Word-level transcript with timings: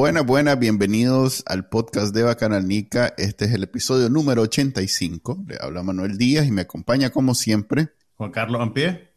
Buenas, 0.00 0.24
buenas, 0.24 0.58
bienvenidos 0.58 1.42
al 1.44 1.68
podcast 1.68 2.14
de 2.14 2.22
Bacanalnica. 2.22 3.12
Este 3.18 3.44
es 3.44 3.52
el 3.52 3.64
episodio 3.64 4.08
número 4.08 4.40
85. 4.40 5.44
Le 5.46 5.58
habla 5.60 5.82
Manuel 5.82 6.16
Díaz 6.16 6.46
y 6.46 6.50
me 6.50 6.62
acompaña 6.62 7.10
como 7.10 7.34
siempre 7.34 7.90
Juan 8.14 8.30
Carlos 8.30 8.62
Ampie. 8.62 9.10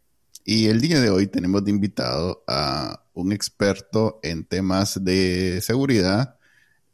Y 0.43 0.65
el 0.65 0.81
día 0.81 0.99
de 0.99 1.09
hoy 1.09 1.27
tenemos 1.27 1.63
de 1.63 1.71
invitado 1.71 2.43
a 2.49 3.05
un 3.13 3.31
experto 3.31 4.19
en 4.23 4.43
temas 4.43 5.01
de 5.05 5.61
seguridad 5.61 6.37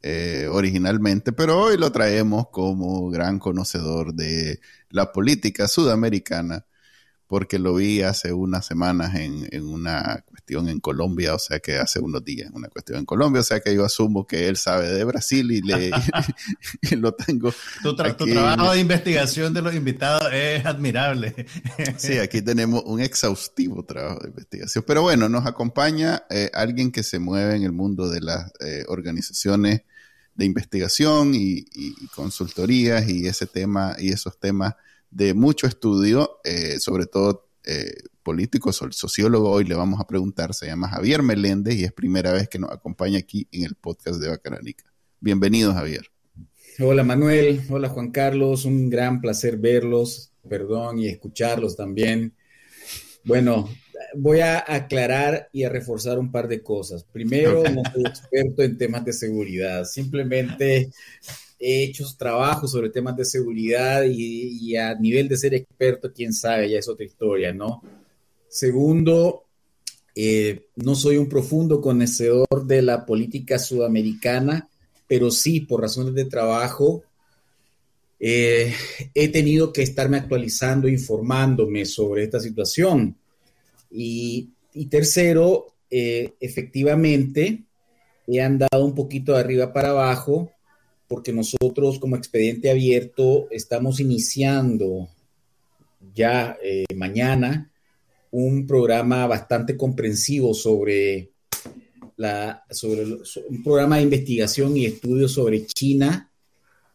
eh, 0.04 0.48
originalmente, 0.52 1.32
pero 1.32 1.58
hoy 1.58 1.76
lo 1.76 1.92
traemos 1.92 2.50
como 2.52 3.10
gran 3.10 3.40
conocedor 3.40 4.14
de 4.14 4.60
la 4.92 5.12
política 5.12 5.68
sudamericana 5.68 6.64
porque 7.26 7.58
lo 7.58 7.74
vi 7.74 8.04
hace 8.04 8.34
unas 8.34 8.68
semanas 8.68 9.16
en, 9.16 9.48
en, 9.52 9.66
una 9.66 10.24
cuestión 10.50 10.70
en 10.70 10.80
Colombia, 10.80 11.36
o 11.36 11.40
sea 11.40 11.60
que 11.60 11.78
hace 11.78 12.00
unos 12.00 12.26
días, 12.26 12.50
una 12.54 12.70
cuestión 12.70 12.98
en 12.98 13.06
Colombia, 13.06 13.42
o 13.42 13.44
sea 13.44 13.60
que 13.60 13.76
yo 13.76 13.86
asumo 13.86 14.26
que 14.26 14.48
él 14.48 14.58
sabe 14.58 14.92
de 14.92 15.04
Brasil 15.04 15.52
y, 15.52 15.62
le, 15.62 15.92
y 16.82 16.96
lo 16.96 17.14
tengo. 17.14 17.54
Tu, 17.84 17.96
tra 17.96 18.18
tu, 18.18 18.26
trabajo 18.26 18.72
de 18.72 18.80
investigación 18.80 19.54
de 19.54 19.62
los 19.62 19.76
invitados 19.76 20.34
es 20.34 20.66
admirable. 20.66 21.46
sí, 21.98 22.18
aquí 22.18 22.42
tenemos 22.42 22.82
un 22.86 23.00
exhaustivo 23.00 23.84
trabajo 23.86 24.22
de 24.22 24.30
investigación. 24.30 24.84
Pero 24.88 25.04
bueno, 25.04 25.30
nos 25.30 25.46
acompaña 25.46 26.24
eh, 26.32 26.50
alguien 26.54 26.92
que 26.92 27.04
se 27.04 27.20
mueve 27.20 27.56
en 27.56 27.64
el 27.64 27.72
mundo 27.72 28.10
de 28.10 28.22
las 28.22 28.52
eh, 28.60 28.86
organizaciones 28.88 29.84
de 30.34 30.46
investigación 30.46 31.36
y, 31.36 31.60
y, 31.60 31.94
y 32.02 32.08
consultorías 32.16 33.08
y 33.08 33.28
ese 33.28 33.46
tema 33.46 33.96
y 34.00 34.10
esos 34.10 34.40
temas 34.40 34.74
de 35.12 35.36
mucho 35.36 35.68
estudio, 35.68 36.40
eh, 36.44 36.80
sobre 36.80 37.06
todo 37.06 37.50
eh, 37.66 37.94
político, 38.30 38.72
sociólogo, 38.72 39.50
hoy 39.50 39.64
le 39.64 39.74
vamos 39.74 40.00
a 40.00 40.06
preguntar, 40.06 40.54
se 40.54 40.68
llama 40.68 40.88
Javier 40.88 41.24
Meléndez 41.24 41.74
y 41.74 41.84
es 41.84 41.92
primera 41.92 42.32
vez 42.32 42.48
que 42.48 42.60
nos 42.60 42.70
acompaña 42.70 43.18
aquí 43.18 43.48
en 43.52 43.64
el 43.64 43.74
podcast 43.74 44.22
de 44.22 44.30
Bacaránica. 44.30 44.84
Bienvenido, 45.20 45.74
Javier. 45.74 46.12
Hola, 46.80 47.04
Manuel. 47.04 47.62
Hola, 47.72 47.90
Juan 47.90 48.12
Carlos. 48.12 48.66
Un 48.66 48.88
gran 48.88 49.20
placer 49.20 49.58
verlos, 49.58 50.32
perdón, 50.48 51.00
y 51.00 51.08
escucharlos 51.08 51.76
también. 51.76 52.36
Bueno, 53.24 53.68
voy 54.16 54.42
a 54.42 54.64
aclarar 54.68 55.50
y 55.52 55.64
a 55.64 55.70
reforzar 55.70 56.20
un 56.20 56.32
par 56.32 56.48
de 56.48 56.62
cosas. 56.62 57.04
Primero, 57.04 57.64
no 57.64 57.82
soy 57.92 58.04
experto 58.06 58.62
en 58.62 58.78
temas 58.78 59.06
de 59.06 59.14
seguridad, 59.14 59.86
simplemente 59.86 60.92
he 61.58 61.84
hecho 61.86 62.06
trabajos 62.16 62.72
sobre 62.72 62.92
temas 62.92 63.18
de 63.18 63.26
seguridad 63.26 64.04
y, 64.04 64.70
y, 64.70 64.76
a 64.76 64.94
nivel 64.94 65.28
de 65.28 65.36
ser 65.36 65.56
experto, 65.56 66.14
quién 66.14 66.32
sabe, 66.32 66.70
ya 66.70 66.78
es 66.78 66.88
otra 66.88 67.06
historia, 67.06 67.52
¿no? 67.52 67.82
Segundo, 68.50 69.46
eh, 70.16 70.66
no 70.76 70.96
soy 70.96 71.18
un 71.18 71.30
profundo 71.30 71.80
conocedor 71.80 72.66
de 72.66 72.82
la 72.82 73.06
política 73.06 73.60
sudamericana, 73.60 74.68
pero 75.08 75.32
sí, 75.32 75.62
por 75.62 75.82
razones 75.82 76.16
de 76.16 76.26
trabajo, 76.26 77.04
eh, 78.20 78.74
he 79.14 79.30
tenido 79.30 79.72
que 79.72 79.84
estarme 79.84 80.18
actualizando, 80.18 80.88
informándome 80.88 81.86
sobre 81.86 82.24
esta 82.24 82.40
situación. 82.40 83.16
Y, 83.92 84.50
tercero, 84.90 85.76
eh, 85.90 86.34
efectivamente, 86.40 87.64
he 88.28 88.42
andado 88.42 88.84
un 88.84 88.96
poquito 88.96 89.34
de 89.34 89.40
arriba 89.40 89.72
para 89.74 89.90
abajo 89.90 90.52
porque 91.08 91.34
nosotros 91.34 91.98
como 91.98 92.16
expediente 92.16 92.70
abierto 92.70 93.48
estamos 93.50 94.00
iniciando 94.00 95.10
ya 96.14 96.58
eh, 96.64 96.86
mañana 96.96 97.69
un 98.32 98.68
programa 98.68 99.26
bastante 99.28 99.76
comprensivo 99.76 100.54
sobre, 100.54 101.32
la, 102.18 102.64
sobre, 102.70 103.04
un 103.50 103.64
programa 103.64 103.98
de 103.98 104.04
investigación 104.04 104.78
y 104.78 104.86
estudio 104.86 105.28
sobre 105.28 105.66
China 105.66 106.32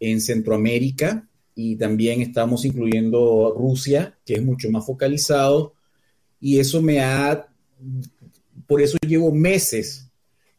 en 0.00 0.20
Centroamérica 0.20 1.28
y 1.54 1.76
también 1.76 2.20
estamos 2.20 2.64
incluyendo 2.64 3.54
Rusia, 3.56 4.18
que 4.24 4.34
es 4.34 4.42
mucho 4.42 4.70
más 4.70 4.86
focalizado 4.86 5.74
y 6.40 6.58
eso 6.58 6.82
me 6.82 7.00
ha, 7.00 7.48
por 8.66 8.82
eso 8.82 8.96
llevo 9.06 9.32
meses 9.32 10.10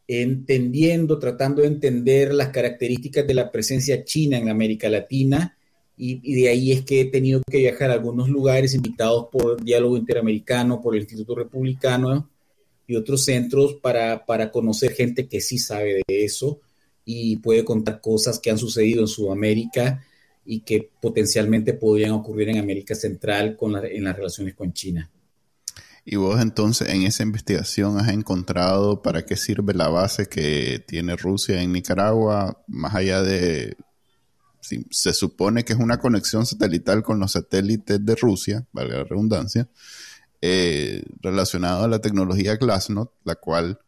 entendiendo, 0.08 1.18
tratando 1.18 1.62
de 1.62 1.68
entender 1.68 2.32
las 2.32 2.48
características 2.48 3.26
de 3.26 3.34
la 3.34 3.50
presencia 3.50 4.04
china 4.04 4.38
en 4.38 4.48
América 4.48 4.88
Latina 4.88 5.55
y, 5.96 6.20
y, 6.22 6.42
de 6.42 6.48
ahí 6.48 6.72
es 6.72 6.82
que 6.82 7.00
he 7.00 7.04
tenido 7.06 7.40
que 7.50 7.58
viajar 7.58 7.90
a 7.90 7.94
algunos 7.94 8.28
lugares 8.28 8.74
invitados 8.74 9.28
por 9.32 9.62
Diálogo 9.62 9.96
Interamericano, 9.96 10.80
por 10.80 10.94
el 10.94 11.02
Instituto 11.02 11.34
Republicano 11.34 12.28
y 12.86 12.96
otros 12.96 13.24
centros 13.24 13.74
para, 13.74 14.26
para 14.26 14.50
conocer 14.50 14.92
gente 14.92 15.26
que 15.26 15.40
sí 15.40 15.58
sabe 15.58 16.02
de 16.06 16.24
eso 16.24 16.60
y 17.04 17.36
puede 17.38 17.64
contar 17.64 18.00
cosas 18.00 18.38
que 18.38 18.50
han 18.50 18.58
sucedido 18.58 19.00
en 19.00 19.08
Sudamérica 19.08 20.04
y 20.44 20.60
que 20.60 20.90
potencialmente 21.00 21.74
podrían 21.74 22.12
ocurrir 22.12 22.50
en 22.50 22.58
América 22.58 22.94
Central 22.94 23.56
con 23.56 23.72
la, 23.72 23.86
en 23.86 24.04
las 24.04 24.16
relaciones 24.16 24.54
con 24.54 24.72
China. 24.72 25.10
Y 26.04 26.16
vos 26.16 26.40
entonces 26.40 26.88
en 26.88 27.02
esa 27.02 27.24
investigación 27.24 27.98
has 27.98 28.08
encontrado 28.08 29.02
para 29.02 29.24
qué 29.24 29.34
sirve 29.34 29.74
la 29.74 29.88
base 29.88 30.28
que 30.28 30.78
tiene 30.86 31.16
Rusia 31.16 31.60
en 31.60 31.72
Nicaragua, 31.72 32.62
más 32.68 32.94
allá 32.94 33.22
de, 33.22 33.76
se 34.90 35.12
supone 35.12 35.64
que 35.64 35.72
es 35.72 35.78
una 35.78 35.98
conexión 35.98 36.46
satelital 36.46 37.02
con 37.02 37.18
los 37.18 37.32
satélites 37.32 38.04
de 38.04 38.14
Rusia, 38.16 38.66
valga 38.72 38.98
la 38.98 39.04
redundancia, 39.04 39.68
eh, 40.40 41.02
relacionado 41.20 41.84
a 41.84 41.88
la 41.88 42.00
tecnología 42.00 42.56
Glassnode, 42.56 43.10
la 43.24 43.36
cual 43.36 43.80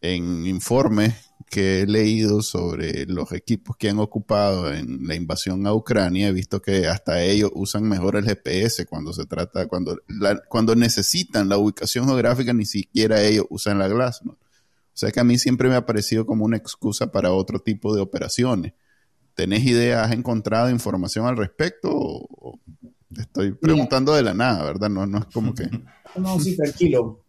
en 0.00 0.46
informes 0.46 1.14
que 1.48 1.82
he 1.82 1.86
leído 1.86 2.42
sobre 2.42 3.06
los 3.06 3.30
equipos 3.32 3.76
que 3.76 3.90
han 3.90 3.98
ocupado 3.98 4.72
en 4.72 5.06
la 5.06 5.14
invasión 5.14 5.66
a 5.66 5.74
Ucrania, 5.74 6.28
he 6.28 6.32
visto 6.32 6.62
que 6.62 6.86
hasta 6.86 7.22
ellos 7.22 7.50
usan 7.54 7.88
mejor 7.88 8.16
el 8.16 8.24
GPS 8.24 8.86
cuando 8.86 9.12
se 9.12 9.26
trata, 9.26 9.68
cuando 9.68 10.74
necesitan 10.74 11.48
la 11.48 11.58
ubicación 11.58 12.06
geográfica, 12.06 12.52
ni 12.52 12.64
siquiera 12.64 13.22
ellos 13.22 13.46
usan 13.50 13.78
la 13.78 13.88
Glassnode. 13.88 14.38
O 14.94 14.96
sea 14.96 15.10
que 15.10 15.20
a 15.20 15.24
mí 15.24 15.38
siempre 15.38 15.68
me 15.68 15.74
ha 15.74 15.86
parecido 15.86 16.26
como 16.26 16.44
una 16.44 16.56
excusa 16.56 17.12
para 17.12 17.32
otro 17.32 17.60
tipo 17.60 17.94
de 17.94 18.02
operaciones. 18.02 18.74
¿Tenés 19.34 19.64
idea, 19.64 20.04
has 20.04 20.12
encontrado 20.12 20.70
información 20.70 21.26
al 21.26 21.36
respecto? 21.36 21.90
O, 21.92 22.58
estoy 23.16 23.52
preguntando 23.52 24.14
de 24.14 24.22
la 24.22 24.34
nada, 24.34 24.64
¿verdad? 24.64 24.88
No, 24.88 25.06
no 25.06 25.18
es 25.18 25.26
como 25.26 25.54
que... 25.54 25.64
No, 26.16 26.38
sí, 26.38 26.56
tranquilo. 26.56 27.24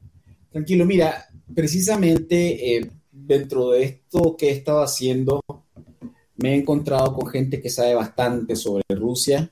Tranquilo, 0.52 0.86
mira, 0.86 1.25
precisamente... 1.53 2.78
Eh, 2.78 2.91
dentro 3.14 3.72
de 3.72 3.84
esto 3.84 4.36
que 4.38 4.50
he 4.50 4.52
estado 4.52 4.81
haciendo, 4.81 5.41
me 6.36 6.53
he 6.53 6.56
encontrado 6.56 7.14
con 7.14 7.28
gente 7.30 7.62
que 7.62 7.69
sabe 7.69 7.94
bastante 7.94 8.56
sobre 8.56 8.84
Rusia 8.90 9.50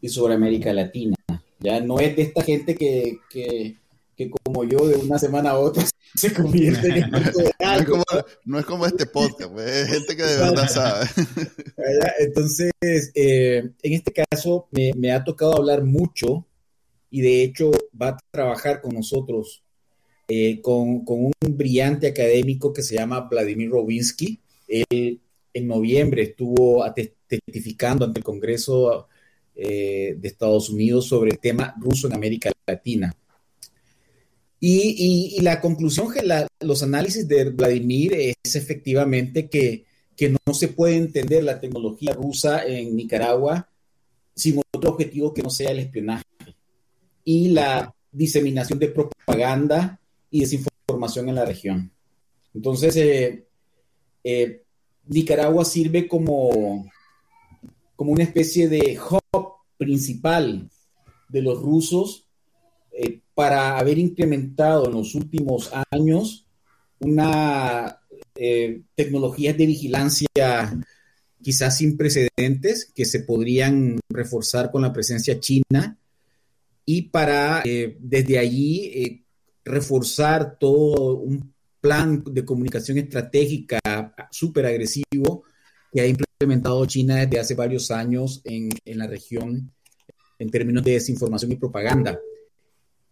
y 0.00 0.08
sobre 0.08 0.34
América 0.34 0.72
Latina. 0.72 1.14
Ya 1.60 1.80
no 1.80 2.00
es 2.00 2.16
de 2.16 2.22
esta 2.22 2.42
gente 2.42 2.74
que, 2.74 3.18
que 3.28 3.76
como 4.58 4.64
yo 4.68 4.88
de 4.88 4.96
una 4.96 5.18
semana 5.18 5.50
a 5.50 5.58
otra 5.58 5.84
se 6.14 6.32
convierte 6.32 6.88
en 6.88 7.10
no, 7.10 7.18
es 7.18 7.86
como, 7.86 8.04
no 8.44 8.58
es 8.58 8.66
como 8.66 8.86
este 8.86 9.06
podcast, 9.06 9.52
pues, 9.52 9.66
es 9.66 9.88
gente 9.88 10.16
que 10.16 10.22
de 10.22 10.36
verdad 10.36 10.68
sabe. 10.68 11.06
Entonces, 12.18 12.72
eh, 13.14 13.70
en 13.82 13.92
este 13.92 14.12
caso 14.12 14.66
me, 14.72 14.92
me 14.96 15.12
ha 15.12 15.22
tocado 15.22 15.56
hablar 15.56 15.84
mucho 15.84 16.44
y 17.10 17.20
de 17.20 17.42
hecho 17.42 17.70
va 18.00 18.08
a 18.08 18.18
trabajar 18.30 18.80
con 18.80 18.94
nosotros 18.94 19.62
eh, 20.26 20.60
con, 20.60 21.04
con, 21.04 21.26
un 21.26 21.32
brillante 21.56 22.08
académico 22.08 22.72
que 22.72 22.82
se 22.82 22.96
llama 22.96 23.28
Vladimir 23.30 23.70
Robinsky. 23.70 24.40
Él 24.66 25.20
en 25.54 25.66
noviembre 25.66 26.22
estuvo 26.22 26.84
testificando 27.26 28.04
ante 28.04 28.20
el 28.20 28.24
Congreso 28.24 29.08
eh, 29.54 30.16
de 30.18 30.28
Estados 30.28 30.68
Unidos 30.68 31.06
sobre 31.06 31.30
el 31.30 31.38
tema 31.38 31.74
ruso 31.80 32.08
en 32.08 32.14
América 32.14 32.50
Latina. 32.66 33.14
Y, 34.60 34.94
y, 34.98 35.36
y 35.38 35.40
la 35.40 35.60
conclusión 35.60 36.08
la, 36.24 36.46
los 36.60 36.82
análisis 36.82 37.28
de 37.28 37.50
Vladimir 37.50 38.14
es 38.14 38.56
efectivamente 38.56 39.48
que, 39.48 39.84
que 40.16 40.30
no 40.30 40.52
se 40.52 40.68
puede 40.68 40.96
entender 40.96 41.44
la 41.44 41.60
tecnología 41.60 42.12
rusa 42.12 42.66
en 42.66 42.96
Nicaragua 42.96 43.68
sin 44.34 44.60
otro 44.72 44.90
objetivo 44.90 45.32
que 45.32 45.42
no 45.42 45.50
sea 45.50 45.70
el 45.70 45.80
espionaje 45.80 46.24
y 47.24 47.48
la 47.48 47.94
diseminación 48.10 48.78
de 48.78 48.88
propaganda 48.88 50.00
y 50.30 50.40
desinformación 50.40 51.28
en 51.28 51.34
la 51.34 51.44
región. 51.44 51.90
Entonces, 52.54 52.96
eh, 52.96 53.46
eh, 54.24 54.62
Nicaragua 55.06 55.64
sirve 55.64 56.08
como, 56.08 56.90
como 57.96 58.12
una 58.12 58.24
especie 58.24 58.68
de 58.68 58.98
hub 58.98 59.52
principal 59.76 60.68
de 61.28 61.42
los 61.42 61.60
rusos 61.60 62.27
para 63.38 63.78
haber 63.78 63.98
incrementado 63.98 64.86
en 64.86 64.94
los 64.94 65.14
últimos 65.14 65.70
años 65.92 66.44
una 66.98 68.00
eh, 68.34 68.82
tecnologías 68.96 69.56
de 69.56 69.66
vigilancia 69.66 70.76
quizás 71.40 71.76
sin 71.76 71.96
precedentes 71.96 72.90
que 72.92 73.04
se 73.04 73.20
podrían 73.20 74.00
reforzar 74.08 74.72
con 74.72 74.82
la 74.82 74.92
presencia 74.92 75.38
china 75.38 75.96
y 76.84 77.02
para 77.02 77.62
eh, 77.64 77.96
desde 78.00 78.40
allí 78.40 79.24
reforzar 79.64 80.58
todo 80.58 81.18
un 81.18 81.54
plan 81.80 82.24
de 82.28 82.44
comunicación 82.44 82.98
estratégica 82.98 83.78
súper 84.32 84.66
agresivo 84.66 85.44
que 85.92 86.00
ha 86.00 86.06
implementado 86.08 86.84
China 86.86 87.14
desde 87.14 87.38
hace 87.38 87.54
varios 87.54 87.92
años 87.92 88.40
en, 88.42 88.70
en, 88.84 88.98
la 88.98 89.06
región 89.06 89.70
en 90.40 90.50
términos 90.50 90.82
de 90.82 90.94
desinformación 90.94 91.52
y 91.52 91.56
propaganda. 91.56 92.18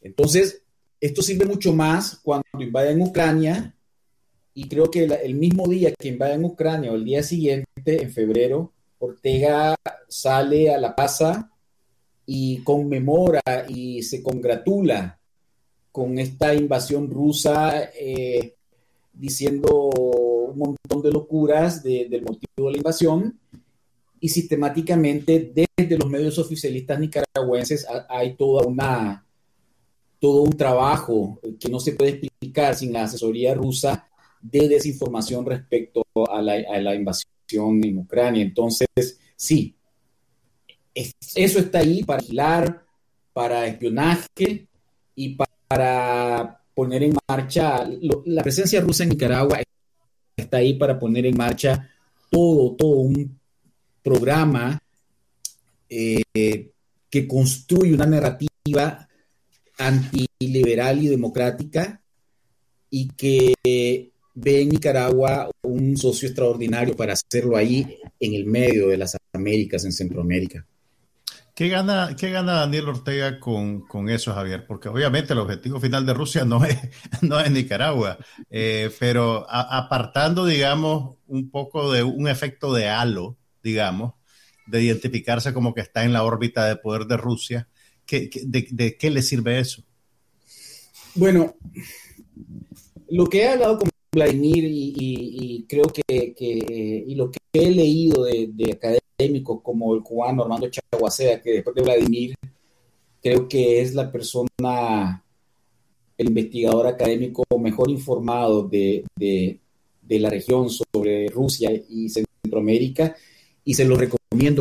Entonces, 0.01 0.63
esto 1.01 1.23
sirve 1.23 1.45
mucho 1.47 1.73
más 1.73 2.21
cuando 2.23 2.45
invaden 2.59 3.03
Ucrania 3.03 3.75
y 4.55 4.69
creo 4.69 4.91
que 4.91 5.05
el 5.05 5.35
mismo 5.35 5.69
día 5.69 5.93
que 5.99 6.09
invaden 6.09 6.45
Ucrania 6.45 6.91
o 6.91 6.95
el 6.95 7.05
día 7.05 7.23
siguiente, 7.23 7.67
en 7.85 8.11
febrero, 8.11 8.73
Ortega 8.99 9.75
sale 10.09 10.75
a 10.75 10.79
la 10.79 10.97
plaza 10.97 11.51
y 12.25 12.63
conmemora 12.63 13.43
y 13.69 14.03
se 14.03 14.23
congratula 14.23 15.19
con 15.93 16.19
esta 16.19 16.55
invasión 16.55 17.11
rusa 17.11 17.91
eh, 17.99 18.55
diciendo 19.13 19.91
un 20.49 20.59
montón 20.59 21.03
de 21.03 21.13
locuras 21.13 21.83
del 21.83 22.23
motivo 22.23 22.67
de 22.67 22.71
la 22.71 22.79
invasión 22.79 23.39
y 24.21 24.29
sistemáticamente 24.29 25.53
desde 25.55 25.99
los 25.99 26.09
medios 26.09 26.39
oficialistas 26.39 26.99
nicaragüenses 26.99 27.87
hay 28.09 28.35
toda 28.35 28.67
una 28.67 29.26
todo 30.27 30.43
un 30.43 30.57
trabajo 30.57 31.39
que 31.61 31.69
no 31.69 31.79
se 31.79 31.93
puede 31.93 32.19
explicar 32.21 32.75
sin 32.75 32.93
la 32.93 33.05
asesoría 33.05 33.55
rusa 33.55 34.09
de 34.43 34.69
desinformación 34.69 35.47
respecto 35.47 36.05
a 36.29 36.43
la, 36.43 36.97
invasión 36.97 37.81
en 37.85 37.99
Ucrania. 37.99 38.43
Entonces, 38.43 38.89
sí, 39.37 39.77
eso 40.93 41.61
está 41.61 41.79
ahí 41.79 42.03
para 42.03 42.23
vigilar, 42.23 42.85
para 43.33 43.69
espionaje 43.69 44.67
y 45.15 45.37
para 45.69 46.61
poner 46.75 47.05
en 47.05 47.17
marcha, 47.29 47.89
la 48.25 48.43
presencia 48.43 48.81
rusa 48.81 49.05
en 49.05 49.11
Nicaragua 49.11 49.61
está 50.37 50.57
ahí 50.57 50.75
para 50.75 50.99
poner 50.99 51.25
en 51.27 51.37
marcha 51.37 51.89
todo, 52.33 52.75
todo 52.75 52.97
un 52.97 53.39
programa 54.03 54.77
eh, 55.89 56.25
que 57.09 57.29
construye 57.29 57.95
una 57.95 58.07
narrativa 58.07 59.06
antiliberal 59.79 61.03
y 61.03 61.09
democrática 61.09 62.01
y 62.91 63.09
que 63.09 63.55
ve 63.65 64.61
en 64.63 64.69
Nicaragua 64.69 65.51
un 65.63 65.97
socio 65.97 66.29
extraordinario 66.29 66.95
para 66.95 67.15
hacerlo 67.15 67.57
ahí 67.57 67.99
en 68.21 68.35
el 68.35 68.47
medio 68.47 68.89
de 68.89 68.99
las 68.99 69.17
Américas, 69.33 69.85
en 69.85 69.93
Centroamérica. 69.93 70.67
¿Qué 71.55 71.71
gana, 71.71 72.15
qué 72.19 72.31
gana 72.31 72.53
Daniel 72.53 72.91
Ortega 72.91 73.41
con, 73.41 73.81
con, 73.87 74.11
eso, 74.11 74.35
Javier? 74.35 74.67
Porque 74.67 74.91
obviamente 74.91 75.33
el 75.33 75.39
objetivo 75.39 75.81
final 75.81 76.05
de 76.05 76.13
Rusia 76.13 76.45
no 76.45 76.63
es, 76.67 76.77
no 77.23 77.41
es 77.41 77.51
Nicaragua, 77.51 78.19
eh, 78.51 78.91
pero 79.01 79.47
apartando, 79.49 80.45
digamos, 80.45 81.17
un 81.27 81.51
poco 81.51 81.91
de 81.91 82.03
un 82.03 82.29
efecto 82.29 82.75
de 82.75 82.91
halo, 82.91 83.39
digamos, 83.63 84.13
de 84.67 84.83
identificarse 84.83 85.55
como 85.55 85.73
que 85.73 85.81
está 85.81 86.05
en 86.05 86.13
la 86.13 86.25
órbita 86.25 86.67
de 86.67 86.77
poder 86.77 87.07
de 87.07 87.17
Rusia, 87.17 87.69
¿qué, 88.07 88.31
de, 88.45 88.69
de, 88.71 88.97
qué 88.97 89.11
le 89.11 89.23
sirve 89.23 89.59
eso? 89.59 89.83
Bueno, 91.15 91.55
lo 93.09 93.27
que 93.27 93.43
he 93.43 93.49
hablado 93.49 93.79
con 93.79 93.89
Vladimir 94.13 94.65
y, 94.65 94.95
y, 94.97 95.63
creo 95.65 95.85
que, 95.87 96.35
que, 96.35 97.05
y 97.07 97.15
lo 97.15 97.31
que 97.31 97.39
he 97.53 97.71
leído 97.71 98.25
de, 98.25 98.51
de 98.53 98.73
académicos 98.73 99.61
como 99.63 99.95
el 99.95 100.03
cubano 100.03 100.43
Armando 100.43 100.71
Chaguacea, 100.71 101.43
que 101.43 101.53
después 101.53 101.75
de 101.75 101.83
Vladimir 101.83 102.35
creo 103.23 103.49
que 103.49 103.81
es 103.81 103.95
la 103.95 104.11
persona, 104.13 105.25
el 106.17 106.29
investigador 106.29 106.87
académico 106.87 107.45
mejor 107.59 107.91
informado 107.91 108.63
de, 108.63 109.05
de, 109.17 109.59
de 110.03 110.19
la 110.19 110.31
región 110.31 110.71
sobre 110.71 111.29
Rusia 111.29 111.71
y 111.89 112.09
Centroamérica, 112.09 113.17
y 113.65 113.75
se 113.75 113.85
lo 113.85 113.97
recomiendo 113.97 114.16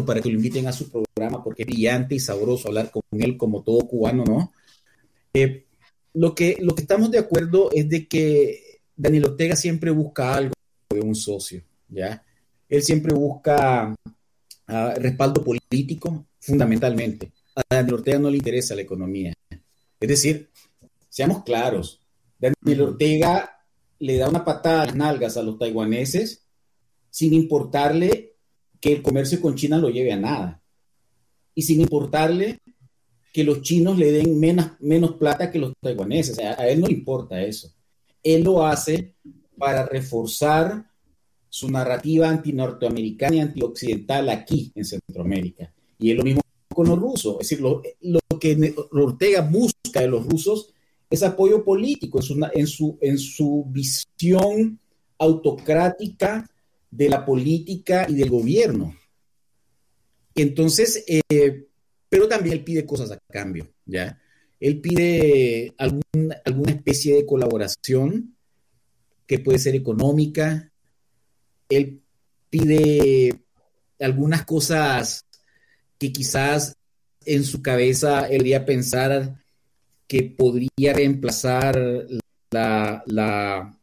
para 0.06 0.22
que 0.22 0.30
lo 0.30 0.36
inviten 0.36 0.68
a 0.68 0.74
su 0.74 0.90
programa 0.90 1.44
porque 1.44 1.64
es 1.64 1.68
brillante 1.68 2.16
y 2.16 2.20
sabroso 2.20 2.68
hablar 2.68 2.92
con 2.92 3.04
él 3.12 3.38
como 3.38 3.64
todo 3.64 3.80
cubano, 3.88 4.24
¿no? 4.24 4.52
Eh, 5.34 5.66
lo, 6.14 6.34
que, 6.34 6.58
lo 6.62 6.76
que 6.76 6.82
estamos 6.82 7.12
de 7.12 7.20
acuerdo 7.20 7.70
es 7.74 7.90
de 7.90 8.08
que 8.08 8.80
Daniel 8.96 9.26
Ortega 9.26 9.56
siempre 9.56 9.92
busca 9.92 10.34
algo 10.34 10.54
de 10.90 11.02
un 11.02 11.16
socio, 11.16 11.62
¿ya? 11.90 12.24
Él 12.70 12.82
siempre 12.84 13.14
busca 13.14 13.94
respaldo 14.68 15.44
político, 15.44 16.26
fundamentalmente. 16.40 17.32
A 17.56 17.62
Daniel 17.70 17.96
Ortega 17.96 18.20
no 18.20 18.30
le 18.30 18.38
interesa 18.38 18.76
la 18.76 18.82
economía. 18.82 19.34
Es 20.00 20.10
decir, 20.10 20.50
seamos 21.10 21.44
claros, 21.44 22.02
Daniel 22.40 22.82
Ortega 22.82 23.64
le 24.00 24.18
da 24.18 24.30
una 24.30 24.44
patada 24.44 24.84
a 24.84 24.86
las 24.88 24.96
nalgas 24.96 25.38
a 25.38 25.44
los 25.44 25.58
taiwaneses 25.58 26.44
sin 27.10 27.34
importarle 27.34 28.35
que 28.86 28.94
el 28.94 29.02
comercio 29.02 29.42
con 29.42 29.56
China 29.56 29.80
lo 29.80 29.90
lleve 29.90 30.14
a 30.14 30.18
nada. 30.18 30.62
Y 31.56 31.64
sin 31.64 31.82
importarle 31.82 32.60
que 33.34 33.44
los 33.44 33.64
chinos 33.64 33.98
le 33.98 34.12
den 34.12 34.40
menos, 34.40 34.74
menos 34.80 35.14
plata 35.14 35.50
que 35.50 35.58
los 35.58 35.74
taiwaneses. 35.82 36.38
a 36.38 36.70
él 36.70 36.82
no 36.82 36.86
le 36.86 36.94
importa 36.94 37.42
eso. 37.42 37.74
Él 38.22 38.44
lo 38.44 38.64
hace 38.64 39.16
para 39.58 39.88
reforzar 39.88 40.86
su 41.50 41.68
narrativa 41.72 42.30
anti-norteamericana 42.30 43.38
y 43.38 43.40
antioccidental 43.40 44.30
aquí 44.30 44.72
en 44.76 44.86
Centroamérica. 44.86 45.74
Y 45.98 46.12
es 46.12 46.18
lo 46.18 46.24
mismo 46.24 46.42
con 46.72 46.88
los 46.88 47.00
rusos. 47.00 47.38
Es 47.42 47.50
decir, 47.50 47.62
lo, 47.62 47.82
que 48.40 48.76
Ortega 48.92 49.42
busca 49.42 50.02
de 50.02 50.10
los 50.10 50.28
rusos 50.28 50.76
es 51.10 51.24
apoyo 51.24 51.64
político 51.64 52.20
en 52.20 52.68
su, 52.68 53.00
en 53.02 53.18
su, 53.18 53.66
visión 53.68 54.80
autocrática 55.18 56.48
de 56.96 57.10
la 57.10 57.26
política 57.26 58.06
y 58.10 58.16
del 58.16 58.30
gobierno. 58.30 58.96
Entonces, 60.34 61.04
eh, 61.08 61.68
pero 62.10 62.28
también 62.28 62.58
él 62.58 62.64
pide 62.64 62.86
cosas 62.86 63.12
a 63.12 63.20
cambio, 63.32 63.68
¿ya? 63.86 64.22
Él 64.60 64.80
pide 64.80 65.74
alguna 65.78 66.72
especie 66.72 67.16
de 67.16 67.26
colaboración 67.26 68.36
que 69.28 69.40
puede 69.40 69.60
ser 69.60 69.76
económica, 69.76 70.72
él 71.70 72.02
pide 72.50 73.42
algunas 74.00 74.46
cosas 74.46 75.26
que 75.98 76.12
quizás 76.12 76.78
en 77.26 77.44
su 77.44 77.62
cabeza 77.62 78.28
él 78.28 78.38
podría 78.40 78.66
pensar 78.66 79.44
que 80.08 80.24
podría 80.24 80.94
reemplazar 80.94 82.06
la, 82.52 83.04
la, 83.08 83.78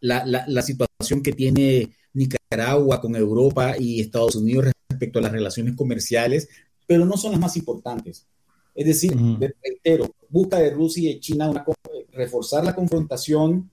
la, 0.00 0.62
situación 0.62 1.22
que 1.22 1.32
tiene 1.32 1.90
Nicaragua 2.12 3.00
con 3.00 3.16
Europa 3.16 3.74
y 3.78 4.00
Estados 4.00 4.36
Unidos 4.36 4.72
respecto 4.88 5.18
a 5.18 5.22
las 5.22 5.32
relaciones 5.32 5.76
comerciales, 5.76 6.48
pero 6.86 7.04
no 7.04 7.16
son 7.16 7.32
las 7.32 7.40
más 7.40 7.56
importantes. 7.56 8.26
Es 8.74 8.86
decir, 8.86 9.16
reitero, 9.62 10.14
busca 10.28 10.58
de 10.58 10.70
Rusia 10.70 11.10
y 11.10 11.14
de 11.14 11.20
China 11.20 11.50
una, 11.50 11.64
reforzar 12.12 12.64
la 12.64 12.74
confrontación 12.74 13.70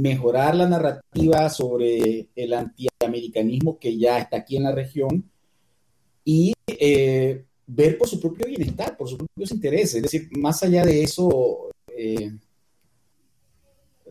mejorar 0.00 0.54
la 0.54 0.68
narrativa 0.68 1.48
sobre 1.50 2.28
el 2.34 2.52
antiamericanismo 2.52 3.78
que 3.78 3.96
ya 3.98 4.18
está 4.18 4.38
aquí 4.38 4.56
en 4.56 4.64
la 4.64 4.72
región 4.72 5.30
y 6.24 6.52
eh, 6.66 7.44
ver 7.66 7.98
por 7.98 8.08
su 8.08 8.20
propio 8.20 8.46
bienestar, 8.46 8.96
por 8.96 9.08
sus 9.08 9.18
propios 9.18 9.50
intereses. 9.52 9.96
Es 9.96 10.02
decir, 10.02 10.28
más 10.38 10.62
allá 10.62 10.84
de 10.84 11.02
eso, 11.02 11.68
eh, 11.96 12.32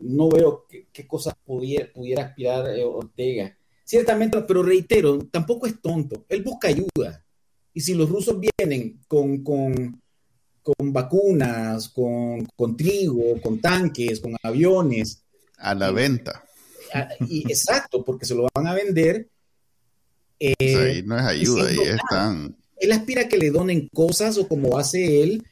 no 0.02 0.28
veo 0.28 0.66
qué, 0.68 1.06
cosas 1.06 1.34
pudiera, 1.44 1.90
pudiera 1.92 2.24
aspirar 2.24 2.68
eh, 2.76 2.84
Ortega. 2.84 3.56
Ciertamente, 3.84 4.42
pero 4.42 4.62
reitero, 4.62 5.18
tampoco 5.30 5.66
es 5.66 5.80
tonto. 5.80 6.24
Él 6.28 6.42
busca 6.42 6.68
ayuda. 6.68 7.24
Y 7.72 7.80
si 7.80 7.94
los 7.94 8.08
rusos 8.08 8.38
vienen 8.38 9.00
con, 9.06 9.42
con, 9.42 10.00
con 10.62 10.92
vacunas, 10.92 11.88
con, 11.88 12.44
con 12.56 12.76
trigo, 12.76 13.40
con 13.40 13.60
tanques, 13.60 14.20
con 14.20 14.36
aviones, 14.42 15.22
a 15.58 15.74
la 15.74 15.90
venta. 15.90 16.44
Y, 17.28 17.42
exacto, 17.48 18.04
porque 18.04 18.26
se 18.26 18.34
lo 18.34 18.46
van 18.54 18.66
a 18.66 18.74
vender. 18.74 19.28
Eh, 20.40 20.54
ahí 20.60 21.02
no 21.02 21.18
es 21.18 21.24
ayuda, 21.24 21.68
ahí 21.68 21.78
están. 21.78 22.56
Él 22.76 22.92
aspira 22.92 23.22
a 23.22 23.28
que 23.28 23.38
le 23.38 23.50
donen 23.50 23.88
cosas 23.88 24.38
o 24.38 24.46
como 24.46 24.78
hace 24.78 25.22
él, 25.22 25.44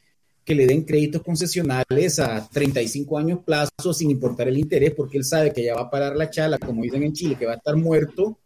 que 0.47 0.55
le 0.55 0.65
den 0.65 0.85
créditos 0.85 1.21
concesionales 1.23 2.19
a 2.19 2.47
35 2.47 3.17
años 3.17 3.39
plazo 3.45 3.93
sin 3.93 4.09
importar 4.09 4.47
el 4.47 4.57
interés, 4.57 4.93
porque 4.95 5.17
él 5.17 5.25
sabe 5.25 5.51
que 5.51 5.61
ya 5.61 5.75
va 5.75 5.81
a 5.81 5.89
parar 5.89 6.15
la 6.15 6.29
chala, 6.29 6.57
como 6.57 6.83
dicen 6.83 7.03
en 7.03 7.11
Chile, 7.11 7.35
que 7.37 7.45
va 7.45 7.51
a 7.51 7.57
estar 7.57 7.75
muerto 7.75 8.39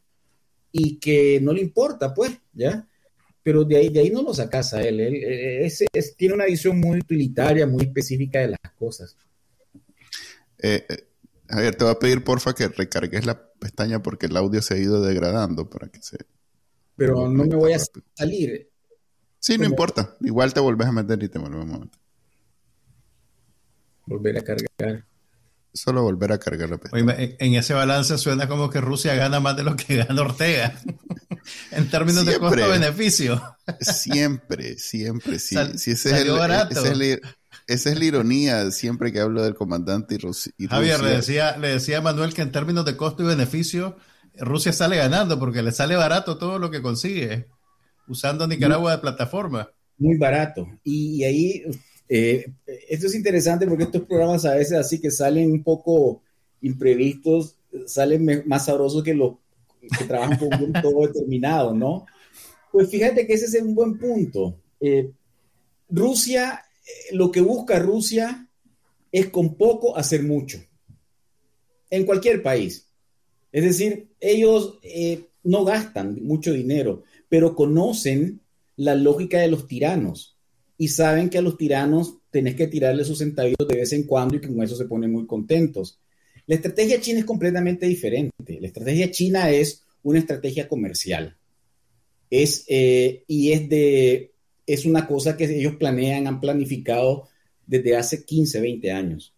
y 0.72 0.98
que 0.98 1.40
no 1.40 1.54
le 1.54 1.62
importa, 1.62 2.12
pues, 2.12 2.32
¿ya? 2.54 2.88
Pero 3.44 3.64
de 3.66 3.78
ahí, 3.78 3.90
de 3.90 4.00
ahí 4.00 4.10
no 4.10 4.24
lo 4.24 4.34
sacas 4.34 4.74
a 4.74 4.82
él. 4.82 5.00
Él, 5.00 5.72
tiene 6.18 6.34
una 6.34 6.46
visión 6.46 6.80
muy 6.80 6.98
utilitaria, 6.98 7.68
muy 7.68 7.84
específica 7.84 8.40
de 8.40 8.48
las 8.48 8.74
cosas. 8.80 9.16
Eh, 10.58 10.84
eh, 10.90 11.08
Javier, 11.50 11.76
te 11.76 11.84
voy 11.84 11.94
a 11.94 12.00
pedir 12.00 12.24
porfa 12.24 12.56
que 12.56 12.68
recargues 12.68 13.28
la 13.28 13.48
pestaña 13.60 14.02
porque 14.02 14.26
el 14.26 14.38
audio 14.38 14.64
se 14.64 14.74
ha 14.74 14.78
ido 14.80 15.04
degradando 15.04 15.70
para 15.70 15.88
que 15.90 16.02
se... 16.02 16.18
Pero 16.96 17.30
no 17.30 17.46
me 17.46 17.56
voy 17.56 17.74
a 17.74 17.80
salir. 18.16 18.71
Sí, 19.42 19.58
no 19.58 19.66
importa. 19.66 20.16
Igual 20.22 20.54
te 20.54 20.60
volvés 20.60 20.88
a 20.88 20.92
meter 20.92 21.22
y 21.24 21.28
te 21.28 21.40
volvemos 21.40 21.76
a 21.76 21.80
meter. 21.80 22.00
Volver 24.06 24.38
a 24.38 24.44
cargar. 24.44 25.06
Solo 25.74 26.04
volver 26.04 26.32
a 26.32 26.38
cargar 26.38 26.70
la 26.70 26.78
pestaña. 26.78 27.16
en 27.18 27.56
ese 27.56 27.74
balance 27.74 28.18
suena 28.20 28.48
como 28.48 28.70
que 28.70 28.82
Rusia 28.82 29.16
gana 29.16 29.40
más 29.40 29.58
de 29.58 29.64
lo 29.64 29.76
que 29.76 29.98
gana 30.04 30.22
Ortega. 30.22 30.80
en 31.72 31.90
términos 31.90 32.26
de 32.26 32.38
costo-beneficio. 32.38 33.42
siempre, 33.80 34.78
siempre. 34.78 35.40
Sí, 35.40 35.56
sí 35.76 35.92
ese 35.92 36.10
es 36.12 36.22
el, 36.22 36.32
barato. 36.34 36.80
esa 37.66 37.90
es 37.90 37.98
la 37.98 38.06
ironía 38.06 38.70
siempre 38.70 39.12
que 39.12 39.22
hablo 39.22 39.42
del 39.42 39.56
comandante 39.56 40.16
y, 40.16 40.18
Rusia. 40.20 40.54
Javier, 40.70 41.02
le 41.02 41.10
decía, 41.16 41.58
le 41.58 41.70
decía 41.70 41.98
a 41.98 42.02
Manuel 42.02 42.36
que 42.36 42.44
en 42.44 42.52
términos 42.52 42.86
de 42.86 42.96
costo 42.96 43.24
y 43.24 43.26
beneficio, 43.26 43.98
Rusia 44.38 44.72
sale 44.72 44.98
ganando 44.98 45.40
porque 45.40 45.64
le 45.64 45.72
sale 45.72 45.96
barato 45.96 46.38
todo 46.38 46.60
lo 46.60 46.70
que 46.70 46.84
consigue 46.84 47.48
usando 48.08 48.48
Nicaragua 48.48 48.92
de 48.92 49.02
plataforma. 49.02 49.70
Muy 49.98 50.18
barato. 50.18 50.68
Y, 50.84 51.24
ahí, 51.24 51.64
eh, 52.10 52.52
esto 52.90 53.08
es 53.08 53.16
interesante 53.16 53.68
porque 53.68 53.84
estos 53.84 54.02
programas 54.04 54.46
a 54.46 54.56
veces 54.56 54.74
así 54.74 55.00
que 55.00 55.12
salen 55.12 55.52
un 55.52 55.64
poco 55.64 56.24
imprevistos, 56.62 57.56
salen 57.86 58.44
más 58.46 58.66
sabrosos 58.66 59.04
que 59.04 59.14
los 59.14 59.36
que 59.98 60.06
trabajan 60.06 60.38
con 60.38 60.64
un 60.64 60.74
todo 60.74 61.02
determinado, 61.08 61.74
¿no? 61.74 62.06
Pues 62.72 62.90
fíjate 62.90 63.28
que 63.28 63.34
ese 63.34 63.46
es 63.46 63.64
un 63.64 63.76
buen 63.76 63.98
punto. 63.98 64.58
Eh, 64.80 65.12
Rusia, 65.90 66.64
eh, 66.86 67.16
lo 67.16 67.32
que 67.32 67.42
busca 67.42 67.80
Rusia 67.80 68.48
es 69.12 69.30
con 69.30 69.56
poco 69.56 69.96
hacer 69.96 70.24
mucho. 70.24 70.60
En 71.90 72.06
cualquier 72.06 72.42
país. 72.42 72.88
Es 73.52 73.64
decir, 73.64 74.08
ellos 74.20 74.80
no 75.44 75.66
gastan 75.66 76.24
mucho 76.24 76.54
dinero 76.54 77.04
pero 77.32 77.56
conocen 77.56 78.42
la 78.76 78.94
lógica 78.94 79.40
de 79.40 79.48
los 79.48 79.66
tiranos 79.66 80.36
y 80.78 80.90
saben 80.90 81.30
que 81.30 81.38
a 81.38 81.42
los 81.42 81.58
tiranos 81.58 82.18
tenés 82.30 82.56
que 82.56 82.68
tirarle 82.68 83.06
sus 83.06 83.20
centavitos 83.20 83.70
de 83.70 83.78
vez 83.78 83.94
en 83.94 84.04
cuando 84.04 84.36
y 84.36 84.42
que 84.42 84.50
con 84.50 84.62
eso 84.62 84.76
se 84.76 84.84
ponen 84.84 85.14
muy 85.14 85.26
contentos. 85.26 85.98
La 86.46 86.56
estrategia 86.56 87.00
china 87.00 87.20
es 87.20 87.26
completamente 87.26 87.86
diferente. 87.86 88.60
La 88.60 88.68
estrategia 88.68 89.10
china 89.12 89.50
es 89.50 89.82
una 90.04 90.20
estrategia 90.20 90.68
comercial. 90.68 91.38
Es, 92.30 92.66
eh, 92.68 93.24
y 93.28 93.54
es, 93.54 93.70
de, 93.70 94.34
es 94.68 94.86
una 94.86 95.08
cosa 95.08 95.38
que 95.38 95.46
ellos 95.46 95.78
planean, 95.78 96.28
han 96.28 96.42
planificado 96.42 97.30
desde 97.66 97.96
hace 97.96 98.26
15, 98.26 98.60
20 98.60 98.92
años. 98.92 99.34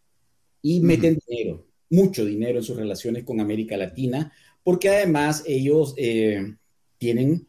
Y 0.63 0.79
meten 0.79 1.19
dinero, 1.27 1.67
mucho 1.91 2.25
dinero 2.25 2.57
en 2.57 2.63
sus 2.63 2.75
relaciones 2.75 3.23
con 3.23 3.39
América 3.39 3.77
Latina, 3.77 4.33
porque 4.63 4.89
además 4.89 5.43
ellos 5.45 5.93
eh, 5.97 6.55
tienen 6.97 7.45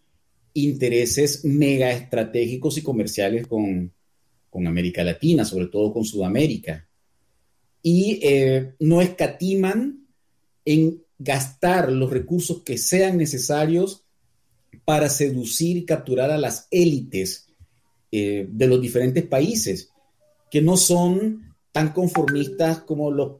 intereses 0.55 1.45
mega 1.45 1.91
estratégicos 1.91 2.79
y 2.79 2.83
comerciales 2.83 3.47
con, 3.47 3.93
América 4.67 5.03
Latina, 5.03 5.45
sobre 5.45 5.67
todo 5.67 5.93
con 5.93 6.05
Sudamérica. 6.05 6.87
Y 7.83 8.21
eh, 8.23 8.75
no 8.79 9.03
escatiman 9.03 10.07
en 10.65 11.03
gastar 11.19 11.91
los 11.91 12.11
recursos 12.11 12.63
que 12.63 12.79
sean 12.79 13.19
necesarios 13.19 14.05
para 14.85 15.09
seducir 15.09 15.77
y 15.77 15.85
capturar 15.85 16.31
a 16.31 16.39
las 16.39 16.69
élites 16.71 17.47
eh, 18.13 18.47
de 18.49 18.67
los 18.69 18.81
diferentes 18.81 19.25
países, 19.25 19.91
que 20.51 20.63
no 20.63 20.77
son 20.77 21.53
tan 21.73 21.93
conformistas 21.93 22.79
como 22.81 23.11
los, 23.11 23.39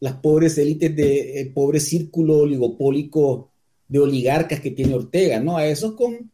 las 0.00 0.14
pobres 0.14 0.56
élites 0.56 0.96
de 0.96 1.40
eh, 1.40 1.46
pobre 1.54 1.80
círculo 1.80 2.38
oligopólico 2.38 3.49
de 3.90 3.98
oligarcas 3.98 4.60
que 4.60 4.70
tiene 4.70 4.94
Ortega, 4.94 5.40
¿no? 5.40 5.56
A 5.56 5.66
esos 5.66 5.94
con, 5.94 6.30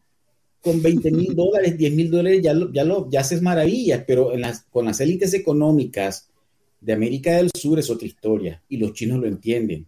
con 0.60 0.82
20 0.82 1.10
mil 1.10 1.34
dólares, 1.34 1.76
10 1.76 1.94
mil 1.94 2.10
dólares 2.10 2.42
ya, 2.42 2.52
lo, 2.52 2.70
ya, 2.70 2.84
lo, 2.84 3.10
ya 3.10 3.20
haces 3.20 3.40
maravillas, 3.40 4.04
pero 4.06 4.34
en 4.34 4.42
las, 4.42 4.60
con 4.70 4.84
las 4.84 5.00
élites 5.00 5.32
económicas 5.32 6.28
de 6.82 6.92
América 6.92 7.32
del 7.32 7.50
Sur 7.50 7.78
es 7.78 7.88
otra 7.88 8.06
historia 8.06 8.62
y 8.68 8.76
los 8.76 8.92
chinos 8.92 9.18
lo 9.18 9.26
entienden. 9.26 9.86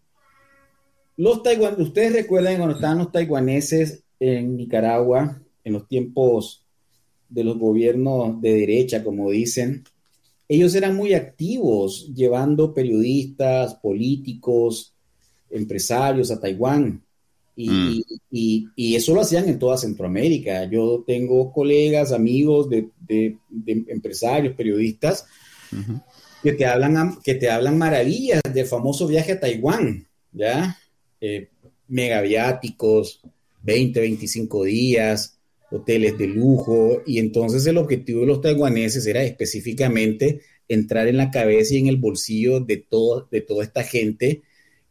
Los 1.19 1.43
taiwan, 1.43 1.81
ustedes 1.81 2.15
recuerdan 2.15 2.57
cuando 2.57 2.77
estaban 2.77 2.99
los 2.99 3.13
taiwaneses 3.13 4.03
en 4.19 4.57
Nicaragua, 4.57 5.43
en 5.63 5.73
los 5.75 5.87
tiempos 5.87 6.65
de 7.29 7.45
los 7.45 7.59
gobiernos 7.59 8.41
de 8.41 8.55
derecha, 8.55 9.05
como 9.05 9.31
dicen, 9.31 9.85
ellos 10.49 10.75
eran 10.75 10.97
muy 10.97 11.13
activos 11.13 12.11
llevando 12.15 12.73
periodistas, 12.73 13.75
políticos, 13.75 14.95
empresarios 15.51 16.31
a 16.31 16.41
Taiwán. 16.41 17.03
Mm. 17.67 18.01
Y, 18.31 18.97
eso 18.97 19.15
lo 19.15 19.21
hacían 19.21 19.49
en 19.49 19.59
toda 19.59 19.77
Centroamérica. 19.77 20.65
Yo 20.71 21.05
tengo 21.07 21.53
colegas, 21.53 22.13
amigos 22.13 22.69
de, 22.71 22.89
empresarios, 23.89 24.55
periodistas, 24.55 25.27
que, 26.43 26.53
te 26.53 26.67
hablan, 26.67 27.19
que 27.23 27.35
te 27.35 27.51
hablan 27.51 27.77
maravillas 27.77 28.41
del 28.53 28.67
famoso 28.67 29.07
viaje 29.07 29.33
a 29.33 29.41
Taiwán, 29.41 30.07
¿ya? 30.33 30.79
Eh, 31.21 31.49
megaviáticos, 31.89 33.21
20, 33.63 34.01
25 34.01 34.65
días, 34.65 35.39
hoteles 35.71 36.17
de 36.17 36.29
lujo. 36.29 37.03
Y 37.07 37.19
entonces 37.19 37.67
el 37.67 37.79
objetivo 37.79 38.21
de 38.21 38.27
los 38.27 38.41
taiwaneses 38.41 39.07
era 39.07 39.23
específicamente 39.25 40.41
entrar 40.69 41.09
en 41.09 41.17
la 41.17 41.31
cabeza 41.31 41.75
y 41.75 41.79
en 41.79 41.89
el 41.89 41.97
bolsillo 41.97 42.61
de, 42.61 42.77
todo, 42.77 43.27
de 43.31 43.41
toda 43.41 43.65
esta 43.65 43.83
gente 43.83 44.43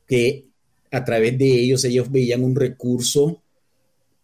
que 0.07 0.46
a 0.91 1.03
través 1.03 1.37
de 1.37 1.45
ellos 1.45 1.83
ellos 1.83 2.11
veían 2.11 2.43
un 2.43 2.55
recurso 2.55 3.41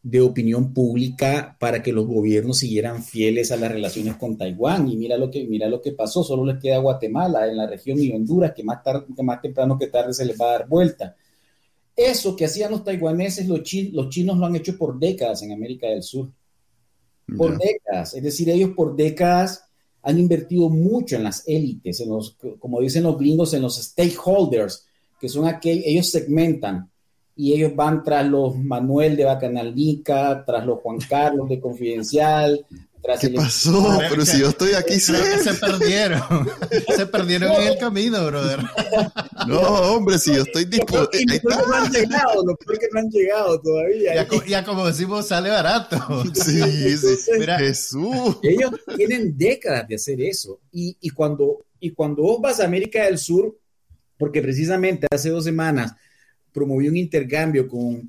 de 0.04 0.20
opinión 0.20 0.74
pública 0.74 1.56
para 1.60 1.82
que 1.82 1.94
los 1.94 2.06
gobiernos 2.06 2.58
siguieran 2.58 3.02
fieles 3.02 3.54
a 3.54 3.56
las 3.56 3.72
relaciones 3.72 4.18
con 4.18 4.38
Taiwán. 4.38 4.90
Y 4.90 4.98
mira 4.98 5.18
lo 5.18 5.32
que, 5.32 5.46
mira 5.46 5.70
lo 5.70 5.82
que 5.82 5.94
pasó, 5.94 6.24
solo 6.24 6.46
les 6.46 6.62
queda 6.62 6.80
Guatemala 6.80 7.48
en 7.48 7.56
la 7.56 7.68
región 7.68 7.98
y 8.00 8.12
Honduras, 8.12 8.54
que 8.54 8.64
más, 8.64 8.84
tarde, 8.84 9.06
que 9.16 9.24
más 9.24 9.42
temprano 9.42 9.80
que 9.80 9.88
tarde 9.88 10.14
se 10.14 10.26
les 10.26 10.40
va 10.40 10.48
a 10.48 10.52
dar 10.60 10.68
vuelta. 10.68 11.16
Eso 11.96 12.36
que 12.36 12.46
hacían 12.46 12.72
los 12.72 12.84
taiwaneses, 12.84 13.48
los, 13.48 13.62
los 13.94 14.10
chinos 14.10 14.38
lo 14.38 14.46
han 14.46 14.56
hecho 14.58 14.78
por 14.78 15.00
décadas 15.00 15.42
en 15.44 15.54
América 15.54 15.88
del 15.88 16.04
Sur. 16.04 16.30
Por 17.38 17.58
décadas. 17.58 18.14
Es 18.14 18.24
decir, 18.24 18.50
ellos 18.50 18.72
por 18.76 18.98
décadas 18.98 19.66
han 20.02 20.20
invertido 20.20 20.70
mucho 20.70 21.16
en 21.16 21.24
las 21.24 21.48
élites, 21.48 22.02
en 22.02 22.10
los, 22.10 22.36
como 22.60 22.82
dicen 22.82 23.04
los 23.04 23.18
gringos, 23.18 23.54
en 23.54 23.62
los 23.62 23.82
stakeholders, 23.82 24.86
que 25.24 25.30
son 25.30 25.48
aquellos, 25.48 25.86
ellos 25.88 26.12
segmentan 26.12 26.92
y 27.34 27.54
ellos 27.54 27.74
van 27.78 28.04
tras 28.04 28.26
los 28.28 28.58
Manuel 28.58 29.16
de 29.16 29.24
Bacanaldica, 29.24 30.44
tras 30.46 30.66
los 30.66 30.80
Juan 30.82 30.98
Carlos 30.98 31.48
de 31.48 31.62
Confidencial. 31.62 32.66
Tras 33.02 33.22
¿Qué 33.22 33.30
pasó? 33.30 34.00
Pero 34.10 34.26
si 34.26 34.42
yo 34.42 34.50
estoy 34.50 34.74
aquí, 34.74 35.00
se 35.00 35.14
perdieron. 35.62 36.22
se 36.94 37.06
perdieron 37.06 37.54
en 37.54 37.68
el 37.70 37.78
camino, 37.78 38.26
brother. 38.26 38.60
no, 39.48 39.62
hombre, 39.62 40.20
si 40.20 40.36
yo 40.36 40.42
estoy 40.42 40.66
dispuesto. 40.66 41.18
No, 41.46 41.68
no 41.68 41.74
han 41.74 41.90
llegado, 41.90 42.46
lo 42.46 42.58
peor 42.58 42.80
que 42.80 42.88
no 42.92 43.00
han 43.00 43.10
llegado 43.10 43.62
todavía. 43.62 44.28
Ya, 44.46 44.66
como 44.66 44.86
decimos, 44.86 45.26
sale 45.26 45.52
barato. 45.52 46.26
sí, 46.34 46.98
sí. 46.98 47.32
Mira, 47.40 47.60
Jesús. 47.60 48.40
Ellos 48.42 48.72
tienen 48.98 49.38
décadas 49.38 49.88
de 49.88 49.96
hacer 49.96 50.20
eso. 50.20 50.60
Y, 50.74 50.98
y, 51.00 51.12
cuando, 51.12 51.64
y 51.80 51.92
cuando 51.92 52.24
vos 52.24 52.42
vas 52.42 52.60
a 52.60 52.66
América 52.66 53.06
del 53.06 53.18
Sur, 53.18 53.56
porque 54.18 54.42
precisamente 54.42 55.08
hace 55.12 55.30
dos 55.30 55.44
semanas 55.44 55.94
promovió 56.54 56.92
un 56.92 56.98
intercambio 56.98 57.68
con, 57.68 58.08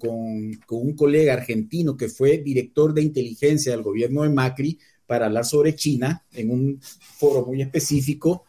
un 0.69 0.97
colega 0.97 1.33
argentino 1.33 1.97
que 1.97 2.09
fue 2.09 2.39
director 2.39 2.93
de 2.93 3.03
inteligencia 3.03 3.73
del 3.73 3.83
gobierno 3.83 4.23
de 4.23 4.29
Macri 4.29 4.79
para 5.07 5.27
hablar 5.27 5.45
sobre 5.45 5.75
China 5.75 6.25
en 6.33 6.51
un 6.51 6.81
foro 6.81 7.47
muy 7.47 7.63
específico. 7.63 8.45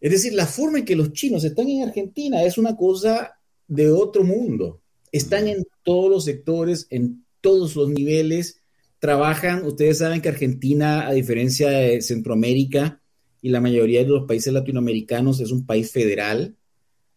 Es 0.00 0.12
decir, 0.12 0.32
la 0.34 0.46
forma 0.46 0.78
en 0.78 0.84
que 0.84 0.96
los 0.96 1.12
chinos 1.12 1.44
están 1.44 1.68
en 1.68 1.82
Argentina 1.82 2.42
es 2.42 2.58
una 2.58 2.76
cosa 2.76 3.38
de 3.66 3.90
otro 3.90 4.24
mundo. 4.24 4.80
Están 5.10 5.48
en 5.48 5.64
todos 5.82 6.10
los 6.10 6.24
sectores, 6.24 6.86
en 6.90 7.24
todos 7.40 7.76
los 7.76 7.88
niveles, 7.88 8.60
trabajan. 8.98 9.64
Ustedes 9.64 9.98
saben 9.98 10.20
que 10.20 10.28
Argentina, 10.28 11.06
a 11.08 11.12
diferencia 11.12 11.68
de 11.70 12.00
Centroamérica, 12.02 13.01
y 13.42 13.50
la 13.50 13.60
mayoría 13.60 14.02
de 14.02 14.08
los 14.08 14.26
países 14.26 14.52
latinoamericanos 14.52 15.40
es 15.40 15.50
un 15.50 15.66
país 15.66 15.90
federal 15.90 16.56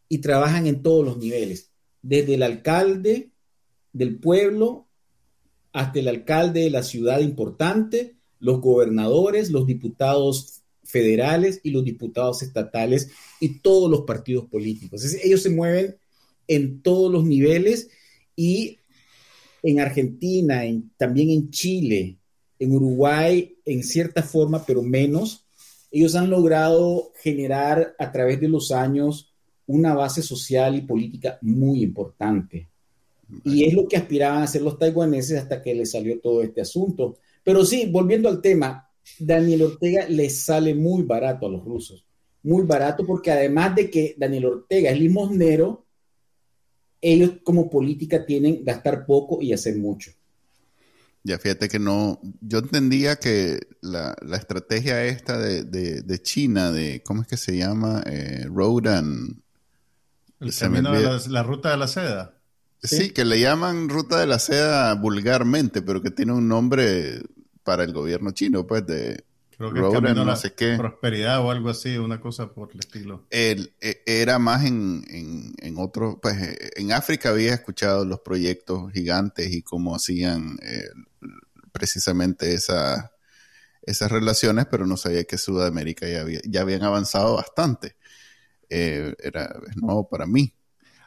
y 0.09 0.17
trabajan 0.17 0.67
en 0.67 0.81
todos 0.81 1.05
los 1.05 1.17
niveles, 1.17 1.71
desde 2.01 2.33
el 2.33 2.43
alcalde 2.43 3.29
del 3.93 4.17
pueblo 4.17 4.87
hasta 5.71 5.99
el 5.99 6.07
alcalde 6.07 6.61
de 6.61 6.69
la 6.71 6.83
ciudad 6.83 7.19
importante, 7.19 8.15
los 8.39 8.59
gobernadores, 8.59 9.51
los 9.51 9.67
diputados 9.67 10.63
federales 10.83 11.59
y 11.63 11.71
los 11.71 11.83
diputados 11.83 12.41
estatales 12.41 13.11
y 13.39 13.59
todos 13.59 13.89
los 13.89 14.01
partidos 14.01 14.45
políticos. 14.45 15.03
ellos 15.23 15.41
se 15.41 15.49
mueven 15.49 15.95
en 16.47 16.81
todos 16.81 17.11
los 17.11 17.23
niveles 17.23 17.89
y 18.35 18.79
en 19.63 19.79
Argentina, 19.79 20.61
también 20.97 21.29
en 21.29 21.49
Chile, 21.49 22.17
en 22.59 22.71
Uruguay, 22.71 23.57
en 23.65 23.83
cierta 23.83 24.21
forma, 24.21 24.63
pero 24.65 24.81
menos, 24.83 25.44
ellos 25.95 26.13
han 26.15 26.29
logrado 26.29 27.13
generar 27.21 27.95
a 27.97 28.11
través 28.11 28.41
de 28.41 28.49
los 28.49 28.73
años 28.73 29.33
una 29.65 29.93
base 29.93 30.21
social 30.21 30.75
y 30.75 30.81
política 30.81 31.39
muy 31.41 31.83
importante. 31.83 32.67
Y 33.45 33.63
es 33.63 33.73
lo 33.73 33.87
que 33.87 33.95
aspiraban 33.95 34.39
a 34.39 34.43
hacer 34.43 34.61
los 34.61 34.77
taiwaneses 34.77 35.39
hasta 35.39 35.61
que 35.61 35.73
les 35.73 35.91
salió 35.91 36.19
todo 36.19 36.43
este 36.43 36.59
asunto. 36.59 37.19
Pero 37.45 37.63
sí, 37.63 37.89
volviendo 37.89 38.27
al 38.27 38.41
tema, 38.41 38.89
Daniel 39.17 39.61
Ortega 39.61 40.05
les 40.09 40.43
sale 40.43 40.75
muy 40.75 41.03
barato 41.03 41.45
a 41.45 41.49
los 41.49 41.63
rusos. 41.63 42.05
Muy 42.43 42.65
barato 42.65 43.05
porque 43.05 43.31
además 43.31 43.73
de 43.73 43.89
que 43.89 44.15
Daniel 44.17 44.47
Ortega 44.47 44.91
es 44.91 44.99
limosnero, 44.99 45.85
ellos 46.99 47.35
como 47.41 47.69
política 47.69 48.25
tienen 48.25 48.65
gastar 48.65 49.05
poco 49.05 49.41
y 49.41 49.53
hacer 49.53 49.77
mucho. 49.77 50.11
Ya 51.25 51.39
fíjate 51.39 51.69
que 51.69 51.79
no, 51.79 52.21
yo 52.39 52.59
entendía 52.59 53.15
que 53.15 53.59
la, 53.81 54.15
estrategia 54.33 55.05
esta 55.05 55.39
de, 55.39 56.21
China, 56.21 56.71
de, 56.71 57.01
¿cómo 57.03 57.23
es 57.23 57.27
que 57.27 57.35
se 57.35 57.57
llama? 57.57 58.03
Eh, 58.05 58.45
Road 58.47 58.85
and... 58.85 59.41
El 60.39 60.55
camino 60.55 60.91
de 60.91 61.29
la, 61.29 61.41
ruta 61.41 61.71
de 61.71 61.77
la 61.77 61.87
seda. 61.87 62.35
¿Sí? 62.83 63.09
que 63.09 63.25
le 63.25 63.39
llaman 63.39 63.89
ruta 63.89 64.19
de 64.19 64.27
la 64.27 64.37
seda 64.37 64.93
vulgarmente, 64.93 65.81
pero 65.81 66.03
que 66.03 66.11
tiene 66.11 66.31
un 66.31 66.47
nombre 66.47 67.23
para 67.63 67.83
el 67.83 67.91
gobierno 67.91 68.29
chino, 68.29 68.67
pues 68.67 68.85
de 68.85 69.23
Creo 69.57 69.73
que 69.73 69.79
Road 69.79 70.05
and 70.05 70.25
no 70.25 70.35
sé 70.35 70.53
qué. 70.53 70.75
Prosperidad 70.77 71.43
o 71.43 71.49
algo 71.49 71.69
así, 71.69 71.97
una 71.97 72.19
cosa 72.19 72.53
por 72.53 72.71
el 72.73 72.79
estilo. 72.79 73.25
El, 73.29 73.73
e, 73.79 74.03
era 74.05 74.37
más 74.37 74.65
en, 74.65 75.03
en, 75.09 75.77
otro, 75.77 76.19
pues 76.21 76.35
en 76.75 76.91
África 76.91 77.29
había 77.29 77.53
escuchado 77.53 78.05
los 78.05 78.19
proyectos 78.19 78.91
gigantes 78.91 79.51
y 79.51 79.61
cómo 79.61 79.95
hacían 79.95 80.57
eh, 80.61 80.89
precisamente 81.75 82.53
esa, 82.53 83.11
esas 83.81 84.09
relaciones, 84.09 84.65
pero 84.71 84.87
no 84.87 84.95
sabía 84.95 85.25
que 85.25 85.37
Sudamérica 85.37 86.07
ya, 86.07 86.21
había, 86.21 86.39
ya 86.45 86.61
habían 86.61 86.83
avanzado 86.83 87.35
bastante. 87.35 87.97
Eh, 88.69 89.13
era 89.21 89.53
nuevo 89.75 90.07
para 90.07 90.25
mí. 90.25 90.53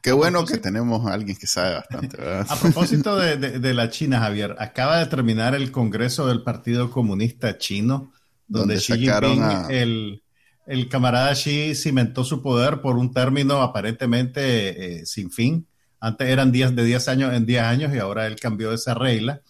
Qué 0.02 0.12
bueno 0.12 0.44
que 0.44 0.58
tenemos 0.58 1.06
a 1.06 1.14
alguien 1.14 1.36
que 1.38 1.46
sabe 1.46 1.74
bastante. 1.74 2.18
A 2.22 2.56
propósito 2.56 3.16
de, 3.20 3.36
de, 3.36 3.74
la 3.74 3.88
China, 3.88 4.20
Javier, 4.20 4.56
acaba 4.58 4.98
de 4.98 5.06
terminar 5.06 5.54
el 5.54 5.72
Congreso 5.72 6.26
del 6.28 6.42
Partido 6.42 6.90
Comunista 6.90 7.56
Chino, 7.56 8.12
donde, 8.46 8.76
Xi 8.76 8.92
Jinping, 8.98 9.42
el, 9.70 10.22
el, 10.66 10.88
camarada 10.88 11.32
Xi 11.34 11.74
cimentó 11.74 12.24
su 12.24 12.42
poder 12.42 12.82
por 12.82 12.96
un 12.96 13.12
término 13.12 13.62
aparentemente 13.62 15.00
eh, 15.00 15.06
sin 15.06 15.30
fin. 15.30 15.66
Antes 15.98 16.28
eran 16.28 16.52
días 16.52 16.76
de 16.76 16.84
10 16.84 17.08
años 17.08 17.34
en 17.34 17.46
10 17.46 17.62
años 17.62 17.94
y 17.94 17.98
ahora 17.98 18.26
él 18.26 18.36
cambió 18.36 18.72
esa 18.72 18.94
regla. 18.94 19.40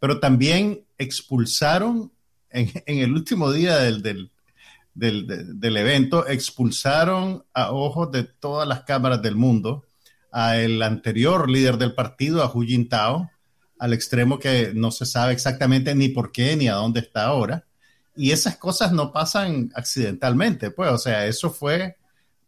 Pero 0.00 0.20
también 0.20 0.84
expulsaron 0.98 2.12
en, 2.50 2.70
el 2.86 3.12
último 3.12 3.52
día 3.52 3.78
del, 3.78 4.02
del, 4.02 4.30
del, 4.94 5.60
del, 5.60 5.76
evento, 5.76 6.26
expulsaron 6.26 7.44
a 7.52 7.72
ojos 7.72 8.12
de 8.12 8.24
todas 8.24 8.68
las 8.68 8.82
cámaras 8.82 9.22
del 9.22 9.36
mundo 9.36 9.84
al 10.30 10.82
anterior 10.82 11.48
líder 11.48 11.78
del 11.78 11.94
partido, 11.94 12.42
a 12.42 12.50
Hu 12.52 12.62
Jintao, 12.62 13.30
al 13.78 13.92
extremo 13.92 14.38
que 14.38 14.72
no 14.74 14.90
se 14.90 15.06
sabe 15.06 15.32
exactamente 15.32 15.94
ni 15.94 16.08
por 16.08 16.32
qué 16.32 16.56
ni 16.56 16.68
a 16.68 16.74
dónde 16.74 17.00
está 17.00 17.24
ahora. 17.26 17.64
Y 18.16 18.30
esas 18.30 18.56
cosas 18.56 18.92
no 18.92 19.12
pasan 19.12 19.70
accidentalmente, 19.74 20.70
pues, 20.70 20.90
o 20.90 20.98
sea, 20.98 21.26
eso 21.26 21.50
fue 21.50 21.96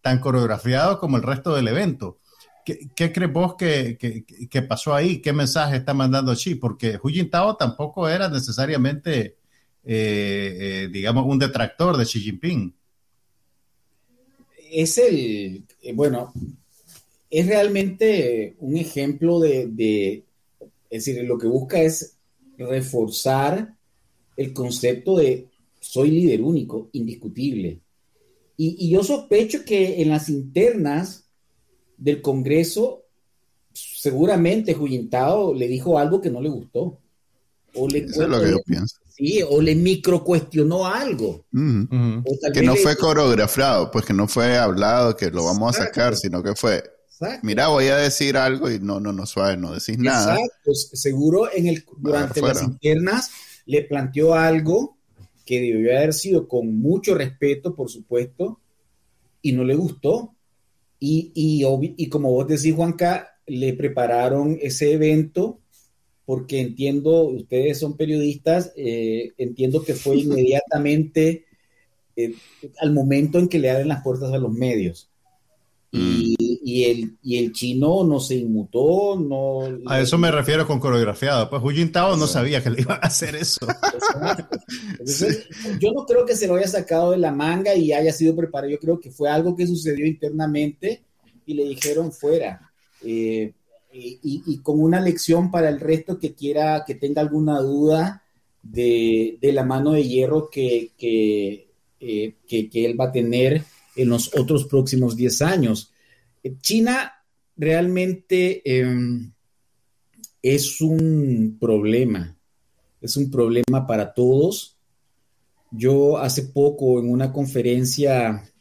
tan 0.02 0.20
coreografiado 0.20 0.98
como 0.98 1.16
el 1.16 1.22
resto 1.22 1.54
del 1.54 1.68
evento. 1.68 2.18
¿Qué, 2.66 3.12
crees 3.12 3.32
vos 3.32 3.54
que, 3.54 3.96
que, 3.96 4.62
pasó 4.62 4.92
ahí? 4.92 5.22
¿Qué 5.22 5.32
mensaje 5.32 5.76
está 5.76 5.94
mandando 5.94 6.34
Xi? 6.34 6.56
Porque 6.56 6.98
Hu 7.00 7.08
Jintao 7.08 7.56
tampoco 7.56 8.08
era 8.08 8.28
necesariamente, 8.28 9.36
eh, 9.84 10.56
eh, 10.84 10.88
digamos, 10.92 11.26
un 11.26 11.38
detractor 11.38 11.96
de 11.96 12.04
Xi 12.04 12.20
Jinping. 12.20 12.74
Es 14.72 14.98
el, 14.98 15.64
eh, 15.80 15.92
bueno, 15.94 16.32
es 17.30 17.46
realmente 17.46 18.56
un 18.58 18.76
ejemplo 18.76 19.38
de, 19.38 19.68
de, 19.68 20.24
es 20.90 21.04
decir, 21.04 21.22
lo 21.22 21.38
que 21.38 21.46
busca 21.46 21.80
es 21.80 22.16
reforzar 22.58 23.76
el 24.36 24.52
concepto 24.52 25.18
de 25.18 25.46
soy 25.78 26.10
líder 26.10 26.42
único, 26.42 26.88
indiscutible. 26.92 27.80
Y, 28.56 28.90
yo 28.90 29.04
sospecho 29.04 29.64
que 29.64 30.02
en 30.02 30.08
las 30.08 30.28
internas 30.28 31.25
del 31.97 32.21
Congreso, 32.21 33.04
seguramente 33.73 34.75
Juyentao 34.75 35.54
le 35.54 35.69
dijo 35.69 35.99
algo 35.99 36.21
que 36.21 36.30
no 36.30 36.41
le 36.41 36.49
gustó. 36.49 36.99
O 37.75 37.89
le, 37.89 37.99
Eso 37.99 38.23
es 38.23 38.28
lo 38.28 38.41
que 38.41 38.50
yo 38.50 38.59
pienso. 38.65 38.97
Sí, 39.17 39.41
o 39.49 39.63
le 39.63 39.75
microcuestionó 39.75 40.87
algo. 40.87 41.47
Que 41.50 42.63
no 42.63 42.76
fue 42.76 42.97
coreografiado, 42.97 43.91
pues 43.91 44.04
que 44.04 44.13
no 44.13 44.28
fue 44.28 44.59
hablado 44.59 45.17
que 45.17 45.30
lo 45.30 45.45
vamos 45.45 45.76
a 45.76 45.85
sacar, 45.85 46.17
sino 46.17 46.43
que 46.43 46.54
fue, 46.54 46.82
mira, 47.43 47.69
voy 47.69 47.87
a 47.87 47.97
decir 47.97 48.37
algo 48.37 48.71
y 48.71 48.78
no, 48.78 49.00
no, 49.00 49.13
no, 49.13 49.25
suave, 49.25 49.56
no 49.56 49.73
decís 49.73 49.99
nada. 49.99 50.35
Exacto, 50.35 50.75
seguro 50.75 51.50
en 51.50 51.67
el, 51.69 51.85
durante 51.97 52.43
las 52.43 52.63
internas 52.63 53.30
le 53.65 53.82
planteó 53.82 54.35
algo 54.35 54.99
que 55.47 55.61
debió 55.61 55.97
haber 55.97 56.13
sido 56.13 56.47
con 56.47 56.78
mucho 56.78 57.15
respeto, 57.15 57.75
por 57.75 57.89
supuesto, 57.89 58.61
y 59.41 59.52
no 59.52 59.65
le 59.65 59.76
gustó. 59.76 60.35
Y, 60.99 61.32
y, 61.35 62.09
como 62.09 62.30
vos 62.30 62.49
decís, 62.49 62.75
Juanca, 62.75 63.39
le 63.47 63.75
prepararon 63.75 64.59
ese 64.61 64.93
evento 64.93 65.61
porque 66.25 66.61
entiendo, 66.61 67.23
ustedes 67.25 67.78
son 67.78 67.97
periodistas, 67.97 68.73
eh, 68.76 69.32
entiendo 69.39 69.85
que 69.85 69.95
fue 69.95 70.17
inmediatamente 70.19 71.45
eh, 72.17 72.35
al 72.80 72.93
momento 72.93 73.39
en 73.39 73.49
que 73.49 73.59
le 73.59 73.71
abren 73.71 73.89
las 73.89 74.02
puertas 74.02 74.32
a 74.32 74.39
los 74.39 74.52
medios. 74.52 75.09
Mm. 75.93 75.99
Y, 75.99 76.37
el, 76.84 77.19
y 77.23 77.38
el 77.38 77.52
chino 77.52 78.04
no 78.04 78.21
se 78.21 78.36
inmutó, 78.36 79.19
no... 79.19 79.60
A 79.86 80.00
eso 80.00 80.19
me 80.19 80.30
refiero 80.30 80.66
con 80.66 80.80
coreografiado. 80.80 81.50
Pues 81.50 81.62
Hu 81.62 81.71
Jintao 81.71 82.16
no 82.16 82.26
sabía 82.26 82.62
que 82.62 82.71
le 82.71 82.82
iba 82.82 82.95
a 82.95 83.06
hacer 83.06 83.36
eso. 83.36 83.66
Yo 85.80 85.92
no 85.92 86.06
creo 86.06 86.25
que 86.25 86.36
se 86.36 86.47
lo 86.47 86.56
haya 86.56 86.69
sacado 86.69 87.12
de 87.12 87.19
la 87.19 87.32
manga 87.32 87.75
y 87.75 87.92
haya 87.92 88.12
sido 88.12 88.36
preparado. 88.36 88.71
Yo 88.71 88.78
creo 88.78 89.00
que 89.00 89.10
fue 89.10 89.28
algo 89.28 89.56
que 89.56 89.66
sucedió 89.66 90.06
internamente 90.06 91.02
y 91.47 91.54
le 91.54 91.64
dijeron 91.64 92.12
fuera. 92.12 92.71
Eh, 93.02 93.52
y, 93.92 94.60
con 94.62 94.80
una 94.80 95.00
lección 95.00 95.50
para 95.50 95.69
el 95.69 95.80
resto 95.80 96.19
que 96.19 96.34
quiera, 96.34 96.84
que 96.86 96.95
tenga 96.95 97.23
alguna 97.23 97.60
duda 97.60 98.23
de, 98.62 99.38
la 99.42 99.64
mano 99.64 99.92
de 99.92 100.06
hierro 100.06 100.50
que, 100.50 100.92
que, 100.99 101.69
eh, 102.00 102.34
que, 102.47 102.69
que 102.69 102.84
él 102.84 103.00
va 103.00 103.06
a 103.06 103.12
tener 103.12 103.64
en 103.97 104.10
los 104.10 104.36
otros 104.36 104.66
próximos 104.66 105.16
10 105.16 105.42
años. 105.42 105.92
China 106.61 107.13
realmente 107.56 108.63
em, 108.65 109.32
es 110.43 110.80
un 110.80 111.56
problema, 111.59 112.39
es 113.00 113.17
un 113.17 113.30
problema 113.30 113.87
para 113.87 114.15
todos. 114.15 114.78
Yo 115.73 116.19
hace 116.19 116.43
poco 116.43 117.00
en 117.00 117.11
una 117.11 117.32
conferencia 117.32 118.52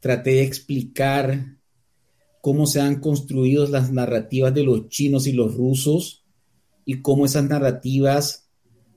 traté 0.00 0.30
de 0.30 0.42
explicar 0.42 1.58
cómo 2.40 2.66
se 2.66 2.80
han 2.80 3.00
construido 3.00 3.66
las 3.68 3.92
narrativas 3.92 4.52
de 4.52 4.64
los 4.64 4.88
chinos 4.88 5.26
y 5.26 5.32
los 5.32 5.54
rusos 5.54 6.24
y 6.84 7.00
cómo 7.00 7.26
esas 7.26 7.44
narrativas 7.44 8.48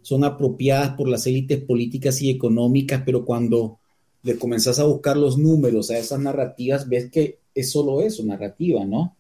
son 0.01 0.23
apropiadas 0.23 0.91
por 0.91 1.07
las 1.07 1.27
élites 1.27 1.63
políticas 1.63 2.21
y 2.21 2.29
económicas, 2.29 3.03
pero 3.05 3.25
cuando 3.25 3.79
le 4.23 4.37
comenzás 4.37 4.79
a 4.79 4.85
buscar 4.85 5.17
los 5.17 5.37
números 5.37 5.91
a 5.91 5.97
esas 5.97 6.19
narrativas, 6.19 6.89
ves 6.89 7.11
que 7.11 7.39
es 7.55 7.71
solo 7.71 8.01
eso, 8.01 8.23
narrativa, 8.23 8.83
¿no? 8.83 9.15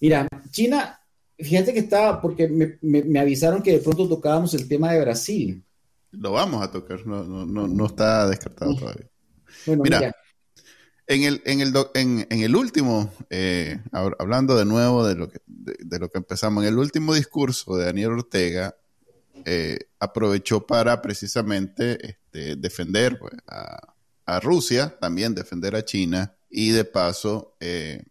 Mira, 0.00 0.28
China, 0.50 1.00
fíjate 1.36 1.72
que 1.72 1.80
estaba, 1.80 2.20
porque 2.20 2.46
me, 2.82 3.18
avisaron 3.18 3.62
que 3.62 3.72
de 3.72 3.78
pronto 3.78 4.08
tocábamos 4.08 4.52
el 4.54 4.68
tema 4.68 4.92
de 4.92 5.00
Brasil. 5.00 5.64
Lo 6.12 6.32
vamos 6.32 6.62
a 6.62 6.70
tocar, 6.70 7.04
no, 7.06 7.24
no, 7.24 7.66
no, 7.66 7.86
está 7.86 8.28
descartado 8.28 8.76
todavía. 8.76 9.08
Bueno, 9.66 9.82
mira, 9.82 10.14
En, 11.06 11.22
el, 11.22 11.42
en, 11.46 11.60
el 11.60 11.72
en, 11.94 12.26
el 12.30 12.54
último, 12.54 13.10
eh, 13.30 13.80
hablando 13.92 14.56
de 14.56 14.66
nuevo 14.66 15.06
de 15.06 15.14
lo, 15.14 15.28
que, 15.28 15.40
de, 15.46 15.98
lo 15.98 16.10
que 16.10 16.18
empezamos, 16.18 16.62
en 16.62 16.68
el 16.68 16.78
último 16.78 17.14
discurso 17.14 17.76
de 17.76 17.86
Daniel 17.86 18.12
Ortega, 18.12 18.76
eh, 19.44 19.78
aprovechó 19.98 20.66
para 20.66 21.00
precisamente 21.00 22.10
este, 22.10 22.56
defender 22.56 23.18
pues, 23.18 23.32
a, 23.46 23.94
a 24.26 24.40
Rusia, 24.40 24.96
también 25.00 25.34
defender 25.34 25.74
a 25.74 25.84
China 25.84 26.34
y 26.50 26.70
de 26.70 26.84
paso 26.84 27.56
eh, 27.60 28.04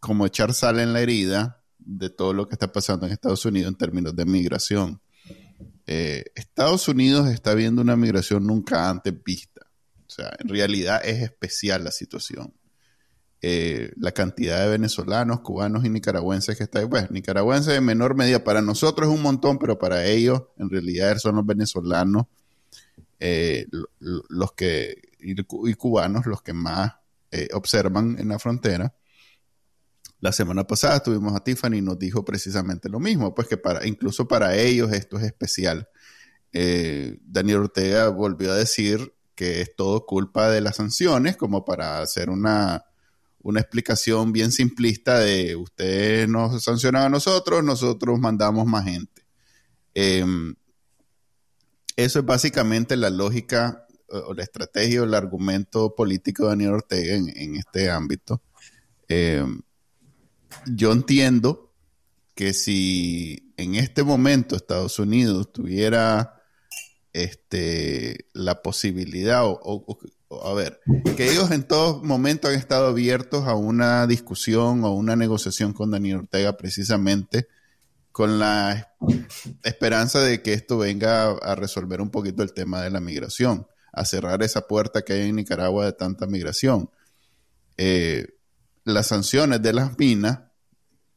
como 0.00 0.26
echar 0.26 0.52
sal 0.52 0.80
en 0.80 0.92
la 0.92 1.00
herida 1.00 1.62
de 1.78 2.10
todo 2.10 2.32
lo 2.32 2.48
que 2.48 2.54
está 2.54 2.72
pasando 2.72 3.06
en 3.06 3.12
Estados 3.12 3.44
Unidos 3.44 3.68
en 3.68 3.78
términos 3.78 4.14
de 4.14 4.24
migración. 4.24 5.00
eh, 5.86 6.24
Estados 6.34 6.88
Unidos 6.88 7.28
está 7.28 7.54
viendo 7.54 7.82
una 7.82 7.96
migración 7.96 8.46
nunca 8.46 8.88
antes 8.88 9.14
vista. 9.22 9.66
O 10.06 10.10
sea, 10.10 10.34
en 10.38 10.48
realidad 10.48 11.00
es 11.04 11.22
especial 11.22 11.84
la 11.84 11.90
situación. 11.90 12.54
Eh, 13.40 13.92
la 13.96 14.12
cantidad 14.12 14.60
de 14.62 14.70
venezolanos, 14.70 15.40
cubanos 15.40 15.84
y 15.84 15.90
nicaragüenses 15.90 16.56
que 16.56 16.64
está 16.64 16.78
ahí. 16.78 16.86
Pues 16.86 17.10
nicaragüenses 17.10 17.74
en 17.74 17.84
menor 17.84 18.14
medida, 18.14 18.44
para 18.44 18.62
nosotros 18.62 19.08
es 19.08 19.14
un 19.14 19.22
montón, 19.22 19.58
pero 19.58 19.78
para 19.78 20.06
ellos 20.06 20.44
en 20.56 20.70
realidad 20.70 21.18
son 21.18 21.36
los 21.36 21.46
venezolanos 21.46 22.26
los 23.98 24.52
que, 24.52 25.00
y 25.18 25.74
cubanos 25.74 26.26
los 26.26 26.42
que 26.42 26.52
más 26.52 26.92
observan 27.52 28.16
en 28.18 28.28
la 28.28 28.38
frontera. 28.38 28.94
La 30.20 30.32
semana 30.32 30.66
pasada 30.66 30.96
estuvimos 30.96 31.34
a 31.34 31.44
Tiffany 31.44 31.76
y 31.76 31.82
nos 31.82 31.98
dijo 31.98 32.24
precisamente 32.24 32.88
lo 32.88 32.98
mismo, 32.98 33.34
pues 33.34 33.46
que 33.46 33.56
para, 33.56 33.86
incluso 33.86 34.26
para 34.26 34.56
ellos 34.56 34.92
esto 34.92 35.18
es 35.18 35.24
especial. 35.24 35.88
Eh, 36.52 37.18
Daniel 37.22 37.58
Ortega 37.58 38.08
volvió 38.08 38.52
a 38.52 38.56
decir 38.56 39.12
que 39.34 39.60
es 39.60 39.76
todo 39.76 40.06
culpa 40.06 40.48
de 40.48 40.60
las 40.60 40.76
sanciones, 40.76 41.36
como 41.36 41.64
para 41.64 42.00
hacer 42.00 42.30
una, 42.30 42.84
una 43.40 43.60
explicación 43.60 44.32
bien 44.32 44.52
simplista 44.52 45.18
de 45.18 45.56
ustedes 45.56 46.28
nos 46.28 46.62
sancionan 46.62 47.02
a 47.02 47.08
nosotros, 47.10 47.62
nosotros 47.62 48.18
mandamos 48.18 48.66
más 48.66 48.84
gente. 48.84 49.26
Em, 49.92 50.54
eso 51.96 52.20
es 52.20 52.24
básicamente 52.24 52.96
la 52.96 53.10
lógica 53.10 53.86
o 54.14 54.34
la 54.34 54.42
estrategia 54.42 55.02
o 55.02 55.04
el 55.04 55.14
argumento 55.14 55.94
político 55.94 56.44
de 56.44 56.48
Daniel 56.50 56.70
Ortega 56.72 57.14
en, 57.16 57.56
este 57.56 57.90
ámbito. 57.90 58.42
Em, 59.08 59.60
yo 60.66 60.92
entiendo 60.92 61.72
que 62.34 62.52
si 62.52 63.52
en 63.56 63.74
este 63.74 64.02
momento 64.02 64.56
Estados 64.56 64.98
Unidos 64.98 65.52
tuviera 65.52 66.42
este, 67.12 68.26
la 68.32 68.62
posibilidad, 68.62 69.42
o, 69.44 69.98
a 70.44 70.52
ver, 70.54 70.80
que 71.16 71.30
ellos 71.30 71.50
en 71.52 71.62
todo 71.62 72.02
momento 72.02 72.48
han 72.48 72.54
estado 72.54 72.88
abiertos 72.88 73.46
a 73.46 73.54
una 73.54 74.06
discusión 74.06 74.84
o 74.84 74.92
una 74.92 75.14
negociación 75.14 75.72
con 75.72 75.92
Daniel 75.92 76.18
Ortega 76.18 76.56
precisamente 76.56 77.46
con 78.10 78.38
la 78.38 78.94
esperanza 79.64 80.20
de 80.20 80.40
que 80.40 80.52
esto 80.52 80.78
venga 80.78 81.30
a 81.32 81.54
resolver 81.56 82.00
un 82.00 82.10
poquito 82.10 82.44
el 82.44 82.52
tema 82.52 82.80
de 82.80 82.90
la 82.90 83.00
migración, 83.00 83.66
a 83.94 84.04
cerrar 84.04 84.42
esa 84.42 84.66
puerta 84.66 85.02
que 85.02 85.12
hay 85.14 85.28
en 85.28 85.36
Nicaragua 85.36 85.86
de 85.86 85.92
tanta 85.92 86.26
migración. 86.26 86.90
Eh, 87.76 88.26
las 88.84 89.06
sanciones 89.06 89.62
de 89.62 89.72
las 89.72 89.98
minas 89.98 90.40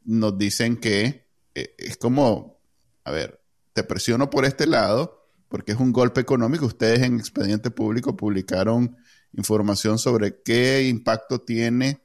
nos 0.04 0.38
dicen 0.38 0.76
que 0.76 1.28
eh, 1.54 1.74
es 1.76 1.96
como, 1.96 2.60
a 3.04 3.10
ver, 3.10 3.42
te 3.72 3.82
presiono 3.82 4.30
por 4.30 4.44
este 4.44 4.66
lado 4.66 5.18
porque 5.48 5.72
es 5.72 5.78
un 5.78 5.92
golpe 5.92 6.20
económico. 6.20 6.66
Ustedes 6.66 7.02
en 7.02 7.18
Expediente 7.18 7.70
Público 7.70 8.16
publicaron 8.16 8.96
información 9.32 9.98
sobre 9.98 10.42
qué 10.42 10.86
impacto 10.88 11.40
tiene 11.40 12.02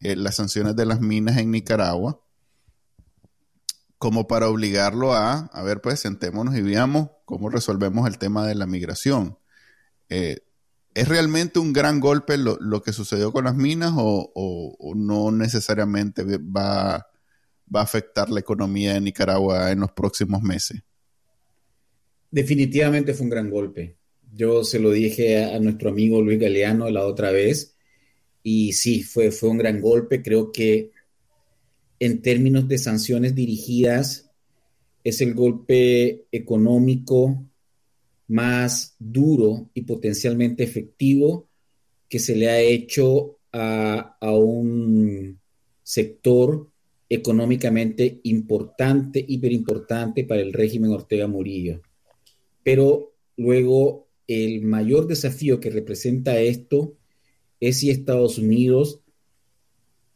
eh, 0.00 0.16
las 0.16 0.36
sanciones 0.36 0.76
de 0.76 0.86
las 0.86 1.00
minas 1.00 1.36
en 1.36 1.50
Nicaragua, 1.50 2.20
como 3.98 4.26
para 4.26 4.48
obligarlo 4.48 5.14
a, 5.14 5.46
a 5.46 5.62
ver, 5.62 5.80
pues 5.80 6.00
sentémonos 6.00 6.54
y 6.56 6.62
veamos 6.62 7.10
cómo 7.24 7.48
resolvemos 7.48 8.06
el 8.06 8.18
tema 8.18 8.46
de 8.46 8.54
la 8.54 8.66
migración. 8.66 9.38
Eh, 10.08 10.38
¿Es 10.94 11.08
realmente 11.08 11.58
un 11.58 11.74
gran 11.74 12.00
golpe 12.00 12.38
lo, 12.38 12.82
que 12.82 12.92
sucedió 12.92 13.30
con 13.30 13.44
las 13.44 13.54
minas 13.54 13.92
o, 13.96 14.92
no 14.96 15.30
necesariamente 15.30 16.24
va, 16.24 17.06
va, 17.74 17.80
a 17.80 17.82
afectar 17.82 18.30
la 18.30 18.40
economía 18.40 18.94
de 18.94 19.02
Nicaragua 19.02 19.70
en 19.72 19.80
los 19.80 19.92
próximos 19.92 20.40
meses? 20.40 20.80
Definitivamente 22.30 23.12
fue 23.12 23.24
un 23.24 23.30
gran 23.30 23.50
golpe. 23.50 23.96
Yo 24.32 24.64
se 24.64 24.78
lo 24.78 24.90
dije 24.90 25.44
a, 25.44 25.58
nuestro 25.60 25.90
amigo 25.90 26.22
Luis 26.22 26.40
Galeano 26.40 26.88
la 26.90 27.04
otra 27.04 27.30
vez 27.30 27.76
y 28.42 28.72
sí, 28.72 29.02
fue, 29.02 29.30
fue 29.30 29.50
un 29.50 29.58
gran 29.58 29.82
golpe. 29.82 30.22
Creo 30.22 30.50
que 30.50 30.92
en 32.00 32.22
términos 32.22 32.68
de 32.68 32.78
sanciones 32.78 33.34
dirigidas 33.34 34.30
es 35.04 35.20
el 35.20 35.34
golpe 35.34 36.26
económico 36.32 37.44
más 38.28 38.96
duro 38.98 39.70
y 39.74 39.82
potencialmente 39.82 40.64
efectivo 40.64 41.48
que 42.08 42.18
se 42.18 42.36
le 42.36 42.48
ha 42.48 42.60
hecho 42.60 43.38
a, 43.52 44.16
un 44.20 45.38
sector 45.82 46.68
económicamente 47.08 48.20
importante, 48.24 49.24
hiperimportante 49.26 50.24
para 50.24 50.42
el 50.42 50.52
régimen 50.52 50.90
Ortega 50.90 51.26
Murillo. 51.26 51.80
Pero 52.62 53.14
luego 53.36 54.08
el 54.26 54.62
mayor 54.62 55.06
desafío 55.06 55.60
que 55.60 55.70
representa 55.70 56.38
esto 56.38 56.96
es 57.60 57.78
si 57.78 57.90
Estados 57.90 58.38
Unidos 58.38 59.00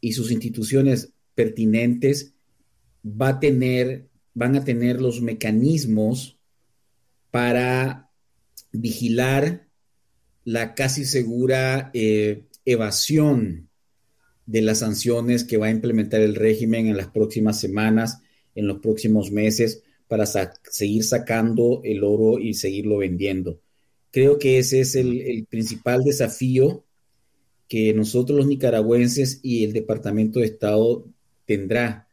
y 0.01 0.13
sus 0.13 0.31
instituciones 0.31 1.13
pertinentes 1.33 2.33
va 3.05 3.29
a 3.29 3.39
tener, 3.39 4.09
van 4.33 4.55
a 4.55 4.63
tener 4.63 5.01
los 5.01 5.21
mecanismos 5.21 6.37
para 7.31 8.09
vigilar 8.71 9.67
la 10.43 10.73
casi 10.75 11.05
segura 11.05 11.91
eh, 11.93 12.43
evasión 12.65 13.69
de 14.45 14.61
las 14.61 14.79
sanciones 14.79 15.43
que 15.43 15.57
va 15.57 15.67
a 15.67 15.71
implementar 15.71 16.21
el 16.21 16.35
régimen 16.35 16.87
en 16.87 16.97
las 16.97 17.07
próximas 17.07 17.59
semanas, 17.59 18.21
en 18.55 18.67
los 18.67 18.79
próximos 18.79 19.31
meses, 19.31 19.83
para 20.07 20.25
seguir 20.25 21.05
sacando 21.05 21.81
el 21.85 22.03
oro 22.03 22.37
y 22.37 22.53
seguirlo 22.53 22.97
vendiendo. 22.97 23.61
Creo 24.11 24.39
que 24.39 24.59
ese 24.59 24.81
es 24.81 24.95
el, 24.95 25.47
principal 25.49 26.03
desafío 26.03 26.83
que 27.69 27.93
nosotros 27.93 28.37
los 28.37 28.47
nicaragüenses 28.47 29.39
y 29.41 29.63
el 29.63 29.71
Departamento 29.71 30.39
de 30.39 30.47
Estado 30.47 31.05
tendrá. 31.45 32.09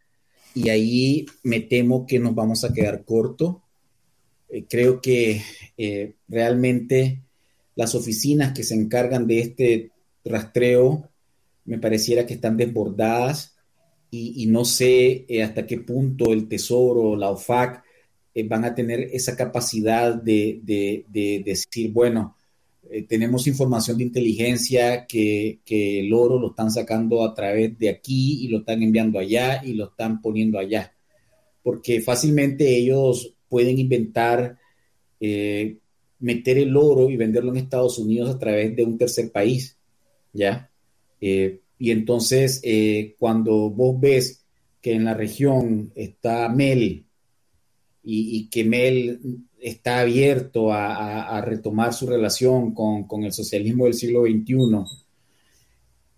Y 0.54 0.68
ahí 0.68 1.26
me 1.42 1.58
temo 1.58 2.06
que 2.06 2.20
nos 2.20 2.36
vamos 2.36 2.62
a 2.62 2.72
quedar 2.72 3.04
corto. 3.04 3.64
Eh, 4.48 4.64
creo 4.68 5.00
que 5.00 5.42
eh, 5.76 6.14
realmente 6.26 7.22
las 7.74 7.94
oficinas 7.94 8.52
que 8.52 8.64
se 8.64 8.74
encargan 8.74 9.26
de 9.26 9.40
este 9.40 9.90
rastreo 10.24 11.08
me 11.64 11.78
pareciera 11.78 12.26
que 12.26 12.34
están 12.34 12.56
desbordadas 12.56 13.54
y, 14.10 14.46
no 14.46 14.64
sé 14.64 15.26
eh, 15.28 15.42
hasta 15.42 15.66
qué 15.66 15.78
punto 15.78 16.32
el 16.32 16.48
Tesoro, 16.48 17.14
la 17.14 17.30
OFAC, 17.30 17.84
van 18.46 18.64
a 18.64 18.74
tener 18.74 19.00
esa 19.12 19.36
capacidad 19.36 20.14
de, 20.14 20.62
decir, 21.44 21.92
bueno, 21.92 22.36
tenemos 23.08 23.48
información 23.48 23.98
de 23.98 24.04
inteligencia 24.04 25.06
que, 25.06 25.58
que, 25.64 26.00
el 26.00 26.12
oro 26.14 26.38
lo 26.38 26.50
están 26.50 26.70
sacando 26.70 27.24
a 27.24 27.34
través 27.34 27.76
de 27.78 27.90
aquí 27.90 28.44
y 28.44 28.48
lo 28.48 28.60
están 28.60 28.82
enviando 28.82 29.18
allá 29.18 29.62
y 29.64 29.74
lo 29.74 29.86
están 29.90 30.22
poniendo 30.22 30.58
allá. 30.58 30.94
Porque 31.62 32.00
fácilmente 32.00 32.76
ellos 32.76 33.37
pueden 33.48 33.78
inventar 33.78 34.58
eh, 35.20 35.78
meter 36.20 36.58
el 36.58 36.76
oro 36.76 37.10
y 37.10 37.16
venderlo 37.16 37.50
en 37.50 37.58
Estados 37.58 37.98
Unidos 37.98 38.30
a 38.34 38.38
través 38.38 38.74
de 38.74 38.84
un 38.84 38.98
tercer 38.98 39.30
país, 39.30 39.76
¿ya? 40.32 40.70
Eh, 41.20 41.60
y 41.78 41.90
entonces, 41.90 42.60
eh, 42.64 43.14
cuando 43.18 43.70
vos 43.70 44.00
ves 44.00 44.44
que 44.80 44.92
en 44.92 45.04
la 45.04 45.14
región 45.14 45.92
está 45.94 46.48
Mel 46.48 47.04
y, 48.02 48.48
que 48.48 48.64
Mel 48.64 49.20
está 49.60 50.00
abierto 50.00 50.72
a, 50.72 51.40
retomar 51.42 51.92
su 51.92 52.06
relación 52.06 52.72
con, 52.72 53.06
con, 53.06 53.24
el 53.24 53.32
socialismo 53.32 53.84
del 53.84 53.94
siglo 53.94 54.22
XXI, 54.22 54.56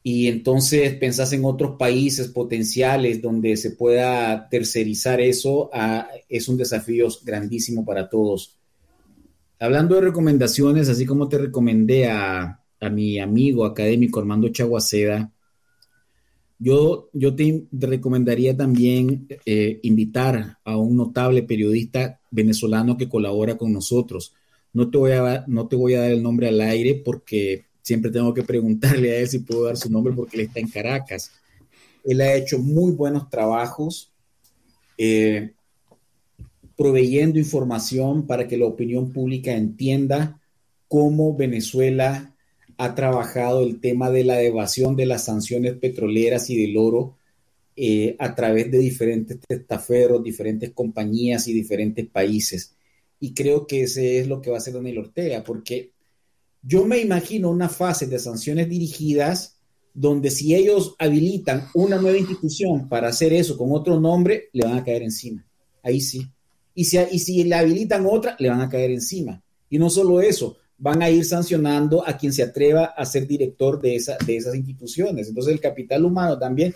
y 0.02 0.28
entonces 0.28 0.94
pensás 0.94 1.32
en 1.32 1.44
otros 1.44 1.76
países 1.78 2.28
potenciales 2.28 3.20
donde 3.20 3.56
se 3.56 3.72
pueda 3.72 4.48
tercerizar 4.48 5.20
eso, 5.20 5.68
ah, 5.74 6.08
es 6.28 6.48
un 6.48 6.56
desafío 6.56 7.08
grandísimo 7.22 7.84
para 7.84 8.08
todos. 8.08 8.56
Hablando 9.58 9.96
de 9.96 10.00
recomendaciones, 10.00 10.88
así 10.88 11.04
como 11.04 11.28
te 11.28 11.36
recomendé 11.36 12.08
a, 12.08 12.56
mi 12.92 13.18
amigo 13.18 13.66
académico 13.66 14.20
Armando 14.20 14.48
Chaguaceda, 14.48 15.30
yo, 16.58 17.10
yo 17.12 17.34
te, 17.34 17.66
recomendaría 17.72 18.56
también 18.56 19.28
eh, 19.44 19.80
invitar 19.82 20.58
a 20.64 20.76
un 20.78 20.96
notable 20.96 21.42
periodista 21.42 22.20
venezolano 22.30 22.96
que 22.96 23.08
colabora 23.08 23.58
con 23.58 23.70
nosotros. 23.70 24.34
No 24.72 24.88
te, 24.90 24.96
voy 24.96 25.12
a, 25.12 25.44
no 25.46 25.68
te 25.68 25.76
voy 25.76 25.92
a 25.92 26.00
dar 26.00 26.10
el 26.10 26.22
nombre 26.22 26.48
al 26.48 26.60
aire 26.62 27.02
porque 27.04 27.66
siempre 27.82 28.10
tengo 28.10 28.32
que 28.34 28.42
preguntarle 28.42 29.12
a 29.12 29.20
él 29.20 29.28
si 29.28 29.40
puedo 29.40 29.64
dar 29.64 29.76
su 29.76 29.90
nombre 29.90 30.12
porque 30.12 30.36
él 30.36 30.46
está 30.46 30.60
en 30.60 30.68
Caracas. 30.68 31.30
Él 32.04 32.20
ha 32.20 32.34
hecho 32.34 32.58
muy 32.58 32.92
buenos 32.92 33.28
trabajos. 33.28 34.10
Eh, 34.96 35.52
proveyendo 36.76 37.38
información 37.38 38.26
para 38.26 38.48
que 38.48 38.56
la 38.56 38.64
opinión 38.64 39.12
pública 39.12 39.54
entienda 39.54 40.40
cómo 40.88 41.36
Venezuela 41.36 42.34
ha 42.78 42.94
trabajado 42.94 43.62
el 43.62 43.80
tema 43.80 44.10
de 44.10 44.24
la 44.24 44.42
evasión 44.42 44.96
de 44.96 45.04
las 45.04 45.26
sanciones 45.26 45.74
petroleras 45.74 46.48
y 46.48 46.56
del 46.56 46.78
oro 46.78 47.18
eh, 47.76 48.16
a 48.18 48.34
través 48.34 48.70
de 48.70 48.78
diferentes 48.78 49.38
testaferros, 49.46 50.24
diferentes 50.24 50.70
compañías 50.70 51.46
y 51.48 51.52
diferentes 51.52 52.06
países. 52.06 52.74
y 53.20 53.34
creo 53.34 53.66
que 53.66 53.82
ese 53.82 54.18
es 54.18 54.26
lo 54.26 54.40
que 54.40 54.48
va 54.48 54.56
a 54.56 54.60
hacer 54.60 54.72
Daniel 54.72 55.00
Ortega, 55.00 55.44
porque 55.44 55.90
yo 56.62 56.84
me 56.84 56.98
imagino 56.98 57.50
una 57.50 57.68
fase 57.68 58.06
de 58.06 58.18
sanciones 58.18 58.68
dirigidas 58.68 59.56
donde 59.94 60.30
si 60.30 60.54
ellos 60.54 60.94
habilitan 60.98 61.68
una 61.74 61.96
nueva 61.96 62.18
institución 62.18 62.88
para 62.88 63.08
hacer 63.08 63.32
eso 63.32 63.56
con 63.56 63.72
otro 63.72 63.98
nombre, 63.98 64.48
le 64.52 64.64
van 64.64 64.78
a 64.78 64.84
caer 64.84 65.02
encima. 65.02 65.44
Ahí 65.82 66.00
sí. 66.00 66.26
Y 66.74 66.84
si, 66.84 66.98
y 67.10 67.18
si 67.18 67.44
le 67.44 67.54
habilitan 67.56 68.06
otra, 68.06 68.36
le 68.38 68.48
van 68.48 68.60
a 68.60 68.68
caer 68.68 68.90
encima. 68.90 69.42
Y 69.68 69.78
no 69.78 69.90
solo 69.90 70.20
eso, 70.20 70.56
van 70.78 71.02
a 71.02 71.10
ir 71.10 71.24
sancionando 71.24 72.06
a 72.06 72.16
quien 72.16 72.32
se 72.32 72.42
atreva 72.42 72.86
a 72.96 73.04
ser 73.04 73.26
director 73.26 73.80
de, 73.80 74.02
de 74.26 74.36
esas 74.36 74.54
instituciones. 74.54 75.28
Entonces 75.28 75.52
el 75.52 75.60
capital 75.60 76.04
humano 76.04 76.38
también 76.38 76.74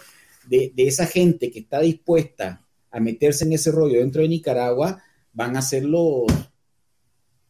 de, 0.48 0.72
de 0.74 0.86
esa 0.86 1.06
gente 1.06 1.50
que 1.50 1.60
está 1.60 1.80
dispuesta 1.80 2.62
a 2.90 3.00
meterse 3.00 3.44
en 3.44 3.52
ese 3.52 3.70
rollo 3.70 3.98
dentro 3.98 4.22
de 4.22 4.28
Nicaragua, 4.28 5.02
van 5.32 5.56
a 5.56 5.60
hacerlo, 5.60 6.26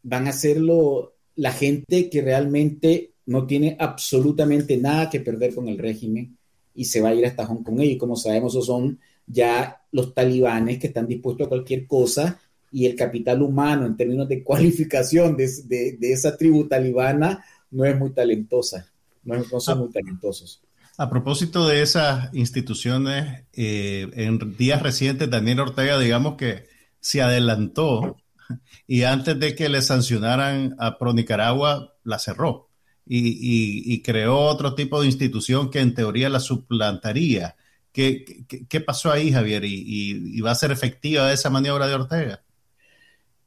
van 0.02 0.26
a 0.26 0.30
hacerlo 0.30 1.13
la 1.36 1.52
gente 1.52 2.08
que 2.10 2.22
realmente 2.22 3.12
no 3.26 3.46
tiene 3.46 3.76
absolutamente 3.78 4.76
nada 4.76 5.10
que 5.10 5.20
perder 5.20 5.54
con 5.54 5.68
el 5.68 5.78
régimen 5.78 6.36
y 6.74 6.84
se 6.84 7.00
va 7.00 7.10
a 7.10 7.14
ir 7.14 7.24
hasta 7.26 7.46
Hong 7.46 7.62
Kong. 7.62 7.80
Y 7.82 7.96
como 7.96 8.16
sabemos, 8.16 8.52
esos 8.52 8.66
son 8.66 8.98
ya 9.26 9.82
los 9.92 10.14
talibanes 10.14 10.78
que 10.78 10.88
están 10.88 11.06
dispuestos 11.06 11.46
a 11.46 11.48
cualquier 11.48 11.86
cosa 11.86 12.38
y 12.70 12.86
el 12.86 12.96
capital 12.96 13.40
humano 13.42 13.86
en 13.86 13.96
términos 13.96 14.28
de 14.28 14.42
cualificación 14.44 15.36
de, 15.36 15.48
de, 15.66 16.12
esa 16.12 16.36
tribu 16.36 16.66
talibana 16.66 17.44
no 17.70 17.84
es 17.84 17.98
muy 17.98 18.10
talentosa, 18.10 18.86
no, 19.24 19.42
son 19.60 19.78
muy 19.78 19.90
talentosos. 19.90 20.60
A 20.96 21.10
propósito 21.10 21.66
de 21.66 21.82
esas 21.82 22.32
instituciones, 22.34 23.44
eh, 23.52 24.08
en 24.14 24.56
días 24.56 24.80
recientes 24.80 25.28
Daniel 25.28 25.60
Ortega, 25.60 25.98
digamos 25.98 26.36
que 26.36 26.66
se 27.00 27.20
adelantó 27.20 28.16
y 28.86 29.02
antes 29.02 29.38
de 29.38 29.54
que 29.54 29.68
le 29.68 29.82
sancionaran 29.82 30.74
a 30.78 30.98
Pro 30.98 31.12
Nicaragua, 31.12 31.94
la 32.04 32.18
cerró 32.18 32.68
y, 33.06 34.02
creó 34.02 34.38
otro 34.38 34.74
tipo 34.74 35.00
de 35.00 35.06
institución 35.06 35.70
que 35.70 35.80
en 35.80 35.94
teoría 35.94 36.28
la 36.28 36.40
suplantaría. 36.40 37.56
¿Qué, 37.92 38.82
pasó 38.84 39.12
ahí, 39.12 39.30
Javier? 39.30 39.64
¿Y, 39.64 40.40
va 40.40 40.50
a 40.50 40.56
ser 40.56 40.72
efectiva 40.72 41.32
esa 41.32 41.50
maniobra 41.50 41.86
de 41.86 41.94
Ortega? 41.94 42.42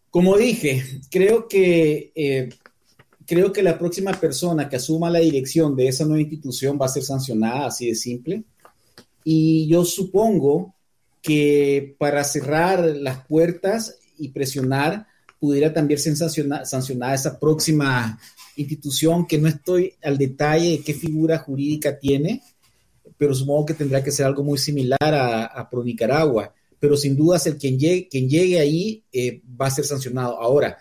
Como 0.10 0.38
dije, 0.38 0.84
creo 1.12 1.48
que, 1.48 2.12
eh, 2.16 2.50
creo 3.26 3.52
que 3.52 3.62
la 3.62 3.78
próxima 3.78 4.14
persona 4.14 4.70
que 4.70 4.78
asuma 4.78 5.10
la 5.10 5.20
dirección 5.20 5.76
de 5.76 5.88
esa 5.88 6.06
nueva 6.06 6.22
institución 6.22 6.78
va 6.82 6.86
a 6.86 6.90
ser 6.90 7.04
sancionada, 7.04 7.68
así 7.68 7.88
de 7.88 7.96
simple. 7.96 8.44
Y 9.24 9.68
yo 9.68 9.84
supongo 9.84 10.74
que 11.22 11.96
para 12.00 12.24
cerrar 12.24 12.80
las 12.86 13.26
puertas 13.26 14.00
y 14.18 14.30
presionar, 14.30 15.08
pudiera 15.40 15.74
también 15.74 16.00
ser 16.00 16.16
sancionada 16.16 17.14
esa 17.14 17.40
próxima 17.40 18.20
institución 18.56 19.28
que 19.28 19.38
no 19.38 19.48
estoy 19.48 19.94
al 20.04 20.18
detalle 20.18 20.72
de 20.72 20.80
qué 20.82 20.94
figura 20.94 21.38
jurídica 21.38 22.00
tiene, 22.00 22.42
pero 23.18 23.34
supongo 23.34 23.68
que 23.68 23.74
tendrá 23.74 24.04
que 24.04 24.12
ser 24.12 24.26
algo 24.26 24.44
muy 24.44 24.58
similar 24.58 24.98
a, 25.02 25.46
a 25.46 25.70
Pro 25.70 25.84
Nicaragua. 25.84 26.54
Pero 26.80 26.96
sin 26.96 27.16
duda, 27.16 27.40
el 27.46 27.58
quien 27.58 27.80
llegue, 27.80 28.08
quien 28.08 28.30
llegue 28.30 28.60
ahí 28.60 29.04
eh, 29.12 29.42
va 29.60 29.68
a 29.68 29.72
ser 29.72 29.86
sancionado. 29.86 30.40
Ahora, 30.40 30.78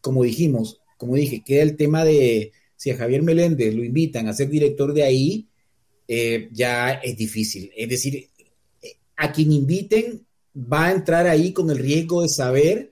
como 0.00 0.22
dijimos, 0.22 0.80
como 0.96 1.16
dije, 1.16 1.42
queda 1.44 1.62
el 1.62 1.76
tema 1.76 2.04
de 2.04 2.52
si 2.76 2.90
a 2.90 2.96
Javier 2.96 3.22
Meléndez 3.22 3.74
lo 3.74 3.84
invitan 3.84 4.28
a 4.28 4.32
ser 4.32 4.48
director 4.48 4.94
de 4.94 5.02
ahí, 5.02 5.48
eh, 6.08 6.48
ya 6.52 6.92
es 6.92 7.16
difícil. 7.16 7.70
Es 7.76 7.88
decir, 7.88 8.30
a 9.16 9.32
quien 9.32 9.52
inviten 9.52 10.26
va 10.56 10.86
a 10.86 10.92
entrar 10.92 11.26
ahí 11.26 11.52
con 11.52 11.70
el 11.70 11.78
riesgo 11.78 12.22
de 12.22 12.28
saber 12.28 12.90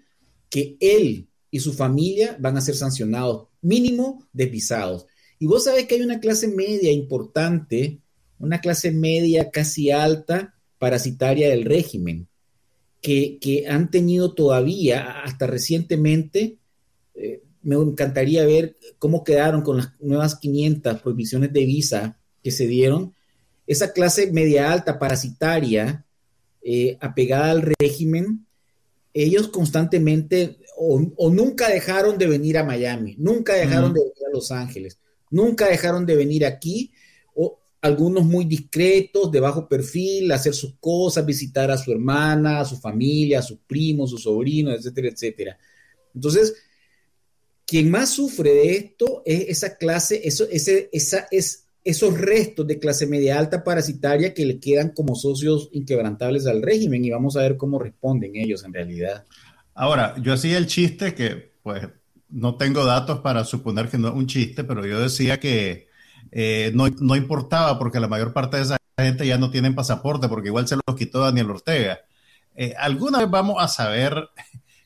que 0.49 0.77
él 0.81 1.29
y 1.51 1.61
su 1.61 1.73
familia 1.73 2.37
van 2.41 2.57
a 2.57 2.61
ser 2.61 2.75
sancionados 2.75 3.49
mínimo 3.61 4.27
de 4.33 4.47
pisados. 4.49 5.07
Y 5.39 5.47
vos 5.47 5.65
sabés 5.65 5.87
que 5.87 5.97
hay 5.97 6.03
una 6.03 6.21
clase 6.21 6.49
media 6.49 6.93
importante, 6.93 8.01
una 8.39 8.61
clase 8.61 8.91
media 8.91 9.51
casi 9.51 9.91
alta, 9.91 10.55
parasitaria 10.79 11.49
del 11.49 11.65
régimen, 11.65 12.29
que, 13.01 13.65
han 13.69 13.91
tenido 13.91 14.35
todavía, 14.35 15.23
hasta 15.23 15.47
recientemente, 15.47 16.59
eh, 17.15 17.43
me 17.63 17.77
encantaría 17.77 18.45
ver 18.45 18.77
cómo 18.99 19.25
quedaron 19.25 19.63
con 19.63 19.79
las 19.79 20.01
nuevas 20.01 20.37
500 20.37 21.01
prohibiciones 21.01 21.53
de 21.53 21.65
visa 21.65 22.21
que 22.43 22.51
se 22.51 22.67
dieron. 22.67 23.15
Esa 23.67 23.93
clase 23.93 24.33
media 24.33 24.73
alta 24.73 24.99
parasitaria, 24.99 26.05
eh, 26.65 26.97
apegada 27.01 27.51
al 27.51 27.75
régimen, 27.79 28.47
ellos 29.15 29.49
constantemente 29.49 30.59
o, 30.77 31.31
nunca 31.31 31.69
dejaron 31.69 32.19
de 32.19 32.27
venir 32.27 32.59
a 32.59 32.65
Miami, 32.65 33.15
nunca 33.19 33.55
dejaron 33.55 33.93
de 33.93 34.01
venir 34.01 34.27
a 34.27 34.35
Los 34.35 34.51
Ángeles, 34.51 34.99
nunca 35.31 35.69
dejaron 35.69 36.07
de 36.07 36.17
venir 36.17 36.45
aquí, 36.45 36.93
o 37.35 37.59
algunos 37.81 38.25
muy 38.25 38.45
discretos, 38.45 39.31
de 39.31 39.41
bajo 39.41 39.69
perfil, 39.69 40.33
hacer 40.33 40.55
sus 40.55 40.75
cosas, 40.81 41.27
visitar 41.27 41.71
a 41.71 41.79
su 41.79 41.93
hermana, 41.93 42.61
a 42.61 42.65
su 42.65 42.79
familia, 42.79 43.41
a 43.41 43.43
sus 43.43 43.59
primos, 43.67 44.11
sus 44.11 44.23
sobrinos, 44.23 44.79
etcétera, 44.79 45.09
etcétera. 45.09 45.59
Entonces, 46.15 46.55
quien 47.67 47.91
más 47.91 48.11
sufre 48.11 48.53
de 48.53 48.77
esto 48.77 49.23
es 49.25 49.49
esa 49.49 49.77
clase, 49.77 50.21
eso, 50.25 50.47
ese, 50.51 50.91
esa, 50.93 51.27
es, 51.31 51.62
esos 51.85 52.17
restos 52.17 52.67
de 52.67 52.79
clase 52.79 53.07
media 53.07 53.39
alta 53.39 53.65
parasitaria 53.65 54.35
que 54.35 54.47
le 54.47 54.61
quedan 54.61 54.91
como 54.91 55.15
socios 55.15 55.69
inquebrantables 55.73 56.47
al 56.47 56.63
régimen 56.63 57.05
y 57.05 57.11
vamos 57.11 57.37
a 57.37 57.43
ver 57.43 57.57
cómo 57.57 57.79
responden 57.79 58.37
ellos 58.37 58.65
en 58.65 58.73
realidad. 58.73 59.25
Ahora, 59.75 60.15
yo 60.21 60.33
hacía 60.33 60.59
el 60.59 60.67
chiste 60.67 61.15
que, 61.15 61.53
pues, 61.63 61.89
no 62.29 62.57
tengo 62.57 62.85
datos 62.85 63.21
para 63.21 63.45
suponer 63.45 63.89
que 63.89 63.99
no 63.99 64.09
es 64.09 64.15
un 64.15 64.27
chiste, 64.27 64.65
pero 64.65 64.87
yo 64.87 65.01
decía 65.01 65.39
que 65.39 65.89
eh, 66.31 66.73
no, 66.75 67.17
importaba 67.17 67.79
porque 67.79 68.01
la 68.01 68.09
mayor 68.09 68.33
parte 68.33 68.57
de 68.57 68.63
esa 68.63 68.79
gente 68.99 69.27
ya 69.27 69.39
no 69.39 69.51
tienen 69.51 69.75
pasaporte 69.75 70.29
porque 70.29 70.49
igual 70.49 70.67
se 70.67 70.77
los 70.77 70.97
quitó 70.97 71.21
Daniel 71.21 71.51
Ortega. 71.51 72.01
Eh, 72.55 72.75
¿Alguna 72.79 73.19
vez 73.19 73.31
vamos 73.31 73.57
a 73.63 73.69
saber 73.69 74.31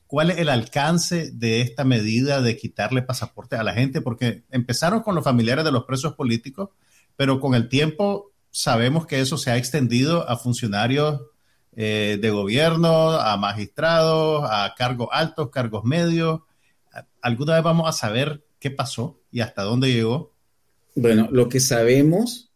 cuál 0.07 0.31
es 0.31 0.39
el 0.39 0.49
alcance 0.49 1.31
de 1.31 1.61
esta 1.61 1.83
medida 1.83 2.41
de 2.41 2.57
quitarle 2.57 3.01
pasaporte 3.01 3.55
a 3.55 3.63
la 3.63 3.73
gente? 3.73 4.01
Porque 4.01 4.43
empezaron 4.51 5.01
con 5.01 5.15
los 5.15 5.23
familiares 5.23 5.63
de 5.63 5.71
los 5.71 5.85
presos 5.85 6.15
políticos, 6.15 6.69
pero 7.17 7.41
con 7.41 7.55
el 7.55 7.67
tiempo 7.67 8.31
sabemos 8.51 9.05
que 9.05 9.19
eso 9.19 9.37
se 9.37 9.51
ha 9.51 9.57
extendido 9.57 10.27
a 10.29 10.37
funcionarios 10.37 11.21
eh, 11.75 12.17
de 12.21 12.29
gobierno, 12.29 13.11
a 13.11 13.35
magistrados, 13.37 14.47
a 14.49 14.73
cargos 14.77 15.09
altos, 15.11 15.49
cargos 15.49 15.83
medios. 15.83 16.41
¿Alguna 17.21 17.55
vez 17.55 17.63
vamos 17.63 17.89
a 17.89 17.91
saber 17.91 18.45
qué 18.59 18.71
pasó 18.71 19.19
y 19.31 19.41
hasta 19.41 19.63
dónde 19.63 19.91
llegó? 19.91 20.33
Bueno, 20.95 21.27
lo 21.31 21.49
que 21.49 21.59
sabemos 21.59 22.51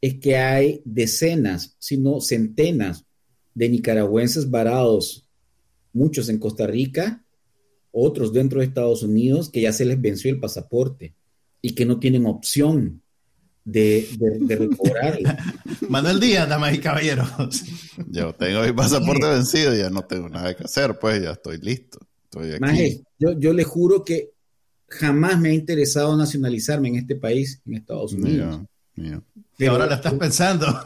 es 0.00 0.14
que 0.20 0.36
hay 0.36 0.82
decenas, 0.84 1.76
si 1.78 1.96
no 1.96 2.20
centenas, 2.20 3.04
de 3.54 3.68
nicaragüenses 3.68 4.50
varados, 4.50 5.26
muchos 5.92 6.28
en 6.28 6.38
Costa 6.38 6.66
Rica, 6.66 7.24
otros 7.90 8.32
dentro 8.32 8.60
de 8.60 8.66
Estados 8.66 9.02
Unidos, 9.02 9.50
que 9.50 9.60
ya 9.60 9.72
se 9.72 9.84
les 9.84 10.00
venció 10.00 10.30
el 10.30 10.40
pasaporte 10.40 11.14
y 11.60 11.74
que 11.74 11.84
no 11.84 11.98
tienen 11.98 12.26
opción 12.26 13.01
de, 13.64 14.08
de, 14.18 14.68
Manuel 15.88 16.20
Díaz, 16.20 16.48
damas 16.48 16.74
y 16.74 16.78
caballeros. 16.78 17.28
Yo 18.08 18.34
tengo 18.34 18.62
mi 18.62 18.72
pasaporte 18.72 19.26
vencido, 19.26 19.74
ya 19.74 19.90
no 19.90 20.02
tengo 20.04 20.28
nada 20.28 20.54
que 20.54 20.64
hacer, 20.64 20.98
pues 20.98 21.22
ya 21.22 21.32
estoy 21.32 21.58
listo. 21.58 21.98
Estoy 22.24 22.54
aquí. 22.54 23.02
yo, 23.18 23.38
yo 23.38 23.52
le 23.52 23.64
juro 23.64 24.04
que 24.04 24.32
jamás 24.88 25.38
me 25.38 25.50
ha 25.50 25.54
interesado 25.54 26.16
nacionalizarme 26.16 26.88
en 26.88 26.96
este 26.96 27.16
país, 27.16 27.60
en 27.66 27.74
Estados 27.74 28.12
Unidos. 28.12 28.60
Y 29.58 29.66
ahora 29.66 29.86
la 29.86 29.96
estás 29.96 30.14
pensando. 30.14 30.66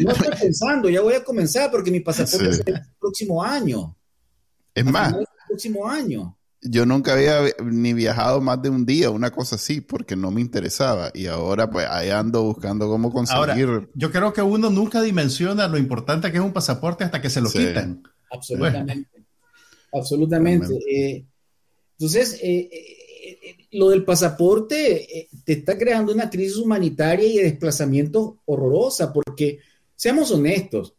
No 0.00 0.12
estoy 0.12 0.36
pensando, 0.40 0.88
ya 0.88 1.00
voy 1.00 1.14
a 1.14 1.24
comenzar 1.24 1.70
porque 1.70 1.90
mi 1.90 2.00
pasaporte 2.00 2.48
es 2.50 2.62
el 2.66 2.80
próximo 2.98 3.42
año. 3.42 3.96
Es 4.74 4.84
más, 4.84 5.12
el 5.14 5.26
próximo 5.48 5.88
año 5.88 6.36
yo 6.62 6.86
nunca 6.86 7.14
había 7.14 7.40
ni 7.64 7.92
viajado 7.92 8.40
más 8.40 8.62
de 8.62 8.70
un 8.70 8.86
día, 8.86 9.10
una 9.10 9.30
cosa 9.30 9.56
así, 9.56 9.80
porque 9.80 10.14
no 10.14 10.30
me 10.30 10.40
interesaba. 10.40 11.10
Y 11.12 11.26
ahora 11.26 11.68
pues 11.68 11.86
ahí 11.88 12.10
ando 12.10 12.44
buscando 12.44 12.88
cómo 12.88 13.12
conseguir. 13.12 13.88
yo 13.94 14.12
creo 14.12 14.32
que 14.32 14.42
uno 14.42 14.70
nunca 14.70 15.02
dimensiona 15.02 15.66
lo 15.66 15.76
importante 15.76 16.30
que 16.30 16.38
es 16.38 16.44
un 16.44 16.52
pasaporte 16.52 17.04
hasta 17.04 17.20
que 17.20 17.30
se 17.30 17.40
lo 17.40 17.50
quitan. 17.50 18.02
Absolutamente. 18.30 19.24
Absolutamente. 19.92 20.74
Eh, 20.88 21.24
entonces, 21.98 22.38
eh, 22.42 22.70
eh, 22.72 23.56
lo 23.72 23.90
del 23.90 24.04
pasaporte 24.04 25.28
te 25.44 25.52
está 25.52 25.76
creando 25.76 26.12
una 26.12 26.30
crisis 26.30 26.56
humanitaria 26.56 27.26
y 27.26 27.36
de 27.38 27.44
desplazamiento 27.44 28.40
horrorosa, 28.44 29.12
porque 29.12 29.58
seamos 29.96 30.30
honestos, 30.30 30.94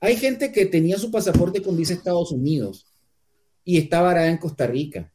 hay 0.00 0.16
gente 0.16 0.50
que 0.52 0.66
tenía 0.66 0.98
su 0.98 1.10
pasaporte 1.10 1.62
con 1.62 1.76
visa 1.76 1.92
Estados 1.92 2.32
Unidos 2.32 2.86
y 3.64 3.78
está 3.78 4.00
varada 4.00 4.28
en 4.28 4.38
Costa 4.38 4.66
Rica. 4.66 5.12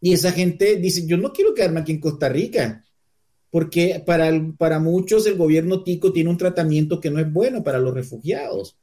Y 0.00 0.12
esa 0.12 0.32
gente 0.32 0.76
dice, 0.76 1.06
yo 1.06 1.16
no 1.16 1.32
quiero 1.32 1.54
quedarme 1.54 1.80
aquí 1.80 1.92
en 1.92 2.00
Costa 2.00 2.28
Rica, 2.28 2.84
porque 3.50 4.02
para, 4.04 4.30
para 4.58 4.78
muchos 4.78 5.26
el 5.26 5.36
gobierno 5.36 5.82
tico 5.84 6.12
tiene 6.12 6.30
un 6.30 6.38
tratamiento 6.38 7.00
que 7.00 7.10
no 7.10 7.20
es 7.20 7.32
bueno 7.32 7.62
para 7.62 7.78
los 7.78 7.94
refugiados. 7.94 8.76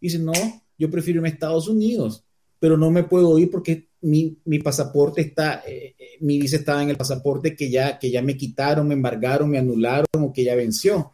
Dice, 0.00 0.18
no, 0.18 0.32
yo 0.78 0.90
prefiero 0.90 1.18
irme 1.18 1.28
a 1.28 1.32
Estados 1.32 1.68
Unidos, 1.68 2.24
pero 2.58 2.76
no 2.76 2.90
me 2.90 3.04
puedo 3.04 3.38
ir 3.38 3.50
porque 3.50 3.88
mi, 4.02 4.36
pasaporte 4.62 5.22
está, 5.22 5.62
eh, 5.66 5.94
eh, 5.98 6.06
mi 6.20 6.38
visa 6.38 6.56
estaba 6.56 6.82
en 6.82 6.90
el 6.90 6.96
pasaporte 6.96 7.56
que 7.56 7.70
ya, 7.70 7.98
que 7.98 8.10
ya 8.10 8.22
me 8.22 8.36
quitaron, 8.36 8.88
me 8.88 8.94
embargaron, 8.94 9.50
me 9.50 9.58
anularon 9.58 10.06
o 10.18 10.32
que 10.32 10.44
ya 10.44 10.54
venció. 10.54 11.12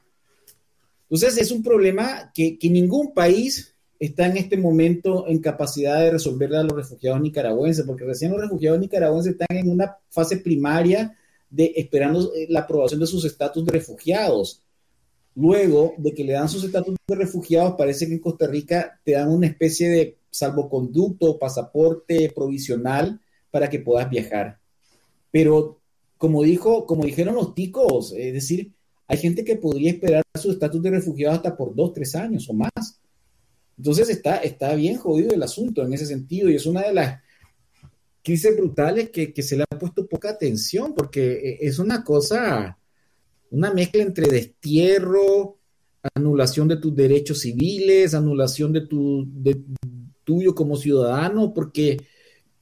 Entonces 1.08 1.38
es 1.38 1.50
un 1.50 1.62
problema 1.62 2.32
que, 2.34 2.58
que 2.58 2.68
ningún 2.68 3.14
país 3.14 3.75
está 3.98 4.26
en 4.26 4.36
este 4.36 4.56
momento 4.56 5.26
en 5.26 5.38
capacidad 5.38 6.00
de 6.00 6.12
resolverle 6.12 6.58
a 6.58 6.62
los 6.62 6.76
refugiados 6.76 7.20
nicaragüenses, 7.20 7.84
porque 7.84 8.04
recién 8.04 8.32
los 8.32 8.40
refugiados 8.40 8.80
nicaragüenses 8.80 9.32
están 9.32 9.56
en 9.56 9.70
una 9.70 9.96
fase 10.10 10.38
primaria 10.38 11.16
de 11.50 11.72
esperando 11.76 12.32
eh, 12.34 12.46
la 12.48 12.60
aprobación 12.60 13.00
de 13.00 13.06
sus 13.06 13.24
estatus 13.24 13.64
de 13.64 13.72
refugiados. 13.72 14.62
Luego 15.34 15.94
de 15.98 16.14
que 16.14 16.24
le 16.24 16.32
dan 16.32 16.48
sus 16.48 16.64
estatus 16.64 16.96
de 17.06 17.14
refugiados, 17.14 17.74
parece 17.76 18.06
que 18.06 18.14
en 18.14 18.20
Costa 18.20 18.46
Rica 18.46 19.00
te 19.04 19.12
dan 19.12 19.28
una 19.28 19.46
especie 19.46 19.88
de 19.88 20.18
salvoconducto 20.30 21.38
pasaporte 21.38 22.32
provisional 22.34 23.20
para 23.50 23.68
que 23.68 23.80
puedas 23.80 24.08
viajar. 24.08 24.58
Pero 25.30 25.80
como 26.18 26.42
dijo, 26.42 26.86
como 26.86 27.04
dijeron 27.04 27.34
los 27.34 27.54
ticos, 27.54 28.12
es 28.12 28.32
decir, 28.32 28.72
hay 29.06 29.18
gente 29.18 29.44
que 29.44 29.56
podría 29.56 29.90
esperar 29.90 30.22
su 30.34 30.50
estatus 30.50 30.82
de 30.82 30.90
refugiado 30.90 31.34
hasta 31.34 31.56
por 31.56 31.74
dos, 31.74 31.92
tres 31.92 32.14
años 32.14 32.48
o 32.48 32.54
más. 32.54 33.00
Entonces 33.76 34.08
está, 34.08 34.36
está 34.38 34.74
bien 34.74 34.96
jodido 34.96 35.34
el 35.34 35.42
asunto 35.42 35.82
en 35.82 35.92
ese 35.92 36.06
sentido 36.06 36.48
y 36.48 36.56
es 36.56 36.66
una 36.66 36.82
de 36.82 36.94
las 36.94 37.22
crisis 38.22 38.56
brutales 38.56 39.10
que, 39.10 39.42
se 39.42 39.56
le 39.56 39.64
ha 39.70 39.78
puesto 39.78 40.06
poca 40.06 40.30
atención 40.30 40.94
porque 40.94 41.32
eh, 41.32 41.58
es 41.60 41.78
una 41.78 42.02
cosa 42.02 42.78
una 43.50 43.72
mezcla 43.72 44.02
entre 44.02 44.28
destierro, 44.28 45.58
anulación 46.14 46.68
de 46.68 46.76
tus 46.76 46.94
derechos 46.94 47.40
civiles, 47.40 48.14
anulación 48.14 48.72
de 48.72 48.82
tu 48.82 49.28
tuyo 50.24 50.54
como 50.54 50.76
ciudadano, 50.76 51.54
porque 51.54 51.98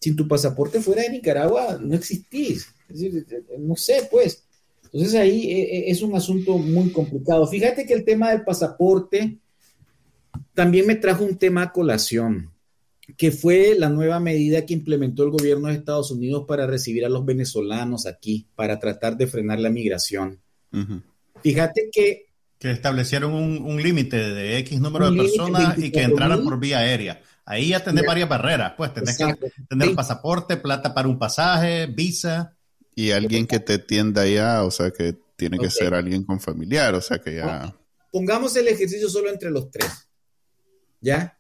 sin 0.00 0.16
tu 0.16 0.28
pasaporte 0.28 0.80
fuera 0.80 1.02
de 1.02 1.10
Nicaragua 1.10 1.78
no 1.80 1.94
existís. 1.94 2.68
no 3.58 3.76
sé, 3.76 4.08
pues. 4.10 4.44
Entonces 4.92 5.14
ahí 5.14 5.50
eh, 5.50 5.62
eh, 5.62 5.84
es 5.88 6.02
un 6.02 6.14
asunto 6.14 6.58
muy 6.58 6.90
complicado. 6.90 7.46
Fíjate 7.46 7.84
que 7.86 7.94
el 7.94 8.04
tema 8.04 8.30
del 8.30 8.44
pasaporte 8.44 9.38
también 10.54 10.86
me 10.86 10.94
trajo 10.94 11.24
un 11.24 11.36
tema 11.36 11.62
a 11.62 11.72
colación, 11.72 12.52
que 13.16 13.30
fue 13.30 13.74
la 13.78 13.88
nueva 13.88 14.20
medida 14.20 14.64
que 14.64 14.74
implementó 14.74 15.24
el 15.24 15.30
gobierno 15.30 15.68
de 15.68 15.74
Estados 15.74 16.10
Unidos 16.10 16.44
para 16.48 16.66
recibir 16.66 17.04
a 17.04 17.08
los 17.08 17.24
venezolanos 17.24 18.06
aquí, 18.06 18.46
para 18.54 18.78
tratar 18.78 19.16
de 19.16 19.26
frenar 19.26 19.60
la 19.60 19.70
migración. 19.70 20.40
Fíjate 21.42 21.90
que... 21.92 22.26
Que 22.58 22.70
establecieron 22.70 23.34
un, 23.34 23.82
límite 23.82 24.16
de 24.16 24.58
X 24.58 24.80
número 24.80 25.10
de 25.10 25.18
personas 25.18 25.78
y 25.78 25.90
que 25.90 26.02
entraran 26.02 26.42
por 26.42 26.58
vía 26.58 26.78
aérea. 26.78 27.20
Ahí 27.44 27.68
ya 27.68 27.84
tenés 27.84 28.06
varias 28.06 28.28
barreras, 28.28 28.72
pues 28.76 28.94
tenés 28.94 29.18
que 29.18 29.34
tener 29.68 29.94
pasaporte, 29.94 30.56
plata 30.56 30.94
para 30.94 31.08
un 31.08 31.18
pasaje, 31.18 31.86
visa. 31.86 32.56
Y 32.94 33.10
alguien 33.10 33.46
que 33.46 33.60
te 33.60 33.78
tienda 33.78 34.22
allá, 34.22 34.62
o 34.62 34.70
sea 34.70 34.92
que 34.92 35.14
tiene 35.36 35.58
que 35.58 35.68
ser 35.68 35.94
alguien 35.94 36.24
con 36.24 36.40
familiar, 36.40 36.94
o 36.94 37.00
sea 37.00 37.18
que 37.18 37.36
ya... 37.36 37.76
Pongamos 38.10 38.54
el 38.56 38.68
ejercicio 38.68 39.10
solo 39.10 39.28
entre 39.28 39.50
los 39.50 39.70
tres, 39.70 40.08
¿ya? 41.04 41.38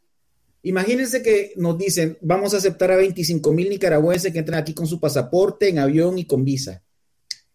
Imagínense 0.62 1.22
que 1.22 1.52
nos 1.56 1.76
dicen, 1.76 2.16
vamos 2.20 2.54
a 2.54 2.58
aceptar 2.58 2.90
a 2.90 2.96
25 2.96 3.52
mil 3.52 3.68
nicaragüenses 3.68 4.32
que 4.32 4.38
entran 4.38 4.60
aquí 4.60 4.72
con 4.72 4.86
su 4.86 5.00
pasaporte, 5.00 5.68
en 5.68 5.78
avión 5.78 6.18
y 6.18 6.26
con 6.26 6.44
visa. 6.44 6.82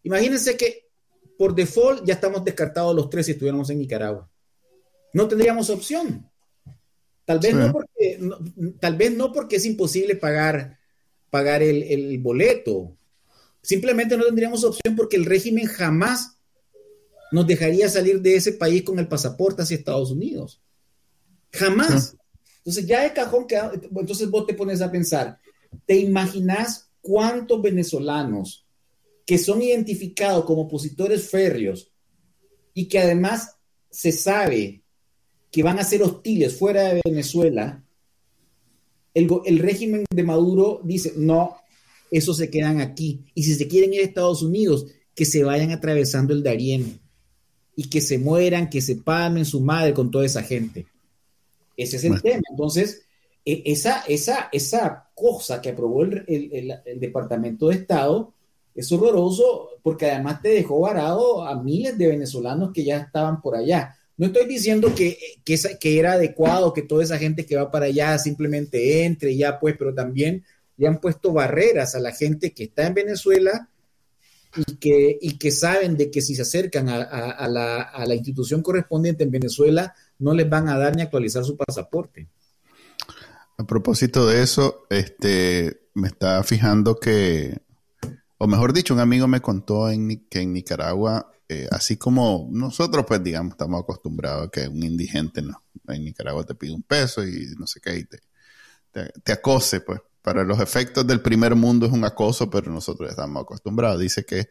Imagínense 0.04 0.58
que 0.58 0.90
por 1.38 1.56
default 1.56 2.06
ya 2.06 2.16
estamos 2.16 2.44
descartados 2.44 2.96
los 2.96 3.10
tres 3.10 3.26
si 3.26 3.32
estuviéramos 3.34 3.70
en 3.70 3.80
Nicaragua. 3.80 4.30
No 5.14 5.28
tendríamos 5.28 5.70
opción. 5.70 6.30
Tal 7.26 7.40
vez, 7.40 7.54
no, 7.54 7.72
porque, 7.72 8.20
tal 8.80 8.96
vez 8.98 9.16
no 9.16 9.32
porque 9.32 9.58
es 9.58 9.66
imposible 9.66 10.16
pagar, 10.16 10.80
pagar 11.30 11.62
el, 11.62 12.18
boleto. 12.20 12.98
Simplemente 13.62 14.18
no 14.18 14.26
tendríamos 14.26 14.64
opción 14.64 14.96
porque 14.96 15.16
el 15.16 15.26
régimen 15.26 15.68
jamás 15.68 16.38
nos 17.32 17.46
dejaría 17.46 17.88
salir 17.88 18.22
de 18.22 18.36
ese 18.36 18.54
país 18.54 18.84
con 18.84 18.98
el 18.98 19.08
pasaporte 19.08 19.62
hacia 19.62 19.78
Estados 19.78 20.12
Unidos. 20.12 20.62
Jamás. 21.52 22.16
Entonces 22.58 22.86
ya 22.86 23.04
de 23.04 23.14
cajón 23.14 23.48
que 23.48 23.58
entonces 23.58 24.30
vos 24.30 24.46
te 24.46 24.54
pones 24.54 24.82
a 24.82 24.92
pensar, 24.92 25.40
¿te 25.86 25.98
imaginas 25.98 26.90
cuántos 27.02 27.62
venezolanos 27.62 28.66
que 29.26 29.38
son 29.38 29.62
identificados 29.62 30.46
como 30.46 30.64
opositores 30.64 31.30
férreos 31.30 31.92
y 32.74 32.88
que 32.88 33.00
además 33.00 33.58
se 33.90 34.12
sabe 34.12 34.82
que 35.52 35.64
van 35.64 35.80
a 35.80 35.84
ser 35.84 36.04
hostiles 36.04 36.58
fuera 36.58 36.94
de 36.94 37.02
Venezuela, 37.04 37.84
el, 39.14 39.60
régimen 39.60 40.06
de 40.10 40.24
Maduro 40.24 40.82
dice, 40.84 41.14
no, 41.18 41.58
esos 42.12 42.38
se 42.38 42.50
quedan 42.50 42.80
aquí. 42.80 43.26
Y 43.34 43.44
si 43.44 43.56
se 43.56 43.68
quieren 43.68 43.94
ir 43.94 44.02
a 44.02 44.06
Estados 44.06 44.42
Unidos, 44.42 44.88
que 45.16 45.26
se 45.26 45.44
vayan 45.44 45.72
atravesando 45.72 46.34
el 46.34 46.44
Darién 46.44 47.00
y 47.76 47.90
que 47.90 48.02
se 48.02 48.18
mueran, 48.18 48.70
que 48.70 48.82
se 48.82 48.96
palmen 48.96 49.46
su 49.46 49.60
madre 49.62 49.94
con 49.94 50.12
toda 50.12 50.26
esa 50.26 50.44
gente. 50.44 50.86
Ese 51.84 51.98
es 51.98 52.04
el 52.04 52.22
tema. 52.22 52.44
Entonces, 52.50 53.04
e, 53.46 53.64
esa, 53.66 54.04
esa, 54.08 54.50
esa 54.52 55.10
cosa 55.16 55.62
que 55.62 55.70
aprobó 55.70 56.04
el, 56.04 56.24
el 56.28 57.00
Departamento 57.00 57.68
de 57.68 57.76
Estado 57.76 58.34
es 58.76 58.92
horroroso 58.92 59.70
porque 59.84 60.10
además 60.10 60.42
te 60.42 60.50
dejó 60.50 60.80
varado 60.82 61.46
a 61.46 61.62
miles 61.62 61.98
de 61.98 62.08
venezolanos 62.08 62.72
que 62.74 62.84
ya 62.84 62.98
estaban 62.98 63.42
por 63.42 63.56
allá. 63.56 63.96
No 64.18 64.28
estoy 64.28 64.48
diciendo 64.48 64.94
que, 64.94 65.18
que, 65.46 66.00
era 66.00 66.14
adecuado 66.14 66.74
que 66.74 66.82
toda 66.82 67.04
esa 67.04 67.18
gente 67.18 67.46
que 67.46 67.56
va 67.56 67.72
para 67.72 67.86
allá 67.86 68.18
simplemente 68.18 69.06
entre 69.06 69.36
ya, 69.36 69.60
pues, 69.60 69.76
pero 69.78 69.94
también 69.94 70.44
le 70.76 70.88
han 70.88 71.00
puesto 71.00 71.32
barreras 71.32 71.96
a 71.96 72.00
la 72.00 72.12
gente 72.12 72.52
que 72.52 72.66
está 72.66 72.88
en 72.88 72.96
Venezuela 72.96 73.70
y 74.56 74.76
que, 74.78 75.18
y 75.22 75.38
que 75.38 75.52
saben 75.52 75.98
de 75.98 76.10
que 76.10 76.22
si 76.22 76.36
se 76.36 76.42
acercan 76.42 76.90
a, 76.90 77.48
la, 77.48 77.82
a 77.82 78.06
la 78.06 78.16
institución 78.16 78.62
correspondiente 78.62 79.24
en 79.24 79.32
Venezuela, 79.32 79.94
no 80.18 80.34
les 80.34 80.50
van 80.50 80.70
a 80.70 80.78
dar 80.78 80.96
ni 80.96 81.02
actualizar 81.02 81.44
su 81.44 81.58
pasaporte. 81.58 82.28
A 83.58 83.66
propósito 83.66 84.26
de 84.28 84.42
eso, 84.42 84.86
este, 84.90 85.82
me 85.94 86.08
estaba 86.08 86.44
fijando 86.44 86.96
que 86.96 87.62
o 88.42 88.48
mejor 88.48 88.72
dicho, 88.72 88.94
un 88.94 89.02
amigo 89.02 89.28
me 89.28 89.42
contó 89.42 89.88
que 90.30 90.42
en 90.42 90.54
Nicaragua, 90.54 91.30
eh, 91.50 91.68
así 91.72 91.98
como 91.98 92.48
nosotros, 92.50 93.04
pues 93.06 93.22
digamos, 93.22 93.52
estamos 93.52 93.84
acostumbrados 93.84 94.48
a 94.48 94.50
que 94.50 94.66
un 94.66 94.82
indigente 94.82 95.42
no, 95.42 95.62
en 95.90 96.06
Nicaragua 96.06 96.46
te 96.46 96.56
pide 96.56 96.72
un 96.72 96.84
peso 96.84 97.28
y 97.28 97.54
no 97.58 97.68
sé 97.68 97.82
qué, 97.82 97.98
y 97.98 98.06
te, 98.06 98.20
te, 99.24 99.32
acose, 99.34 99.82
pues. 99.82 100.00
Para 100.22 100.44
los 100.44 100.60
efectos 100.60 101.08
del 101.08 101.22
primer 101.22 101.56
mundo 101.56 101.86
es 101.86 101.92
un 101.92 102.04
acoso, 102.04 102.50
pero 102.50 102.72
nosotros 102.72 103.10
estamos 103.10 103.44
acostumbrados. 103.44 104.00
Dice 104.00 104.26
que 104.26 104.50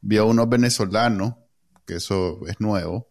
vio 0.00 0.22
a 0.22 0.26
unos 0.26 0.48
venezolanos, 0.48 1.34
que 1.86 1.94
eso 1.96 2.40
es 2.46 2.60
nuevo, 2.60 3.08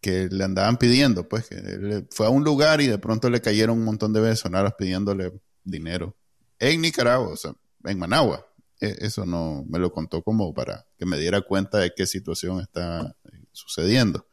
que 0.00 0.28
le 0.30 0.44
andaban 0.44 0.76
pidiendo, 0.76 1.28
pues, 1.28 1.48
que 1.48 2.06
fue 2.10 2.26
a 2.26 2.30
un 2.30 2.44
lugar 2.44 2.80
y 2.80 2.86
de 2.86 2.98
pronto 2.98 3.30
le 3.30 3.40
cayeron 3.40 3.78
un 3.78 3.84
montón 3.84 4.12
de 4.12 4.20
venezolanos 4.20 4.74
pidiéndole 4.78 5.32
dinero 5.64 6.14
en 6.58 6.80
Nicaragua, 6.80 7.28
o 7.28 7.36
sea, 7.36 7.54
en 7.84 7.98
Managua. 7.98 8.46
E, 8.80 8.96
eso 9.00 9.24
no 9.24 9.64
me 9.68 9.78
lo 9.78 9.92
contó 9.92 10.22
como 10.22 10.52
para 10.52 10.86
que 10.98 11.06
me 11.06 11.18
diera 11.18 11.40
cuenta 11.40 11.78
de 11.78 11.92
qué 11.94 12.06
situación 12.06 12.60
está 12.60 13.16
eh, 13.24 13.44
sucediendo. 13.52 14.26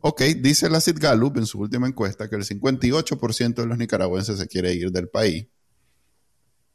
Ok, 0.00 0.22
dice 0.40 0.68
la 0.68 0.80
Cid 0.80 0.98
Gallup 0.98 1.36
en 1.36 1.46
su 1.46 1.60
última 1.60 1.86
encuesta 1.86 2.28
que 2.28 2.34
el 2.34 2.44
58% 2.44 3.54
de 3.54 3.66
los 3.66 3.78
nicaragüenses 3.78 4.38
se 4.38 4.48
quiere 4.48 4.74
ir 4.74 4.90
del 4.90 5.08
país. 5.08 5.46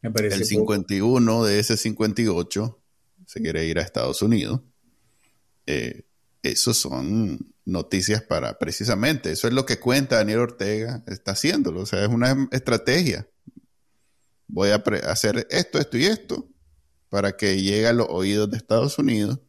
Me 0.07 0.13
parece 0.13 0.37
el 0.37 0.45
51 0.45 1.43
de 1.43 1.59
ese 1.59 1.77
58 1.77 2.81
se 3.25 3.41
quiere 3.41 3.65
ir 3.65 3.77
a 3.77 3.81
Estados 3.81 4.21
Unidos. 4.21 4.61
Eh, 5.65 6.05
eso 6.43 6.73
son 6.73 7.53
noticias 7.65 8.21
para 8.21 8.57
precisamente, 8.57 9.31
eso 9.31 9.47
es 9.49 9.53
lo 9.53 9.65
que 9.65 9.79
cuenta 9.79 10.15
Daniel 10.15 10.39
Ortega, 10.39 11.03
está 11.07 11.31
haciéndolo, 11.31 11.81
o 11.81 11.85
sea, 11.85 12.03
es 12.03 12.09
una 12.09 12.47
estrategia. 12.51 13.27
Voy 14.47 14.69
a 14.69 14.81
hacer 15.09 15.45
esto, 15.49 15.77
esto 15.77 15.97
y 15.97 16.05
esto, 16.05 16.47
para 17.09 17.35
que 17.35 17.61
llegue 17.61 17.87
a 17.87 17.93
los 17.93 18.07
oídos 18.09 18.49
de 18.49 18.55
Estados 18.55 18.97
Unidos 18.97 19.41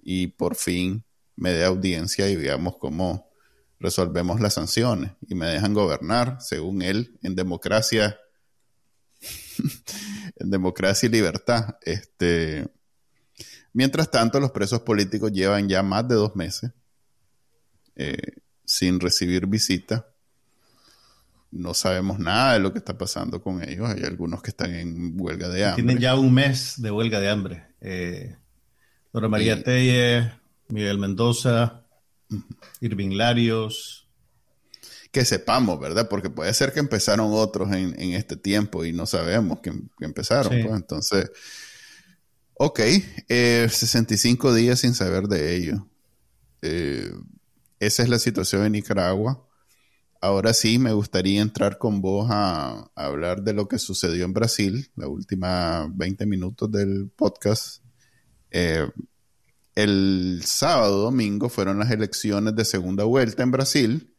y 0.00 0.28
por 0.28 0.56
fin 0.56 1.04
me 1.34 1.52
dé 1.52 1.64
audiencia 1.64 2.30
y 2.30 2.36
veamos 2.36 2.78
cómo 2.78 3.30
resolvemos 3.78 4.40
las 4.40 4.54
sanciones 4.54 5.12
y 5.28 5.34
me 5.34 5.46
dejan 5.46 5.74
gobernar 5.74 6.38
según 6.40 6.80
él 6.80 7.18
en 7.22 7.34
democracia 7.34 8.18
en 10.36 10.50
democracia 10.50 11.06
y 11.06 11.10
libertad 11.10 11.76
este 11.82 12.68
mientras 13.72 14.10
tanto 14.10 14.40
los 14.40 14.50
presos 14.50 14.80
políticos 14.80 15.32
llevan 15.32 15.68
ya 15.68 15.82
más 15.82 16.06
de 16.08 16.14
dos 16.14 16.36
meses 16.36 16.72
eh, 17.96 18.16
sin 18.64 19.00
recibir 19.00 19.46
visita 19.46 20.06
no 21.50 21.74
sabemos 21.74 22.18
nada 22.18 22.54
de 22.54 22.60
lo 22.60 22.72
que 22.72 22.78
está 22.78 22.96
pasando 22.98 23.40
con 23.42 23.62
ellos. 23.62 23.88
Hay 23.88 24.02
algunos 24.02 24.42
que 24.42 24.50
están 24.50 24.74
en 24.74 25.14
huelga 25.18 25.48
de 25.48 25.64
hambre. 25.64 25.82
Tienen 25.82 25.98
ya 25.98 26.14
un 26.16 26.32
mes 26.34 26.80
de 26.80 26.90
huelga 26.90 27.20
de 27.20 27.28
hambre. 27.28 27.64
Eh, 27.80 28.36
Dora 29.12 29.28
María 29.28 29.62
Telle, 29.62 30.32
Miguel 30.68 30.98
Mendoza, 30.98 31.82
Irving 32.80 33.16
Larios. 33.16 34.05
Que 35.16 35.24
sepamos, 35.24 35.80
¿verdad? 35.80 36.10
Porque 36.10 36.28
puede 36.28 36.52
ser 36.52 36.74
que 36.74 36.78
empezaron 36.78 37.30
otros 37.32 37.72
en, 37.72 37.94
este 38.12 38.36
tiempo 38.36 38.84
y 38.84 38.92
no 38.92 39.06
sabemos 39.06 39.60
que, 39.60 39.72
empezaron. 40.00 40.52
Pues. 40.62 40.74
Entonces, 40.74 41.30
ok, 42.52 42.80
65 43.26 44.50
eh, 44.50 44.60
días 44.60 44.80
sin 44.80 44.92
saber 44.92 45.26
de 45.26 45.56
ello. 45.56 45.88
Eh, 46.60 47.10
esa 47.80 48.02
es 48.02 48.10
la 48.10 48.18
situación 48.18 48.66
en 48.66 48.72
Nicaragua. 48.72 49.42
Ahora 50.20 50.52
sí, 50.52 50.78
me 50.78 50.92
gustaría 50.92 51.40
entrar 51.40 51.78
con 51.78 52.02
vos 52.02 52.28
a, 52.30 52.90
hablar 52.94 53.40
de 53.40 53.54
lo 53.54 53.68
que 53.68 53.78
sucedió 53.78 54.26
en 54.26 54.34
Brasil, 54.34 54.90
la 54.96 55.08
última 55.08 55.90
20 55.94 56.26
minutos 56.26 56.70
del 56.70 57.08
podcast. 57.16 57.82
Eh, 58.50 58.86
el 59.76 60.42
sábado, 60.44 61.04
domingo, 61.04 61.48
fueron 61.48 61.78
las 61.78 61.90
elecciones 61.90 62.54
de 62.54 62.66
segunda 62.66 63.04
vuelta 63.04 63.42
en 63.42 63.50
Brasil 63.50 64.12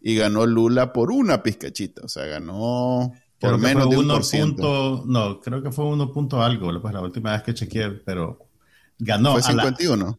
y 0.00 0.16
ganó 0.16 0.46
Lula 0.46 0.92
por 0.92 1.10
una 1.10 1.42
pizcachita, 1.42 2.02
o 2.04 2.08
sea, 2.08 2.26
ganó 2.26 3.12
por 3.38 3.58
menos 3.58 3.88
de 3.88 3.96
un 3.96 4.08
por 4.08 4.24
ciento. 4.24 5.04
No, 5.06 5.40
creo 5.40 5.62
que 5.62 5.72
fue 5.72 5.86
uno 5.86 6.12
punto 6.12 6.42
algo, 6.42 6.80
pues 6.80 6.94
la 6.94 7.00
última 7.00 7.32
vez 7.32 7.42
que 7.42 7.54
chequeé, 7.54 7.90
pero 7.90 8.46
ganó. 8.98 9.32
¿Fue 9.32 9.42
51? 9.42 10.18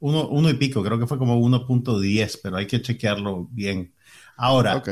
uno, 0.00 0.28
uno 0.28 0.50
y 0.50 0.54
pico, 0.54 0.82
creo 0.82 0.98
que 0.98 1.06
fue 1.06 1.18
como 1.18 1.38
1.10, 1.38 2.40
pero 2.42 2.56
hay 2.56 2.66
que 2.66 2.82
chequearlo 2.82 3.48
bien. 3.50 3.92
Ahora, 4.36 4.82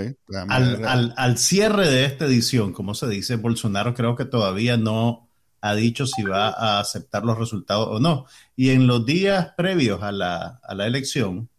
al, 0.48 1.14
al, 1.16 1.38
cierre 1.38 1.90
de 1.90 2.06
esta 2.06 2.24
edición, 2.24 2.72
como 2.72 2.94
se 2.94 3.06
dice, 3.08 3.36
Bolsonaro 3.36 3.92
creo 3.92 4.16
que 4.16 4.24
todavía 4.24 4.78
no 4.78 5.28
ha 5.60 5.74
dicho 5.74 6.06
si 6.06 6.22
va 6.22 6.48
a 6.48 6.80
aceptar 6.80 7.24
los 7.24 7.38
resultados 7.38 7.88
o 7.90 8.00
no. 8.00 8.24
Y 8.56 8.70
en 8.70 8.86
los 8.86 9.04
días 9.04 9.52
previos 9.56 10.02
a 10.02 10.12
la, 10.12 10.60
a 10.62 10.74
la 10.74 10.86
elección, 10.86 11.50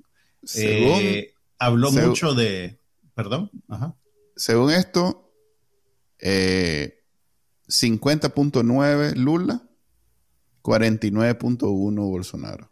eh, 0.56 1.35
habló 1.60 1.92
mucho 1.92 2.34
de... 2.34 2.80
Perdón. 3.14 3.52
Según 4.36 4.72
esto, 4.72 5.32
50.9 6.20 9.12
eh, 9.12 9.16
Lula, 9.16 9.62
49.1 10.62 11.96
Bolsonaro. 11.96 12.72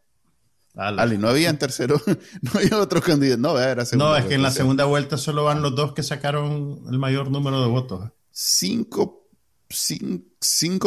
Ali, 0.75 1.19
no 1.19 1.29
había 1.29 1.51
en 1.51 1.59
tercero, 1.59 2.01
no 2.41 2.51
había 2.55 2.79
otro 2.79 2.99
candidato. 3.01 3.39
No, 3.39 3.59
era 3.59 3.83
No, 3.93 4.17
es 4.17 4.25
que 4.25 4.33
en 4.33 4.41
la 4.41 4.49
segunda 4.49 4.85
vuelta 4.85 5.17
solo 5.17 5.43
van 5.43 5.61
los 5.61 5.75
dos 5.75 5.93
que 5.93 6.01
sacaron 6.01 6.81
el 6.89 6.97
mayor 6.97 7.29
número 7.29 7.61
de 7.61 7.67
votos. 7.67 8.09
5 8.31 9.29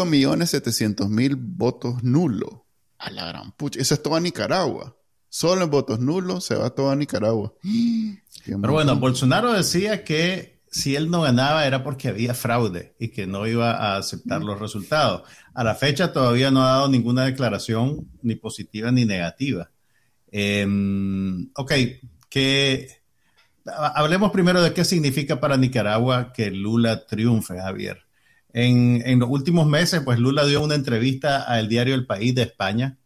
millones 0.05 0.51
700 0.51 1.09
mil 1.09 1.37
votos 1.37 2.03
nulos. 2.03 2.51
A 2.99 3.11
la 3.11 3.27
gran 3.27 3.53
pucha. 3.53 3.81
Eso 3.81 3.95
es 3.95 4.03
todo 4.03 4.19
Nicaragua. 4.19 4.97
Solo 5.37 5.65
en 5.65 5.71
votos 5.71 6.01
nulos 6.01 6.47
se 6.47 6.55
va 6.55 6.71
todo 6.71 6.91
a 6.91 6.97
Nicaragua. 6.97 7.53
Pero 8.47 8.73
bueno, 8.73 8.97
Bolsonaro 8.97 9.53
decía 9.53 10.03
que 10.03 10.63
si 10.71 10.97
él 10.97 11.11
no 11.11 11.21
ganaba 11.21 11.67
era 11.67 11.85
porque 11.85 12.09
había 12.09 12.33
fraude 12.33 12.95
y 12.99 13.09
que 13.09 13.27
no 13.27 13.47
iba 13.47 13.73
a 13.73 13.99
aceptar 13.99 14.43
los 14.43 14.59
resultados. 14.59 15.29
A 15.53 15.63
la 15.63 15.75
fecha 15.75 16.11
todavía 16.15 16.51
no 16.51 16.63
ha 16.63 16.71
dado 16.71 16.89
ninguna 16.89 17.27
declaración 17.27 18.09
ni 18.23 18.37
positiva 18.37 18.91
ni 18.91 19.05
negativa. 19.05 19.71
Em, 20.33 21.51
ok, 21.55 21.73
que 22.31 22.89
hablemos 23.67 24.31
primero 24.31 24.63
de 24.63 24.73
qué 24.73 24.87
significa 24.87 25.39
para 25.39 25.59
Nicaragua 25.59 26.33
que 26.33 26.51
Lula 26.51 27.05
triunfe, 27.05 27.61
Javier. 27.61 28.07
En, 28.55 29.19
los 29.19 29.29
últimos 29.29 29.67
meses, 29.67 30.01
pues 30.03 30.19
Lula 30.19 30.47
dio 30.47 30.65
una 30.65 30.77
entrevista 30.77 31.43
al 31.43 31.69
diario 31.69 31.95
El 31.95 32.07
País 32.07 32.35
de 32.35 32.45
España, 32.45 32.97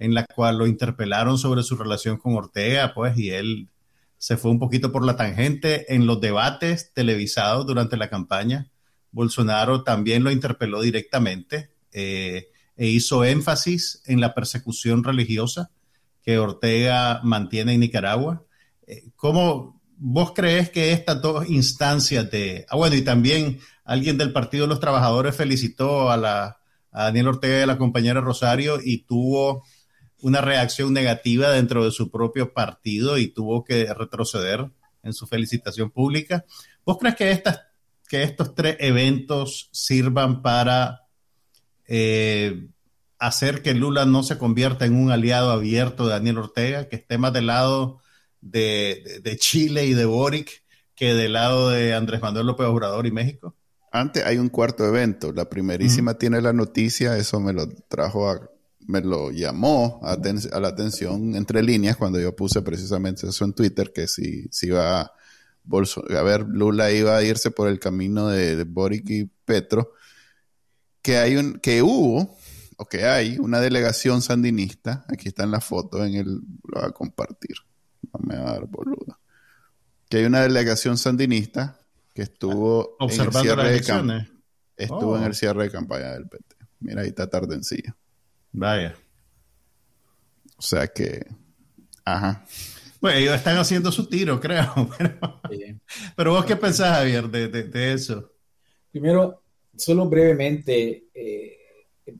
en 0.00 0.14
la 0.14 0.24
cual 0.24 0.58
lo 0.58 0.66
interpelaron 0.66 1.38
sobre 1.38 1.62
su 1.62 1.76
relación 1.76 2.16
con 2.16 2.34
Ortega, 2.34 2.92
pues, 2.94 3.16
y 3.18 3.30
él 3.30 3.68
se 4.16 4.38
fue 4.38 4.50
un 4.50 4.58
poquito 4.58 4.90
por 4.90 5.04
la 5.04 5.14
tangente 5.14 5.94
en 5.94 6.06
los 6.06 6.20
debates 6.20 6.92
televisados 6.94 7.66
durante 7.66 7.98
la 7.98 8.08
campaña. 8.08 8.70
Bolsonaro 9.12 9.82
también 9.84 10.24
lo 10.24 10.30
interpeló 10.30 10.80
directamente 10.80 11.70
eh, 11.92 12.48
e 12.76 12.86
hizo 12.86 13.24
énfasis 13.24 14.02
en 14.06 14.20
la 14.20 14.34
persecución 14.34 15.04
religiosa 15.04 15.70
que 16.22 16.38
Ortega 16.38 17.20
mantiene 17.22 17.74
en 17.74 17.80
Nicaragua. 17.80 18.42
Eh, 18.86 19.04
¿Cómo 19.16 19.82
vos 19.98 20.32
crees 20.34 20.70
que 20.70 20.92
estas 20.92 21.20
dos 21.20 21.46
instancias 21.48 22.30
de... 22.30 22.64
Ah, 22.70 22.76
bueno, 22.76 22.96
y 22.96 23.02
también 23.02 23.60
alguien 23.84 24.16
del 24.16 24.32
Partido 24.32 24.64
de 24.64 24.68
los 24.68 24.80
Trabajadores 24.80 25.36
felicitó 25.36 26.10
a, 26.10 26.16
la, 26.16 26.60
Daniel 26.90 27.28
Ortega 27.28 27.58
y 27.58 27.62
a 27.62 27.66
la 27.66 27.78
compañera 27.78 28.22
Rosario 28.22 28.78
y 28.82 29.02
tuvo 29.04 29.64
una 30.22 30.40
reacción 30.40 30.92
negativa 30.92 31.50
dentro 31.50 31.84
de 31.84 31.90
su 31.90 32.10
propio 32.10 32.52
partido 32.52 33.18
y 33.18 33.28
tuvo 33.28 33.64
que 33.64 33.92
retroceder 33.94 34.70
en 35.02 35.12
su 35.12 35.26
felicitación 35.26 35.90
pública. 35.90 36.44
¿Vos 36.84 36.98
crees 36.98 37.16
que, 37.16 37.30
estas, 37.30 37.60
que 38.08 38.22
estos 38.22 38.54
tres 38.54 38.76
eventos 38.80 39.68
sirvan 39.72 40.42
para 40.42 41.06
eh, 41.86 42.68
hacer 43.18 43.62
que 43.62 43.74
Lula 43.74 44.06
no 44.06 44.22
se 44.22 44.38
convierta 44.38 44.86
en 44.86 44.94
un 44.94 45.10
aliado 45.10 45.50
abierto 45.50 46.04
de 46.04 46.10
Daniel 46.10 46.38
Ortega, 46.38 46.88
que 46.88 46.96
esté 46.96 47.18
más 47.18 47.32
del 47.32 47.46
lado 47.46 48.00
de, 48.40 49.36
Chile 49.38 49.86
y 49.86 49.94
de 49.94 50.06
Boric 50.06 50.64
que 50.94 51.14
del 51.14 51.34
lado 51.34 51.70
de 51.70 51.94
Andrés 51.94 52.20
Manuel 52.20 52.46
López 52.46 52.66
Obrador 52.66 53.06
y 53.06 53.10
México? 53.10 53.54
Antes 53.92 54.24
hay 54.24 54.36
un 54.36 54.48
cuarto 54.48 54.86
evento. 54.86 55.32
La 55.32 55.48
primerísima 55.48 56.14
tiene 56.14 56.40
la 56.40 56.52
noticia, 56.52 57.16
eso 57.16 57.40
me 57.40 57.52
lo 57.52 57.68
trajo 57.88 58.30
a, 58.30 58.40
me 58.90 59.00
lo 59.00 59.30
llamó 59.30 60.00
a, 60.02 60.18
la 60.60 60.68
atención 60.68 61.34
entre 61.34 61.62
líneas 61.62 61.96
cuando 61.96 62.20
yo 62.20 62.34
puse 62.34 62.60
precisamente 62.62 63.26
eso 63.26 63.44
en 63.44 63.52
Twitter, 63.52 63.92
que 63.92 64.06
si, 64.06 64.48
si 64.50 64.66
iba 64.66 65.00
a, 65.00 65.02
a 65.02 66.22
ver, 66.22 66.46
Lula 66.48 66.90
iba 66.90 67.16
a 67.16 67.22
irse 67.22 67.50
por 67.50 67.68
el 67.68 67.78
camino 67.78 68.28
de, 68.28 68.64
Boric 68.64 69.08
y 69.10 69.24
Petro, 69.44 69.92
que 71.02 71.18
hay 71.18 71.36
un, 71.36 71.60
que 71.60 71.82
hubo 71.82 72.36
o 72.76 72.86
que 72.86 73.04
hay 73.04 73.38
una 73.38 73.60
delegación 73.60 74.22
sandinista, 74.22 75.04
aquí 75.08 75.28
está 75.28 75.44
en 75.44 75.52
la 75.52 75.60
foto, 75.60 76.04
en 76.04 76.14
el, 76.14 76.26
lo 76.34 76.80
voy 76.80 76.84
a 76.88 76.90
compartir, 76.90 77.56
no 78.12 78.20
me 78.26 78.36
va 78.36 78.50
a 78.50 78.52
dar 78.54 78.66
boludo, 78.66 79.18
que 80.08 80.18
hay 80.18 80.24
una 80.24 80.42
delegación 80.42 80.98
sandinista 80.98 81.78
que 82.14 82.22
estuvo 82.22 82.96
en 83.00 83.20
el 83.20 83.32
cierre 83.32 83.70
de 83.70 84.26
estuvo 84.76 85.16
en 85.16 85.24
el 85.24 85.30
oh. 85.30 85.34
cierre 85.34 85.64
de 85.64 85.70
campaña 85.70 86.12
del 86.12 86.26
PT. 86.26 86.56
Mira, 86.80 87.02
ahí 87.02 87.08
está 87.08 87.28
Tardencillo. 87.28 87.94
Vaya. 88.52 88.94
O 90.56 90.62
sea 90.62 90.88
que, 90.88 91.26
ajá. 92.04 92.44
Bueno, 93.00 93.18
ellos 93.18 93.34
están 93.34 93.56
haciendo 93.56 93.90
su 93.90 94.06
tiro, 94.06 94.38
creo. 94.38 94.90
Pero, 96.16 96.32
vos 96.32 96.44
qué 96.44 96.56
pensás, 96.56 96.98
Javier, 96.98 97.28
de, 97.30 97.48
de, 97.48 97.92
eso. 97.94 98.30
Primero, 98.90 99.42
solo 99.74 100.06
brevemente, 100.06 101.04
eh, 101.14 101.56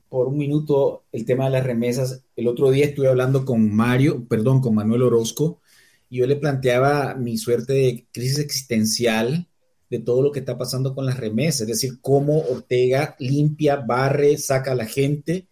por 0.09 0.27
un 0.27 0.37
minuto 0.37 1.05
el 1.11 1.25
tema 1.25 1.45
de 1.45 1.51
las 1.51 1.63
remesas. 1.63 2.23
El 2.35 2.47
otro 2.47 2.71
día 2.71 2.85
estuve 2.85 3.09
hablando 3.09 3.45
con 3.45 3.73
Mario, 3.73 4.25
perdón, 4.27 4.61
con 4.61 4.73
Manuel 4.73 5.03
Orozco, 5.03 5.61
y 6.09 6.17
yo 6.17 6.27
le 6.27 6.35
planteaba 6.35 7.13
mi 7.13 7.37
suerte 7.37 7.73
de 7.73 8.07
crisis 8.11 8.39
existencial 8.39 9.47
de 9.89 9.99
todo 9.99 10.21
lo 10.21 10.31
que 10.31 10.39
está 10.39 10.57
pasando 10.57 10.95
con 10.95 11.05
las 11.05 11.19
remesas, 11.19 11.61
es 11.61 11.67
decir, 11.67 11.99
cómo 12.01 12.39
Ortega 12.39 13.15
limpia, 13.19 13.75
barre, 13.75 14.37
saca 14.37 14.71
a 14.71 14.75
la 14.75 14.85
gente 14.85 15.47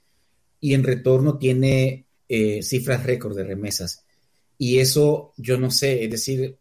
y 0.60 0.74
en 0.74 0.84
retorno 0.84 1.38
tiene 1.38 2.06
eh, 2.28 2.62
cifras 2.64 3.04
récord 3.04 3.36
de 3.36 3.44
remesas. 3.44 4.06
Y 4.58 4.80
eso, 4.80 5.34
yo 5.38 5.58
no 5.58 5.72
sé, 5.72 6.04
es 6.04 6.12
decir, 6.12 6.58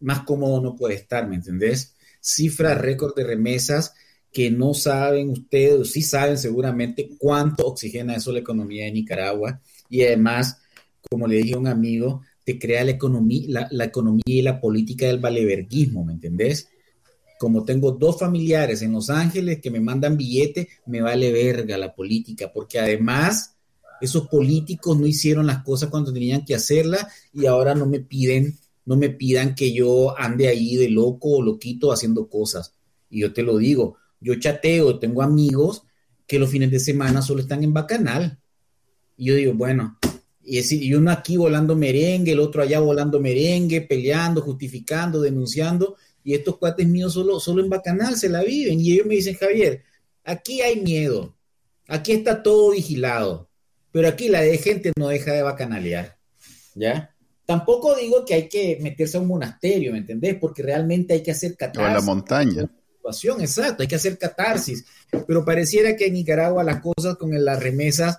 más 0.00 0.20
cómodo 0.20 0.60
no 0.60 0.76
puede 0.76 0.94
estar, 0.94 1.26
¿me 1.28 1.36
entendés? 1.36 1.94
Cifras 2.20 2.78
récord 2.78 3.14
de 3.14 3.24
remesas 3.24 3.94
que 4.32 4.50
no 4.50 4.74
saben 4.74 5.30
ustedes, 5.30 5.90
sí 5.90 6.02
saben 6.02 6.38
seguramente 6.38 7.10
cuánto 7.18 7.66
oxigena 7.66 8.14
eso 8.14 8.32
la 8.32 8.38
economía 8.40 8.84
de 8.84 8.92
Nicaragua. 8.92 9.60
Y 9.88 10.02
además, 10.02 10.58
como 11.10 11.26
le 11.26 11.36
dije 11.36 11.54
a 11.54 11.58
un 11.58 11.66
amigo, 11.66 12.22
te 12.44 12.58
crea 12.58 12.84
la 12.84 12.92
economía, 12.92 13.68
la, 13.70 13.84
economía 13.84 14.22
y 14.26 14.42
la 14.42 14.60
política 14.60 15.06
del 15.06 15.18
valeverguismo, 15.18 16.04
¿me 16.04 16.12
entendés? 16.12 16.68
Como 17.40 17.64
tengo 17.64 17.92
dos 17.92 18.18
familiares 18.18 18.82
en 18.82 18.92
Los 18.92 19.08
Ángeles 19.08 19.62
que 19.62 19.70
me 19.70 19.80
mandan 19.80 20.18
billete, 20.18 20.68
me 20.84 21.00
vale 21.00 21.32
verga 21.32 21.78
la 21.78 21.94
política, 21.94 22.52
porque 22.52 22.78
además 22.78 23.56
esos 23.98 24.28
políticos 24.28 24.98
no 24.98 25.06
hicieron 25.06 25.46
las 25.46 25.64
cosas 25.64 25.88
cuando 25.88 26.12
tenían 26.12 26.44
que 26.44 26.54
hacerlas 26.54 27.06
y 27.32 27.46
ahora 27.46 27.74
no 27.74 27.86
me 27.86 28.00
piden, 28.00 28.58
no 28.84 28.94
me 28.98 29.08
pidan 29.08 29.54
que 29.54 29.72
yo 29.72 30.14
ande 30.18 30.48
ahí 30.48 30.76
de 30.76 30.90
loco 30.90 31.38
o 31.38 31.42
loquito 31.42 31.92
haciendo 31.92 32.28
cosas. 32.28 32.74
Y 33.08 33.22
yo 33.22 33.32
te 33.32 33.42
lo 33.42 33.56
digo, 33.56 33.96
yo 34.20 34.34
chateo, 34.34 34.98
tengo 34.98 35.22
amigos 35.22 35.84
que 36.26 36.38
los 36.38 36.50
fines 36.50 36.70
de 36.70 36.78
semana 36.78 37.22
solo 37.22 37.40
están 37.40 37.64
en 37.64 37.72
Bacanal. 37.72 38.38
Y 39.16 39.24
yo 39.24 39.34
digo, 39.34 39.54
bueno, 39.54 39.98
y, 40.44 40.58
y 40.58 40.92
uno 40.92 41.10
aquí 41.10 41.38
volando 41.38 41.74
merengue, 41.74 42.32
el 42.32 42.40
otro 42.40 42.60
allá 42.60 42.80
volando 42.80 43.18
merengue, 43.18 43.80
peleando, 43.80 44.42
justificando, 44.42 45.22
denunciando, 45.22 45.96
y 46.24 46.34
estos 46.34 46.58
cuates 46.58 46.86
míos 46.86 47.14
solo, 47.14 47.40
solo 47.40 47.62
en 47.62 47.70
Bacanal 47.70 48.16
se 48.16 48.28
la 48.28 48.42
viven. 48.42 48.80
Y 48.80 48.92
ellos 48.92 49.06
me 49.06 49.14
dicen, 49.14 49.34
Javier, 49.34 49.82
aquí 50.24 50.60
hay 50.60 50.80
miedo, 50.80 51.36
aquí 51.88 52.12
está 52.12 52.42
todo 52.42 52.70
vigilado, 52.70 53.48
pero 53.92 54.08
aquí 54.08 54.28
la 54.28 54.40
de 54.42 54.58
gente 54.58 54.92
no 54.96 55.08
deja 55.08 55.32
de 55.32 55.42
bacanalear, 55.42 56.18
¿ya? 56.74 57.14
Tampoco 57.46 57.96
digo 57.96 58.24
que 58.24 58.34
hay 58.34 58.48
que 58.48 58.78
meterse 58.80 59.16
a 59.16 59.20
un 59.20 59.26
monasterio, 59.26 59.92
¿me 59.92 59.98
entendés? 59.98 60.36
Porque 60.40 60.62
realmente 60.62 61.14
hay 61.14 61.22
que 61.22 61.32
hacer 61.32 61.56
catarsis. 61.56 61.90
O 61.90 61.94
la 61.94 62.00
montaña. 62.00 62.70
Exacto, 63.40 63.82
hay 63.82 63.88
que 63.88 63.96
hacer 63.96 64.18
catarsis. 64.18 64.84
Pero 65.26 65.44
pareciera 65.44 65.96
que 65.96 66.06
en 66.06 66.14
Nicaragua 66.14 66.62
las 66.62 66.80
cosas 66.80 67.16
con 67.16 67.32
las 67.44 67.60
remesas, 67.60 68.18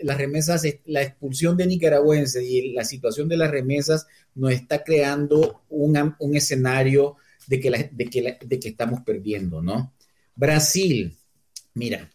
las 0.00 0.16
remesas, 0.16 0.62
la 0.86 1.02
expulsión 1.02 1.56
de 1.56 1.66
nicaragüenses 1.66 2.42
y 2.42 2.72
la 2.72 2.84
situación 2.84 3.28
de 3.28 3.36
las 3.36 3.50
remesas 3.50 4.06
nos 4.34 4.52
está 4.52 4.82
creando 4.82 5.62
un, 5.68 6.14
un 6.18 6.36
escenario 6.36 7.16
de 7.46 7.60
que, 7.60 7.90
de, 7.92 8.06
que 8.06 8.38
de 8.44 8.60
que 8.60 8.68
estamos 8.68 9.00
perdiendo, 9.00 9.62
¿no? 9.62 9.94
Brasil, 10.34 11.16
mira, 11.74 12.10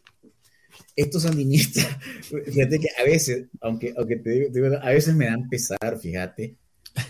estos 0.95 1.23
sandinistas, 1.23 1.87
fíjate 2.45 2.79
que 2.79 2.89
a 2.99 3.03
veces, 3.03 3.45
aunque, 3.61 3.93
aunque 3.97 4.17
te 4.17 4.49
digo, 4.49 4.67
a 4.81 4.89
veces 4.89 5.15
me 5.15 5.25
dan 5.25 5.47
pesar, 5.49 5.99
fíjate. 5.99 6.55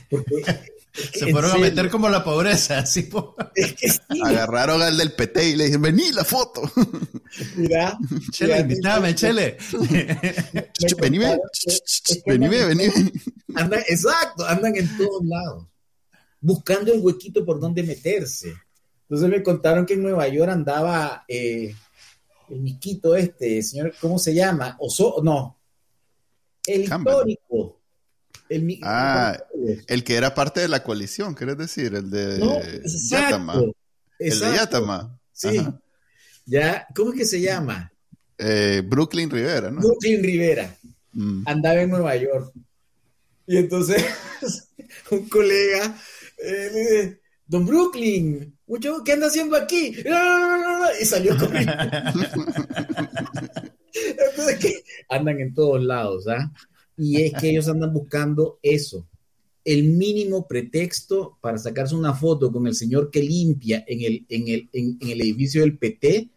Porque, 0.10 0.44
Se 1.14 1.32
fueron 1.32 1.52
a 1.52 1.58
meter 1.58 1.90
como 1.90 2.10
la 2.10 2.24
pobreza, 2.24 2.80
así. 2.80 3.10
Agarraron 4.24 4.82
al 4.82 4.98
del 4.98 5.12
PT 5.14 5.50
y 5.50 5.56
le 5.56 5.66
dijeron, 5.66 5.84
vení 5.84 6.12
la 6.12 6.24
foto. 6.24 6.62
Mira. 7.56 7.98
Chele, 8.32 8.60
invítame, 8.60 9.14
Chele. 9.14 9.58
vení, 11.00 11.20
vení, 12.26 12.48
vení. 12.48 13.12
Andan, 13.56 13.80
exacto, 13.88 14.46
andan 14.46 14.76
en 14.76 14.98
todos 14.98 15.24
lados, 15.24 15.68
buscando 16.48 16.94
el 16.94 17.02
huequito 17.02 17.46
por 17.46 17.60
donde 17.60 17.84
meterse. 17.84 18.56
Entonces 19.04 19.30
me 19.30 19.44
contaron 19.44 19.86
que 19.86 19.96
en 19.96 20.04
Nueva 20.04 20.28
York 20.28 20.50
andaba... 20.50 21.26
Eh, 21.28 21.76
el 22.50 22.62
miquito 22.62 23.14
este, 23.14 23.62
señor, 23.62 23.94
¿cómo 24.00 24.18
se 24.18 24.34
llama? 24.34 24.78
Oso, 24.80 25.18
no, 25.22 25.58
el 26.68 26.84
histórico. 26.84 27.82
El, 28.50 28.80
ah, 28.84 29.38
el 29.88 30.04
que 30.04 30.16
era 30.16 30.34
parte 30.34 30.62
de 30.62 30.70
la 30.70 30.84
coalición, 30.84 31.34
¿quieres 31.34 31.58
decir? 31.58 31.94
El 31.96 32.10
de 32.10 32.38
no, 32.38 32.60
Yatama. 33.10 33.62
El 34.20 34.40
de 34.40 34.56
Yatama. 34.56 35.20
Sí. 35.34 35.68
Ya, 36.46 36.88
¿cómo 36.96 37.12
es 37.12 37.18
que 37.18 37.26
se 37.26 37.42
llama? 37.42 37.92
Eh, 38.38 38.82
Brooklyn 38.86 39.30
Rivera, 39.30 39.70
¿no? 39.70 39.82
Brooklyn 39.82 40.24
Rivera. 40.24 40.74
Mm. 41.12 41.44
Andaba 41.46 41.82
en 41.82 41.90
Nueva 41.90 42.16
York. 42.16 42.54
Y 43.48 43.58
entonces 43.58 44.04
un 45.12 45.28
colega 45.28 45.98
eh, 46.38 47.20
Don 47.46 47.66
Brooklyn, 47.66 48.58
mucho, 48.68 49.04
¿qué 49.04 49.14
anda 49.14 49.28
haciendo 49.28 49.56
aquí? 49.56 49.96
Y 51.02 51.06
salió 51.06 51.38
corriendo. 51.40 51.74
Entonces, 53.94 54.60
que 54.60 54.84
andan 55.10 55.40
en 55.40 55.54
todos 55.54 55.82
lados, 55.82 56.28
¿ah? 56.28 56.52
Y 56.98 57.22
es 57.22 57.34
que 57.34 57.52
ellos 57.52 57.68
andan 57.70 57.94
buscando 57.94 58.60
eso, 58.62 59.08
el 59.64 59.84
mínimo 59.84 60.48
pretexto 60.48 61.38
para 61.42 61.58
sacarse 61.58 61.94
una 61.94 62.14
foto 62.14 62.52
con 62.52 62.68
el 62.68 62.74
señor 62.74 63.12
que 63.12 63.22
limpia 63.22 63.84
en 63.88 64.02
el, 64.02 64.26
en 64.30 64.48
el, 64.48 64.70
en, 64.74 64.98
el 65.02 65.22
edificio 65.22 65.62
del 65.62 65.78
PT, 65.78 66.30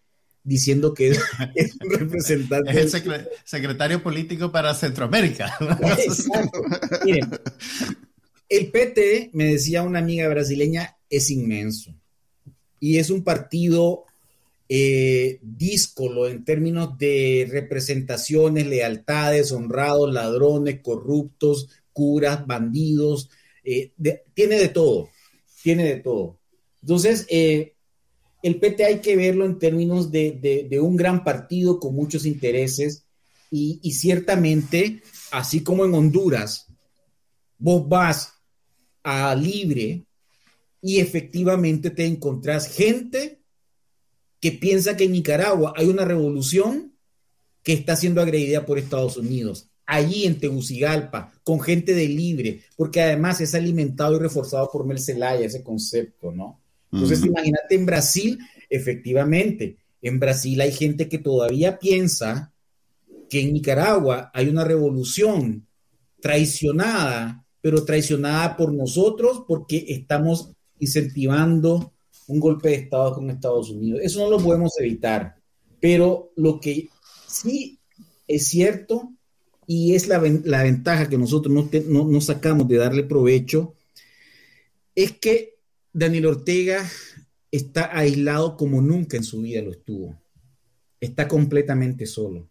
diciendo 0.42 0.92
que 0.92 1.10
es, 1.54 1.76
un 1.82 1.90
representante. 1.90 2.70
Es 2.70 2.94
el 2.94 3.28
secretario 3.44 4.02
político 4.02 4.52
para 4.52 4.74
Centroamérica. 4.74 5.56
Miren, 7.04 7.30
el 8.50 8.70
PT, 8.72 9.30
me 9.32 9.44
decía 9.44 9.82
una 9.82 10.00
amiga 10.00 10.28
brasileña, 10.28 10.98
es 11.08 11.30
inmenso 11.30 11.94
y 12.80 12.98
es 12.98 13.08
un 13.10 13.22
partido 13.22 14.04
eh, 14.68 15.38
díscolo 15.40 16.26
en 16.26 16.44
términos 16.44 16.98
de 16.98 17.48
representaciones, 17.48 18.66
lealtades, 18.66 19.52
honrados, 19.52 20.12
ladrones, 20.12 20.80
corruptos, 20.82 21.68
curas, 21.92 22.44
bandidos, 22.44 23.30
eh, 23.62 23.92
tiene 24.34 24.58
de 24.58 24.68
todo, 24.68 25.10
tiene 25.62 25.84
de 25.84 26.00
todo. 26.00 26.38
Entonces, 26.82 27.26
eh, 27.30 27.74
el 28.42 28.58
PT 28.58 28.84
hay 28.84 29.00
que 29.00 29.14
verlo 29.14 29.44
en 29.44 29.60
términos 29.60 30.10
de, 30.10 30.78
un 30.82 30.96
gran 30.96 31.22
partido 31.22 31.78
con 31.78 31.94
muchos 31.94 32.26
intereses 32.26 33.04
y, 33.48 33.78
y, 33.82 33.92
ciertamente, 33.92 35.02
así 35.30 35.62
como 35.62 35.84
en 35.84 35.94
Honduras, 35.94 36.66
vos 37.58 37.88
vas 37.88 38.39
a 39.02 39.34
Libre 39.34 40.04
y 40.82 41.00
efectivamente 41.00 41.90
te 41.90 42.06
encontrás 42.06 42.68
gente 42.68 43.40
que 44.40 44.52
piensa 44.52 44.96
que 44.96 45.04
en 45.04 45.12
Nicaragua 45.12 45.74
hay 45.76 45.88
una 45.88 46.04
revolución 46.04 46.94
que 47.62 47.74
está 47.74 47.96
siendo 47.96 48.22
agredida 48.22 48.64
por 48.64 48.78
Estados 48.78 49.16
Unidos. 49.16 49.68
Allí 49.84 50.24
en 50.24 50.38
Tegucigalpa, 50.38 51.32
con 51.42 51.60
gente 51.60 51.94
de 51.94 52.08
libre, 52.08 52.62
porque 52.76 53.02
además 53.02 53.40
es 53.40 53.54
alimentado 53.54 54.16
y 54.16 54.20
reforzado 54.20 54.70
por 54.70 54.86
Mel 54.86 55.00
Zelaya 55.00 55.44
ese 55.44 55.62
concepto, 55.62 56.32
¿no? 56.32 56.60
Entonces, 56.92 57.24
imagínate 57.24 57.74
en 57.74 57.86
Brasil, 57.86 58.38
efectivamente, 58.68 59.76
en 60.02 60.18
Brasil 60.18 60.60
hay 60.60 60.72
gente 60.72 61.08
que 61.08 61.18
todavía 61.18 61.78
piensa 61.78 62.52
que 63.28 63.40
en 63.42 63.52
Nicaragua 63.52 64.30
hay 64.32 64.48
una 64.48 64.64
revolución 64.64 65.66
traicionada, 66.20 67.44
pero 67.60 67.84
traicionada 67.84 68.56
por 68.56 68.72
nosotros 68.72 69.44
porque 69.46 69.84
estamos 69.88 70.52
incentivando 70.78 71.92
un 72.26 72.40
golpe 72.40 72.68
de 72.68 72.74
Estado 72.76 73.14
con 73.14 73.30
Estados 73.30 73.70
Unidos. 73.70 74.00
Eso 74.02 74.20
no 74.20 74.30
lo 74.30 74.38
podemos 74.38 74.72
evitar, 74.78 75.36
pero 75.80 76.32
lo 76.36 76.60
que 76.60 76.88
sí 77.26 77.78
es 78.26 78.46
cierto 78.46 79.12
y 79.66 79.94
es 79.94 80.08
la, 80.08 80.18
ventaja 80.18 81.08
que 81.08 81.18
nosotros 81.18 81.54
no, 81.86 82.04
no 82.04 82.20
sacamos 82.20 82.66
de 82.66 82.76
darle 82.76 83.04
provecho, 83.04 83.74
es 84.94 85.12
que 85.12 85.58
Daniel 85.92 86.26
Ortega 86.26 86.88
está 87.50 87.96
aislado 87.96 88.56
como 88.56 88.80
nunca 88.80 89.16
en 89.16 89.24
su 89.24 89.42
vida 89.42 89.62
lo 89.62 89.70
estuvo. 89.72 90.20
Está 91.00 91.28
completamente 91.28 92.06
solo. 92.06 92.48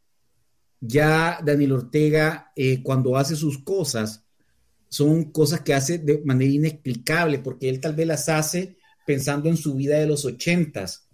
Ya 0.82 1.40
Daniel 1.44 1.74
Ortega, 1.74 2.52
eh, 2.56 2.82
cuando 2.82 3.18
hace 3.18 3.36
sus 3.36 3.64
cosas, 3.64 4.26
son 4.90 5.26
cosas 5.32 5.62
que 5.62 5.74
hace 5.74 6.00
de 6.00 6.22
manera 6.26 6.52
inexplicable, 6.52 7.40
porque 7.40 7.70
él 7.70 7.80
tal 7.80 7.96
vez 7.96 8.08
las 8.08 8.28
hace 8.28 8.78
pensando 9.06 9.50
en 9.50 9.58
su 9.58 9.76
vida 9.76 9.98
de 9.98 10.08
los 10.08 10.26
ochentas, 10.26 11.08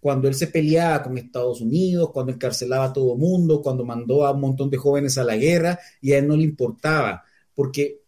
cuando 0.00 0.28
él 0.28 0.34
se 0.34 0.46
peleaba 0.46 1.02
con 1.02 1.18
Estados 1.18 1.60
Unidos, 1.60 2.10
cuando 2.12 2.32
encarcelaba 2.32 2.86
a 2.86 2.92
todo 2.92 3.16
mundo, 3.16 3.60
cuando 3.62 3.84
mandó 3.84 4.26
a 4.26 4.32
un 4.32 4.40
montón 4.40 4.70
de 4.70 4.78
jóvenes 4.78 5.18
a 5.18 5.24
la 5.24 5.36
guerra 5.36 5.78
y 6.00 6.12
a 6.12 6.18
él 6.18 6.26
no 6.26 6.36
le 6.36 6.42
importaba, 6.42 7.22
porque 7.54 8.00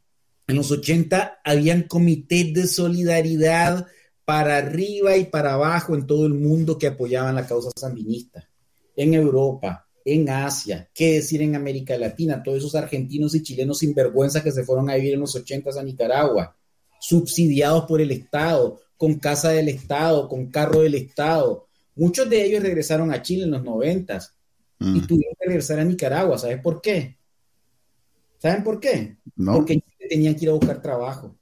en 0.47 0.57
los 0.57 0.71
80 0.71 1.41
habían 1.45 1.83
comités 1.83 2.53
de 2.55 2.67
solidaridad 2.67 3.87
para 4.25 4.57
arriba 4.57 5.17
y 5.17 5.27
para 5.27 5.55
abajo 5.55 5.95
en 5.95 6.07
todo 6.07 6.27
el 6.27 6.35
mundo 6.35 6.79
que 6.79 6.87
apoyaban 6.87 7.35
la 7.35 7.47
causa 7.47 7.71
sandinista, 7.77 8.49
en 8.97 9.15
Europa, 9.15 9.82
en 10.05 10.29
Asia, 10.29 10.89
qué 10.95 11.15
decir 11.15 11.43
en 11.43 11.55
América 11.55 11.97
Latina, 11.97 12.43
todos 12.43 12.59
esos 12.59 12.75
argentinos 12.75 13.35
y 13.35 13.43
chilenos 13.43 13.79
sinvergüenza 13.79 14.43
que 14.43 14.53
se 14.53 14.65
fueron 14.65 14.91
a 14.91 14.95
vivir 14.95 15.15
en 15.15 15.21
los 15.21 15.35
80 15.35 15.71
a 15.79 15.83
Nicaragua, 15.83 16.57
subsidiados 17.01 17.85
por 17.85 18.01
el 18.01 18.11
Estado, 18.11 18.81
con 18.97 19.15
casa 19.15 19.51
del 19.51 19.69
Estado, 19.69 20.29
con 20.29 20.47
carro 20.47 20.81
del 20.81 20.95
Estado. 20.95 21.67
Muchos 21.97 22.29
de 22.31 22.45
ellos 22.45 22.63
regresaron 22.63 23.13
a 23.13 23.21
Chile 23.21 23.45
en 23.45 23.51
los 23.51 23.63
90 23.63 24.19
y 24.81 24.85
mm. 24.85 25.07
tuvieron 25.07 25.35
que 25.39 25.47
regresar 25.47 25.79
a 25.81 25.85
Nicaragua. 25.85 26.39
¿Sabes 26.39 26.61
por 26.61 26.81
qué? 26.81 27.17
¿Saben 28.39 28.63
por 28.65 28.81
qué? 28.81 29.17
Porque 29.37 29.83
tenían 30.09 30.35
que 30.35 30.45
ir 30.45 30.51
a 30.51 30.55
buscar 30.55 30.81
trabajo. 30.81 31.37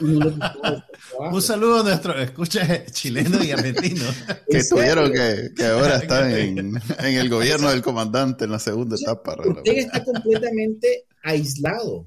Un 0.00 1.42
saludo 1.42 1.80
a 1.80 1.82
nuestros 1.84 2.18
escuchas 2.20 2.92
chilenos 2.92 3.44
y 3.44 3.52
argentinos. 3.52 4.14
que 4.48 4.62
tuvieron 4.64 5.12
que, 5.12 5.50
que 5.56 5.64
ahora 5.64 5.96
están 6.02 6.30
en, 6.30 6.80
el 6.98 7.28
gobierno 7.28 7.70
del 7.70 7.82
comandante 7.82 8.44
en 8.44 8.52
la 8.52 8.58
segunda 8.58 8.96
etapa. 8.96 9.36
Usted 9.46 9.72
está 9.72 10.04
completamente 10.04 11.06
aislado. 11.22 12.06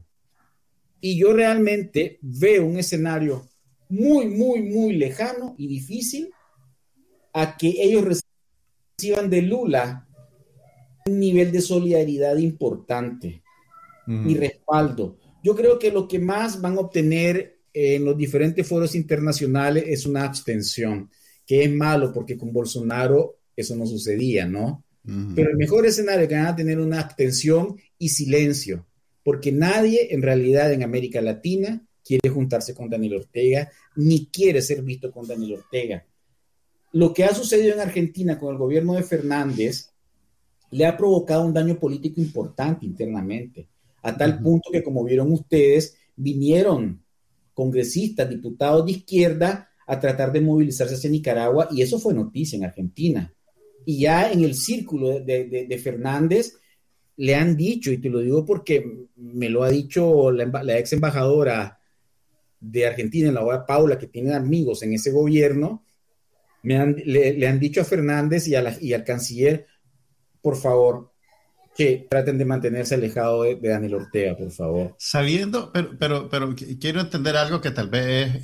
Y 1.02 1.18
yo 1.18 1.34
realmente 1.34 2.20
veo 2.22 2.66
un 2.66 2.78
escenario 2.78 3.48
muy, 3.88 4.28
muy, 4.28 4.62
muy 4.62 4.94
lejano 4.94 5.56
y 5.58 5.68
difícil 5.68 6.30
a 7.34 7.56
que 7.58 7.70
ellos 7.82 8.04
reciban 8.98 9.30
de 9.30 9.42
Lula 9.42 10.06
un 11.06 11.20
nivel 11.20 11.52
de 11.52 11.62
solidaridad 11.62 12.38
importante 12.38 13.42
y 14.08 14.36
respaldo. 14.36 15.18
Yo 15.44 15.56
creo 15.56 15.78
que 15.78 15.92
lo 15.92 16.08
que 16.08 16.18
más 16.18 16.62
van 16.62 16.78
a 16.78 16.82
obtener 16.82 17.59
en 17.80 18.04
los 18.04 18.18
diferentes 18.18 18.68
foros 18.68 18.94
internacionales 18.96 19.86
es 19.88 20.06
una 20.06 20.24
abstención, 20.24 21.10
que 21.46 21.64
es 21.64 21.72
malo 21.72 22.12
porque 22.14 22.38
con 22.38 22.52
Bolsonaro 22.52 23.38
eso 23.56 23.76
no 23.76 23.86
sucedía, 23.86 24.46
¿no? 24.46 24.84
Pero 25.34 25.50
el 25.50 25.58
mejor 25.58 25.88
escenario 25.88 26.24
es 26.24 26.30
que 26.30 26.36
van 26.36 26.48
a 26.48 26.56
tener 26.56 26.78
una 26.80 27.00
abstención 27.00 27.78
y 27.98 28.10
silencio, 28.10 28.86
porque 29.24 29.52
nadie 29.52 30.14
en 30.14 30.22
realidad 30.22 30.72
en 30.72 30.84
América 30.84 31.20
Latina 31.22 31.84
quiere 32.04 32.30
juntarse 32.30 32.76
con 32.76 32.90
Daniel 32.90 33.16
Ortega, 33.16 33.72
ni 33.96 34.28
quiere 34.28 34.62
ser 34.62 34.84
visto 34.84 35.12
con 35.12 35.26
Daniel 35.26 35.54
Ortega. 35.54 36.06
Lo 36.92 37.14
que 37.14 37.24
ha 37.24 37.34
sucedido 37.34 37.74
en 37.74 37.80
Argentina 37.80 38.38
con 38.38 38.52
el 38.52 38.60
gobierno 38.60 38.94
de 38.94 39.04
Fernández 39.04 39.90
le 40.72 40.86
ha 40.86 40.98
provocado 40.98 41.46
un 41.46 41.54
daño 41.54 41.80
político 41.80 42.22
importante 42.22 42.86
internamente, 42.86 43.68
a 44.04 44.16
tal 44.16 44.40
punto 44.42 44.70
que, 44.72 44.84
como 44.84 45.04
vieron 45.04 45.32
ustedes, 45.32 45.96
vinieron 46.16 47.02
congresistas, 47.60 48.30
diputados 48.30 48.86
de 48.86 48.94
izquierda 48.94 49.70
a 49.86 50.00
tratar 50.00 50.32
de 50.32 50.40
movilizarse 50.40 50.96
hacia 50.96 51.10
Nicaragua 51.10 51.68
y 51.70 51.82
eso 51.82 52.00
fue 52.00 52.14
noticia 52.14 52.56
en 52.56 52.64
Argentina. 52.64 53.34
Y 53.86 54.00
ya 54.00 54.32
en 54.32 54.46
el 54.46 54.56
círculo 54.56 55.20
de, 55.20 55.82
Fernández 55.84 56.54
le 57.18 57.36
han 57.36 57.58
dicho, 57.58 57.92
y 57.92 57.98
te 57.98 58.10
lo 58.10 58.20
digo 58.20 58.46
porque 58.46 59.10
me 59.18 59.50
lo 59.50 59.64
ha 59.64 59.70
dicho 59.70 60.32
la, 60.32 60.80
ex 60.80 60.94
embajadora 60.94 61.82
de 62.62 62.88
Argentina, 62.88 63.30
la 63.30 63.44
OEA 63.44 63.66
Paula, 63.66 64.00
que 64.00 64.08
tiene 64.08 64.34
amigos 64.34 64.82
en 64.84 64.94
ese 64.94 65.12
gobierno, 65.12 65.84
le, 66.64 67.46
han 67.46 67.60
dicho 67.60 67.82
a 67.82 67.84
Fernández 67.84 68.48
y, 68.48 68.54
y 68.88 68.94
al 68.94 69.04
canciller, 69.04 69.66
por 70.42 70.56
favor, 70.56 71.12
que 71.80 72.08
traten 72.10 72.38
de 72.38 72.44
mantenerse 72.44 72.96
alejados 72.96 73.46
de, 73.46 73.70
Daniel 73.70 73.94
Ortega, 73.94 74.36
por 74.36 74.52
favor. 74.52 74.96
Sabiendo, 74.98 75.72
pero, 75.72 75.98
pero, 75.98 76.30
pero 76.30 76.54
quiero 76.78 77.00
entender 77.00 77.38
algo 77.38 77.62
que 77.62 77.72
tal 77.72 77.88
vez 77.88 78.36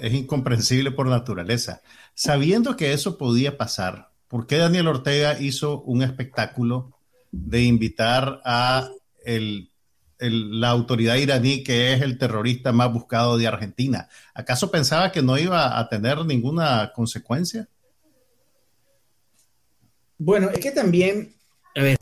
es, 0.00 0.14
incomprensible 0.14 0.90
por 0.92 1.06
naturaleza. 1.06 1.82
Sabiendo 2.14 2.78
que 2.78 2.94
eso 2.94 3.18
podía 3.18 3.58
pasar, 3.58 4.08
¿por 4.26 4.46
qué 4.46 4.56
Daniel 4.56 4.88
Ortega 4.88 5.38
hizo 5.38 5.82
un 5.82 6.02
espectáculo 6.02 6.98
de 7.30 7.64
invitar 7.64 8.40
a 8.46 8.88
el, 9.22 9.70
la 10.18 10.70
autoridad 10.70 11.16
iraní, 11.16 11.62
que 11.62 11.92
es 11.92 12.00
el 12.00 12.16
terrorista 12.16 12.72
más 12.72 12.90
buscado 12.90 13.36
de 13.36 13.48
Argentina? 13.48 14.08
¿Acaso 14.32 14.70
pensaba 14.70 15.12
que 15.12 15.20
no 15.20 15.36
iba 15.36 15.78
a 15.78 15.90
tener 15.90 16.24
ninguna 16.24 16.90
consecuencia? 16.94 17.68
Bueno, 20.16 20.48
es 20.48 20.60
que 20.60 20.70
también, 20.70 21.34
a 21.76 21.82
ver, 21.82 21.98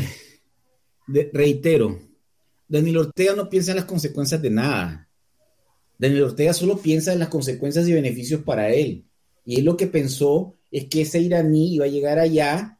reitero, 1.07 1.99
Daniel 2.69 2.99
Ortega 2.99 3.35
no 3.35 3.49
piensa 3.49 3.73
en 3.73 3.77
las 3.77 3.87
consecuencias 3.87 4.43
de 4.43 4.51
nada. 4.51 5.09
Daniel 5.99 6.25
Ortega 6.25 6.53
solo 6.53 6.79
piensa 6.79 7.13
en 7.13 7.21
las 7.21 7.29
consecuencias 7.29 7.89
y 7.89 7.93
beneficios 7.93 8.43
para 8.43 8.71
él. 8.71 9.05
Y 9.45 9.59
él 9.59 9.65
lo 9.65 9.77
que 9.77 9.87
pensó 9.87 10.55
es 10.71 10.87
que 10.87 11.03
ese 11.03 11.21
iraní 11.21 11.75
iba 11.75 11.85
a 11.85 11.89
llegar 11.89 12.19
allá 12.19 12.79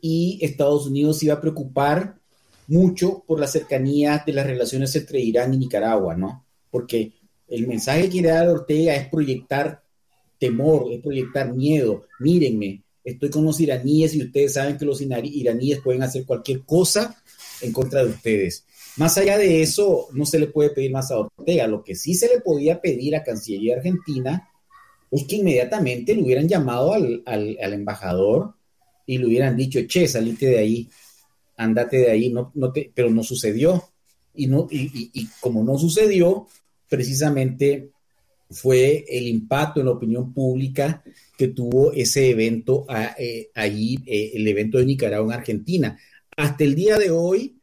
y 0.00 0.38
Estados 0.42 0.86
Unidos 0.86 1.22
iba 1.22 1.34
a 1.34 1.40
preocupar 1.40 2.18
mucho 2.66 3.24
por 3.26 3.40
la 3.40 3.46
cercanía 3.46 4.22
de 4.24 4.32
las 4.32 4.46
relaciones 4.46 4.94
entre 4.96 5.20
Irán 5.20 5.54
y 5.54 5.58
Nicaragua, 5.58 6.14
¿no? 6.14 6.44
Porque 6.70 7.12
el 7.48 7.66
mensaje 7.66 8.02
que 8.02 8.08
quiere 8.10 8.28
dar 8.28 8.48
Ortega 8.48 8.94
es 8.94 9.08
proyectar 9.08 9.82
temor, 10.38 10.92
es 10.92 11.00
proyectar 11.00 11.52
miedo. 11.52 12.06
Mírenme, 12.20 12.82
estoy 13.02 13.30
con 13.30 13.44
los 13.44 13.60
iraníes 13.60 14.14
y 14.14 14.22
ustedes 14.24 14.54
saben 14.54 14.76
que 14.76 14.84
los 14.84 15.00
iraníes 15.00 15.80
pueden 15.80 16.02
hacer 16.02 16.24
cualquier 16.24 16.62
cosa 16.62 17.16
en 17.60 17.72
contra 17.72 18.04
de 18.04 18.10
ustedes. 18.10 18.64
Más 18.96 19.18
allá 19.18 19.36
de 19.38 19.62
eso, 19.62 20.08
no 20.12 20.24
se 20.24 20.38
le 20.38 20.46
puede 20.46 20.70
pedir 20.70 20.92
más 20.92 21.10
a 21.10 21.18
Ortega. 21.18 21.66
Lo 21.66 21.82
que 21.82 21.96
sí 21.96 22.14
se 22.14 22.28
le 22.28 22.40
podía 22.40 22.80
pedir 22.80 23.16
a 23.16 23.24
Cancillería 23.24 23.76
Argentina 23.76 24.48
es 25.10 25.24
que 25.24 25.36
inmediatamente 25.36 26.14
le 26.14 26.22
hubieran 26.22 26.48
llamado 26.48 26.92
al, 26.92 27.22
embajador 27.58 28.54
y 29.06 29.18
le 29.18 29.26
hubieran 29.26 29.56
dicho, 29.56 29.80
che, 29.86 30.06
salite 30.06 30.46
de 30.46 30.58
ahí, 30.58 30.88
andate 31.56 31.98
de 31.98 32.10
ahí, 32.10 32.30
no, 32.30 32.52
no 32.54 32.72
te, 32.72 32.90
pero 32.94 33.10
no 33.10 33.22
sucedió. 33.22 33.82
Y, 34.34 34.46
no, 34.46 34.66
y, 34.70 35.28
como 35.40 35.62
no 35.62 35.78
sucedió, 35.78 36.46
precisamente 36.88 37.90
fue 38.50 39.04
el 39.08 39.26
impacto 39.26 39.80
en 39.80 39.86
la 39.86 39.92
opinión 39.92 40.32
pública 40.32 41.02
que 41.36 41.48
tuvo 41.48 41.92
ese 41.92 42.30
evento 42.30 42.86
eh, 43.18 43.50
ahí, 43.54 43.96
eh, 44.06 44.32
el 44.34 44.46
evento 44.46 44.78
de 44.78 44.86
Nicaragua 44.86 45.34
en 45.34 45.40
Argentina 45.40 45.98
hasta 46.36 46.64
el 46.64 46.74
día 46.74 46.98
de 46.98 47.10
hoy, 47.10 47.60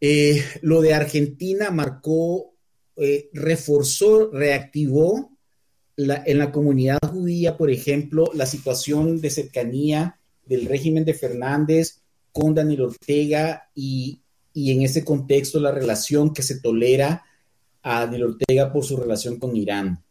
eh, 0.00 0.42
lo 0.62 0.80
de 0.80 0.94
Argentina 0.94 1.70
marcó, 1.70 2.54
eh, 2.96 3.28
reforzó, 3.32 4.30
reactivó 4.30 5.36
en 5.96 6.38
la 6.38 6.52
comunidad 6.52 6.98
judía, 7.10 7.56
por 7.56 7.70
ejemplo, 7.70 8.30
la 8.34 8.44
situación 8.44 9.20
de 9.20 9.30
cercanía 9.30 10.18
del 10.44 10.66
régimen 10.66 11.06
de 11.06 11.14
Fernández 11.14 12.02
con 12.32 12.54
Daniel 12.54 12.82
Ortega 12.82 13.70
y, 13.74 14.20
y 14.52 14.72
en 14.72 14.82
ese 14.82 15.04
contexto 15.04 15.58
la 15.58 15.72
relación 15.72 16.34
que 16.34 16.42
se 16.42 16.60
tolera 16.60 17.24
a 17.82 18.00
Daniel 18.00 18.24
Ortega 18.24 18.72
por 18.72 18.84
su 18.84 18.96
relación 18.96 19.38
con 19.38 19.56
Irán. 19.56 20.02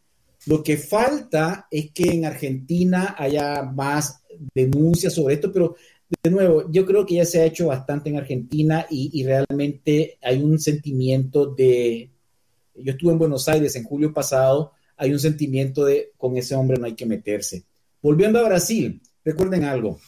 Lo 0.46 0.62
que 0.62 0.76
falta 0.76 1.66
es 1.70 1.90
que 1.92 2.10
en 2.10 2.24
Argentina 2.24 3.14
haya 3.18 3.62
más 3.62 4.22
denuncias 4.54 5.14
sobre 5.14 5.34
esto, 5.34 5.52
pero 5.52 5.76
de 6.08 6.30
nuevo, 6.30 6.70
yo 6.70 6.86
creo 6.86 7.04
que 7.04 7.16
ya 7.16 7.24
se 7.24 7.40
ha 7.40 7.44
hecho 7.44 7.66
bastante 7.66 8.10
en 8.10 8.16
Argentina 8.16 8.86
y, 8.90 9.24
realmente 9.24 10.18
hay 10.22 10.42
un 10.42 10.58
sentimiento 10.58 11.46
de, 11.46 12.10
yo 12.74 12.92
estuve 12.92 13.12
en 13.12 13.18
Buenos 13.18 13.48
Aires 13.48 13.74
en 13.76 13.84
julio 13.84 14.12
pasado, 14.12 14.72
hay 14.96 15.12
un 15.12 15.18
sentimiento 15.18 15.84
de 15.84 16.12
con 16.16 16.36
ese 16.36 16.54
hombre 16.54 16.78
no 16.78 16.86
hay 16.86 16.94
que 16.94 17.06
meterse. 17.06 17.64
Volviendo 18.00 18.38
a 18.38 18.48
Brasil, 18.48 19.00
recuerden 19.24 19.64
algo, 19.64 19.98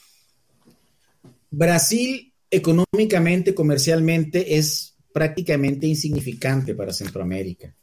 Brasil 1.50 2.32
económicamente, 2.50 3.54
comercialmente 3.54 4.56
es 4.56 4.94
prácticamente 5.12 5.86
insignificante 5.86 6.74
para 6.74 6.92
Centroamérica 6.92 7.74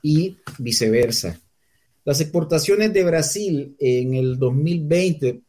y 0.00 0.36
viceversa. 0.58 1.40
Las 2.04 2.20
exportaciones 2.20 2.92
de 2.92 3.04
Brasil 3.04 3.76
en 3.78 4.14
el 4.14 4.38
2020 4.38 5.42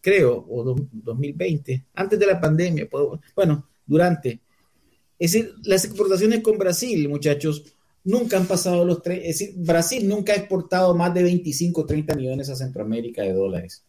creo, 0.00 0.46
o 0.48 0.64
2020, 0.92 1.86
antes 1.94 2.18
de 2.18 2.26
la 2.26 2.40
pandemia, 2.40 2.88
bueno, 3.34 3.68
durante. 3.86 4.40
Es 5.18 5.32
decir, 5.32 5.54
las 5.64 5.84
exportaciones 5.84 6.40
con 6.40 6.58
Brasil, 6.58 7.08
muchachos, 7.08 7.64
nunca 8.04 8.36
han 8.36 8.46
pasado 8.46 8.84
los 8.84 9.02
tres, 9.02 9.20
es 9.24 9.38
decir, 9.38 9.54
Brasil 9.56 10.06
nunca 10.08 10.32
ha 10.32 10.36
exportado 10.36 10.94
más 10.94 11.14
de 11.14 11.22
25 11.22 11.86
30 11.86 12.14
millones 12.14 12.50
a 12.50 12.56
Centroamérica 12.56 13.22
de 13.22 13.32
dólares. 13.32 13.84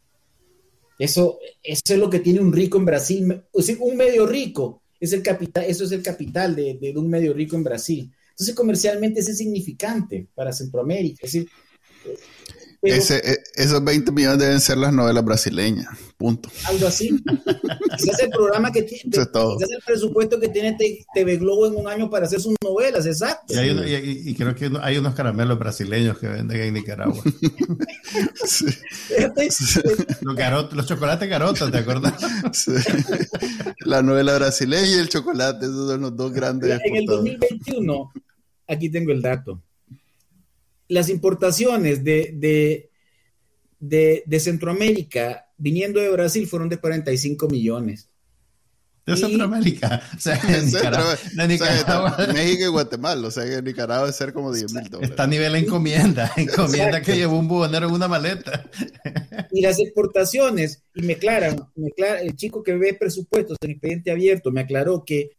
Eso, 0.97 1.39
eso 1.61 1.93
es 1.93 1.99
lo 1.99 2.09
que 2.09 2.19
tiene 2.19 2.39
un 2.39 2.53
rico 2.53 2.77
en 2.77 2.85
Brasil, 2.85 3.43
es 3.53 3.67
decir, 3.67 3.77
un 3.81 3.97
medio 3.97 4.25
rico, 4.25 4.81
es 4.99 5.11
el 5.11 5.21
capital, 5.21 5.65
eso 5.67 5.83
es 5.83 5.91
el 5.91 6.01
capital 6.01 6.55
de, 6.55 6.75
de 6.75 6.97
un 6.97 7.09
medio 7.09 7.33
rico 7.33 7.55
en 7.55 7.63
Brasil. 7.63 8.11
Entonces, 8.31 8.55
comercialmente 8.55 9.19
es 9.21 9.29
insignificante 9.29 10.27
para 10.35 10.51
Centroamérica. 10.51 11.25
Es 11.25 11.31
decir, 11.31 11.49
ese, 12.85 13.17
e, 13.17 13.43
esos 13.55 13.83
20 13.83 14.11
millones 14.11 14.39
deben 14.39 14.59
ser 14.59 14.77
las 14.77 14.93
novelas 14.93 15.23
brasileñas, 15.23 15.87
punto. 16.17 16.49
Algo 16.65 16.87
así. 16.87 17.23
Quizás 17.97 18.19
el 18.19 18.29
programa 18.29 18.71
que 18.71 18.83
tiene, 18.83 19.03
quizás 19.03 19.71
el 19.71 19.83
presupuesto 19.85 20.39
que 20.39 20.49
tiene 20.49 20.77
TV 21.13 21.37
Globo 21.37 21.67
en 21.67 21.75
un 21.75 21.87
año 21.87 22.09
para 22.09 22.25
hacer 22.25 22.39
sus 22.39 22.55
novelas, 22.63 23.05
exacto. 23.05 23.53
Y, 23.53 24.35
creo 24.35 24.55
que 24.55 24.71
hay 24.81 24.97
unos 24.97 25.15
caramelos 25.15 25.59
brasileños 25.59 26.17
que 26.17 26.27
venden 26.27 26.61
en 26.61 26.73
Nicaragua. 26.73 27.21
Los, 30.71 30.87
chocolates 30.87 31.29
garotos, 31.29 31.71
¿te 31.71 31.77
acuerdas? 31.77 32.13
La 33.79 34.01
novela 34.01 34.35
brasileña 34.35 34.87
y 34.87 34.99
el 34.99 35.09
chocolate, 35.09 35.65
esos 35.65 35.89
son 35.89 36.01
los 36.01 36.15
dos 36.15 36.33
grandes. 36.33 36.79
En 36.83 36.95
el 36.95 37.05
2021, 37.05 38.11
aquí 38.67 38.89
tengo 38.89 39.11
el 39.11 39.21
dato 39.21 39.61
las 40.87 41.09
importaciones 41.09 42.03
de, 42.03 42.89
de, 43.79 44.39
Centroamérica 44.39 45.47
viniendo 45.57 45.99
de 45.99 46.09
Brasil 46.09 46.47
fueron 46.47 46.69
de 46.69 46.77
45 46.77 47.47
millones. 47.47 48.09
De 49.05 49.15
Centroamérica. 49.15 50.01
O 50.15 50.19
sea, 50.19 50.41
México 52.33 52.63
y 52.63 52.67
Guatemala. 52.67 53.27
O 53.27 53.31
sea, 53.31 53.45
que 53.45 53.61
Nicaragua 53.61 54.05
debe 54.05 54.13
ser 54.13 54.33
como 54.33 54.51
10 54.51 54.73
mil 54.73 54.89
dólares. 54.89 55.11
Está 55.11 55.23
a 55.23 55.27
nivel 55.27 55.53
de 55.53 55.59
encomienda. 55.59 56.31
Encomienda 56.37 57.01
que 57.01 57.15
llevó 57.15 57.37
un 57.37 57.47
bubonero 57.47 57.87
en 57.87 57.93
una 57.93 58.07
maleta. 58.07 58.67
Y 59.51 59.61
las 59.61 59.79
exportaciones, 59.79 60.83
y 60.95 61.03
me 61.03 61.13
aclaran, 61.13 61.69
me 61.75 61.91
el 62.21 62.35
chico 62.35 62.63
que 62.63 62.73
ve 62.73 62.95
presupuestos 62.95 63.57
en 63.61 63.71
expediente 63.71 64.11
abierto 64.11 64.51
me 64.51 64.61
aclaró 64.61 65.03
que 65.05 65.37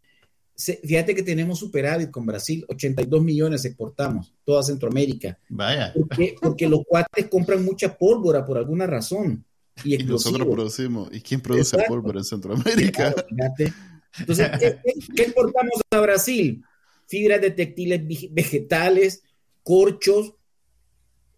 Fíjate 0.56 1.14
que 1.14 1.22
tenemos 1.22 1.58
superávit 1.58 2.10
con 2.10 2.24
Brasil, 2.24 2.64
82 2.68 3.22
millones 3.22 3.64
exportamos, 3.66 4.32
toda 4.42 4.62
Centroamérica. 4.62 5.38
Vaya. 5.50 5.92
Porque, 6.40 6.66
los 6.66 6.80
cuates 6.86 7.26
compran 7.28 7.62
mucha 7.62 7.96
pólvora 7.96 8.44
por 8.44 8.56
alguna 8.56 8.86
razón. 8.86 9.44
Y, 9.84 9.98
nosotros 10.04 10.48
producimos. 10.48 11.10
¿Y 11.12 11.20
quién 11.20 11.42
produce 11.42 11.76
pólvora 11.86 12.20
en 12.20 12.24
Centroamérica? 12.24 13.14
Entonces, 14.18 14.50
¿qué, 14.58 15.22
exportamos 15.22 15.80
a 15.90 16.00
Brasil? 16.00 16.64
Fibras 17.06 17.42
de 17.42 17.50
textiles 17.50 18.00
vegetales, 18.30 19.22
corchos, 19.62 20.34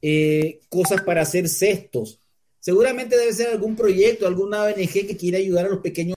eh, 0.01 0.61
cosas 0.69 1.03
para 1.03 1.23
hacer 1.23 1.49
cestos. 1.49 2.21
Seguramente 2.61 3.17
debe 3.17 3.33
ser 3.33 3.49
algún 3.49 3.75
proyecto, 3.75 4.29
alguna 4.29 4.63
ONG 4.63 4.93
que 4.93 5.17
quiera 5.17 5.39
ayudar 5.39 5.67
a 5.67 5.71
los 5.71 5.81
pequeños 5.81 6.17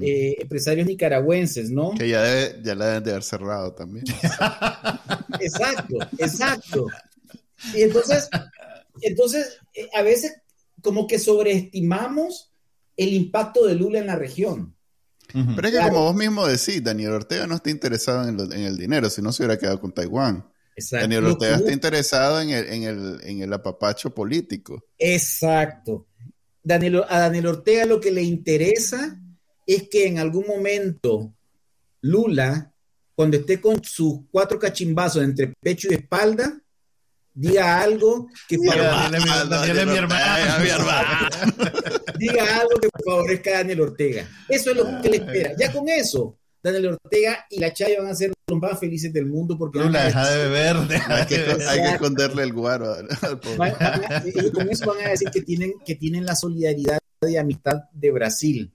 eh, 0.00 0.36
empresarios 0.40 0.86
nicaragüenses, 0.86 1.70
¿no? 1.70 1.92
Que 1.92 2.08
ya, 2.08 2.22
debe, 2.22 2.62
ya 2.62 2.74
la 2.74 2.86
deben 2.86 3.04
de 3.04 3.10
haber 3.10 3.22
cerrado 3.22 3.72
también. 3.74 4.04
exacto, 5.40 5.98
exacto. 6.18 6.86
Y 7.74 7.82
entonces, 7.82 8.28
entonces, 9.02 9.58
eh, 9.74 9.88
a 9.94 10.02
veces 10.02 10.34
como 10.82 11.06
que 11.06 11.18
sobreestimamos 11.18 12.52
el 12.96 13.12
impacto 13.12 13.66
de 13.66 13.74
Lula 13.74 13.98
en 13.98 14.06
la 14.06 14.16
región. 14.16 14.74
Pero 15.32 15.68
es 15.68 15.74
que 15.74 15.80
como 15.80 16.04
vos 16.04 16.14
mismo 16.14 16.46
decís, 16.46 16.82
Daniel 16.82 17.12
Ortega 17.12 17.46
no 17.46 17.56
está 17.56 17.70
interesado 17.70 18.28
en, 18.28 18.38
el 18.52 18.76
dinero, 18.76 19.10
si 19.10 19.20
no 19.20 19.32
se 19.32 19.42
hubiera 19.42 19.58
quedado 19.58 19.80
con 19.80 19.92
Taiwán. 19.92 20.48
Daniel 20.90 21.26
Ortega 21.26 21.56
está 21.56 21.72
interesado 21.72 22.40
en 22.40 22.50
el, 22.50 22.66
en, 22.68 22.82
el, 22.84 23.20
en 23.22 23.42
el 23.42 23.52
apapacho 23.52 24.14
político. 24.14 24.84
Exacto. 24.98 26.06
Daniel, 26.62 27.02
a 27.08 27.20
Daniel 27.20 27.46
Ortega 27.46 27.86
lo 27.86 28.00
que 28.00 28.10
le 28.10 28.22
interesa 28.22 29.20
es 29.66 29.88
que 29.88 30.06
en 30.06 30.18
algún 30.18 30.46
momento 30.46 31.34
Lula, 32.00 32.72
cuando 33.14 33.36
esté 33.36 33.60
con 33.60 33.82
sus 33.82 34.20
cuatro 34.30 34.58
cachimbazos 34.58 35.22
entre 35.22 35.52
pecho 35.60 35.88
y 35.90 35.94
espalda, 35.94 36.58
diga 37.34 37.82
algo 37.82 38.28
que 38.48 38.56
diga 42.18 42.60
algo 42.60 42.80
que 42.80 42.88
favorezca 43.04 43.50
a 43.50 43.58
Daniel 43.58 43.82
Ortega. 43.82 44.26
Eso 44.48 44.70
es 44.70 44.76
lo 44.76 45.02
que 45.02 45.10
le 45.10 45.18
espera. 45.18 45.52
Ya 45.58 45.70
con 45.72 45.88
eso, 45.88 46.38
Daniel 46.62 46.98
Ortega 47.02 47.46
y 47.50 47.60
la 47.60 47.72
Chaya 47.72 48.00
van 48.00 48.10
a 48.10 48.14
ser 48.14 48.32
los 48.48 48.60
más 48.60 48.80
felices 48.80 49.12
del 49.12 49.26
mundo 49.26 49.58
porque 49.58 49.78
no 49.78 49.90
la 49.90 50.06
deja 50.06 50.30
de 50.30 50.48
beber, 50.48 50.76
hay, 51.08 51.26
que, 51.26 51.92
esconderle 51.92 52.42
el 52.42 52.52
guaro. 52.52 52.96
y 54.24 54.50
con 54.50 54.68
eso 54.70 54.86
van 54.86 55.06
a 55.06 55.10
decir 55.10 55.30
que 55.30 55.42
tienen, 55.42 55.74
que 55.84 55.96
tienen 55.96 56.24
la 56.24 56.36
solidaridad 56.36 56.98
y 57.28 57.36
amistad 57.36 57.82
de 57.92 58.10
Brasil. 58.12 58.72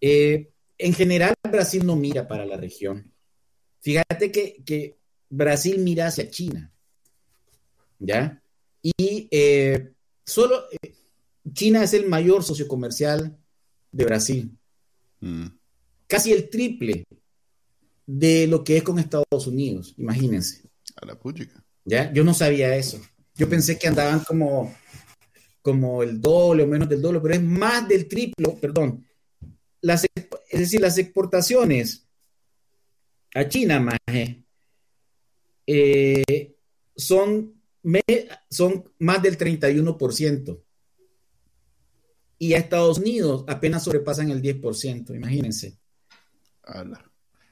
Eh, 0.00 0.50
en 0.78 0.92
general, 0.92 1.34
Brasil 1.42 1.84
no 1.86 1.96
mira 1.96 2.28
para 2.28 2.44
la 2.44 2.56
región. 2.56 3.12
Fíjate 3.80 4.30
que, 4.30 4.62
que 4.64 4.98
Brasil 5.28 5.78
mira 5.78 6.08
hacia 6.08 6.30
China. 6.30 6.72
¿ya? 7.98 8.42
Y 8.82 9.28
eh, 9.30 9.92
solo 10.24 10.64
eh, 10.70 10.94
China 11.52 11.82
es 11.82 11.94
el 11.94 12.06
mayor 12.06 12.42
socio 12.42 12.68
comercial 12.68 13.36
de 13.92 14.04
Brasil. 14.04 14.56
Mm. 15.20 15.46
Casi 16.06 16.32
el 16.32 16.48
triple 16.50 17.04
de 18.06 18.46
lo 18.46 18.62
que 18.62 18.76
es 18.76 18.82
con 18.82 18.98
Estados 18.98 19.46
Unidos, 19.46 19.94
imagínense. 19.96 20.62
A 20.96 21.06
la 21.06 21.18
puchica. 21.18 21.62
¿Ya? 21.84 22.12
Yo 22.12 22.24
no 22.24 22.34
sabía 22.34 22.76
eso. 22.76 23.00
Yo 23.34 23.48
pensé 23.48 23.78
que 23.78 23.88
andaban 23.88 24.20
como, 24.20 24.74
como 25.62 26.02
el 26.02 26.20
doble 26.20 26.62
o 26.62 26.66
menos 26.66 26.88
del 26.88 27.02
doble, 27.02 27.20
pero 27.20 27.34
es 27.34 27.42
más 27.42 27.86
del 27.88 28.08
triple, 28.08 28.56
perdón. 28.60 29.05
Las, 29.86 30.04
es 30.04 30.60
decir, 30.60 30.80
las 30.80 30.98
exportaciones 30.98 32.08
a 33.34 33.48
China, 33.48 33.78
más, 33.78 33.98
eh, 35.66 36.56
son 36.96 37.56
son 38.50 38.92
más 38.98 39.22
del 39.22 39.38
31%. 39.38 40.60
Y 42.38 42.54
a 42.54 42.58
Estados 42.58 42.98
Unidos 42.98 43.44
apenas 43.46 43.84
sobrepasan 43.84 44.30
el 44.30 44.42
10%, 44.42 45.14
imagínense. 45.14 45.78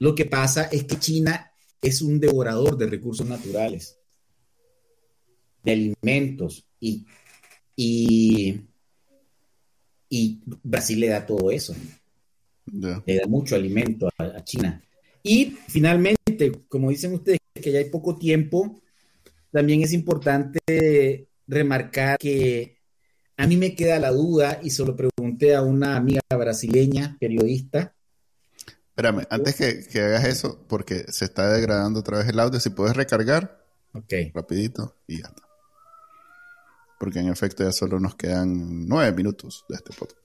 Lo 0.01 0.15
que 0.15 0.25
pasa 0.25 0.65
es 0.65 0.85
que 0.85 0.99
China 0.99 1.53
es 1.81 2.03
un 2.03 2.19
devorador 2.19 2.77
de 2.77 2.87
recursos 2.89 3.27
naturales, 3.27 3.97
de 5.63 5.73
alimentos, 5.73 6.67
y, 6.81 7.07
y, 7.77 8.61
Brasil 10.63 11.01
le 11.01 11.09
da 11.09 11.25
todo 11.25 11.51
eso. 11.51 11.75
Le 12.67 13.17
da 13.17 13.27
mucho 13.27 13.55
alimento 13.55 14.09
a 14.19 14.43
China. 14.45 14.83
Y 15.23 15.57
finalmente, 15.69 16.53
como 16.69 16.91
dicen 16.91 17.15
ustedes, 17.15 17.39
que 17.55 17.73
ya 17.73 17.79
hay 17.79 17.91
poco 17.91 18.17
tiempo, 18.17 18.83
también 19.51 19.83
es 19.83 19.93
importante 19.93 21.29
remarcar 21.47 22.19
que 22.19 22.79
a 23.37 23.47
mí 23.47 23.57
me 23.57 23.75
queda 23.75 23.99
la 23.99 24.11
duda 24.11 24.61
y 24.63 24.71
se 24.71 24.85
lo 24.85 24.95
pregunté 24.97 25.55
a 25.55 25.63
una 25.63 25.97
amiga 25.97 26.21
brasileña, 26.31 27.17
periodista. 27.19 27.95
Espérame, 28.89 29.27
antes 29.31 29.57
que, 29.57 30.01
hagas 30.01 30.25
eso, 30.25 30.65
porque 30.69 31.05
se 31.09 31.25
está 31.25 31.53
degradando 31.53 32.01
otra 32.01 32.19
vez 32.19 32.29
el 32.29 32.39
audio, 32.39 32.61
si 32.61 32.71
puedes 32.71 32.97
recargar. 32.97 33.65
Ok. 33.93 34.13
Rapidito 34.35 34.97
y 35.07 35.21
ya 35.21 35.29
está. 35.29 35.43
Porque 37.01 37.19
en 37.19 37.29
efecto 37.29 37.65
ya 37.65 37.73
solo 37.73 37.99
nos 37.99 38.15
quedan 38.15 38.87
nueve 38.87 39.13
minutos 39.17 39.65
de 39.69 39.77
este 39.77 39.93
podcast. 39.95 40.25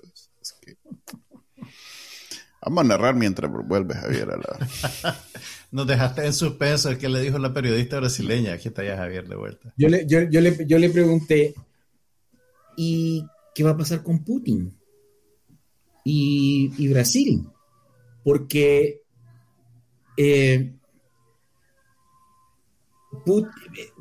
Vamos 2.61 2.83
a 2.83 2.87
narrar 2.87 3.15
mientras 3.15 3.51
vuelves, 3.51 3.97
Javier, 3.97 4.31
a 4.31 4.37
la... 4.37 5.17
Nos 5.71 5.87
dejaste 5.87 6.25
en 6.25 6.33
suspenso, 6.33 6.97
que 6.97 7.07
le 7.07 7.21
dijo 7.21 7.37
la 7.37 7.53
periodista 7.53 7.99
brasileña. 7.99 8.53
Aquí 8.53 8.67
está 8.67 8.83
ya 8.83 8.97
Javier 8.97 9.27
de 9.27 9.35
vuelta. 9.35 9.73
Yo 9.77 9.87
le, 9.87 10.05
yo, 10.07 10.19
le, 10.19 10.65
yo 10.65 10.79
le 10.79 10.89
pregunté, 10.89 11.53
¿y 12.75 13.25
qué 13.55 13.63
va 13.63 13.71
a 13.71 13.77
pasar 13.77 14.03
con 14.03 14.23
Putin? 14.23 14.75
Y, 16.03 16.87
Brasil. 16.89 17.47
Porque 18.23 19.03
eh, 20.17 20.73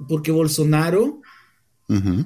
porque 0.08 0.32
Bolsonaro 0.32 1.20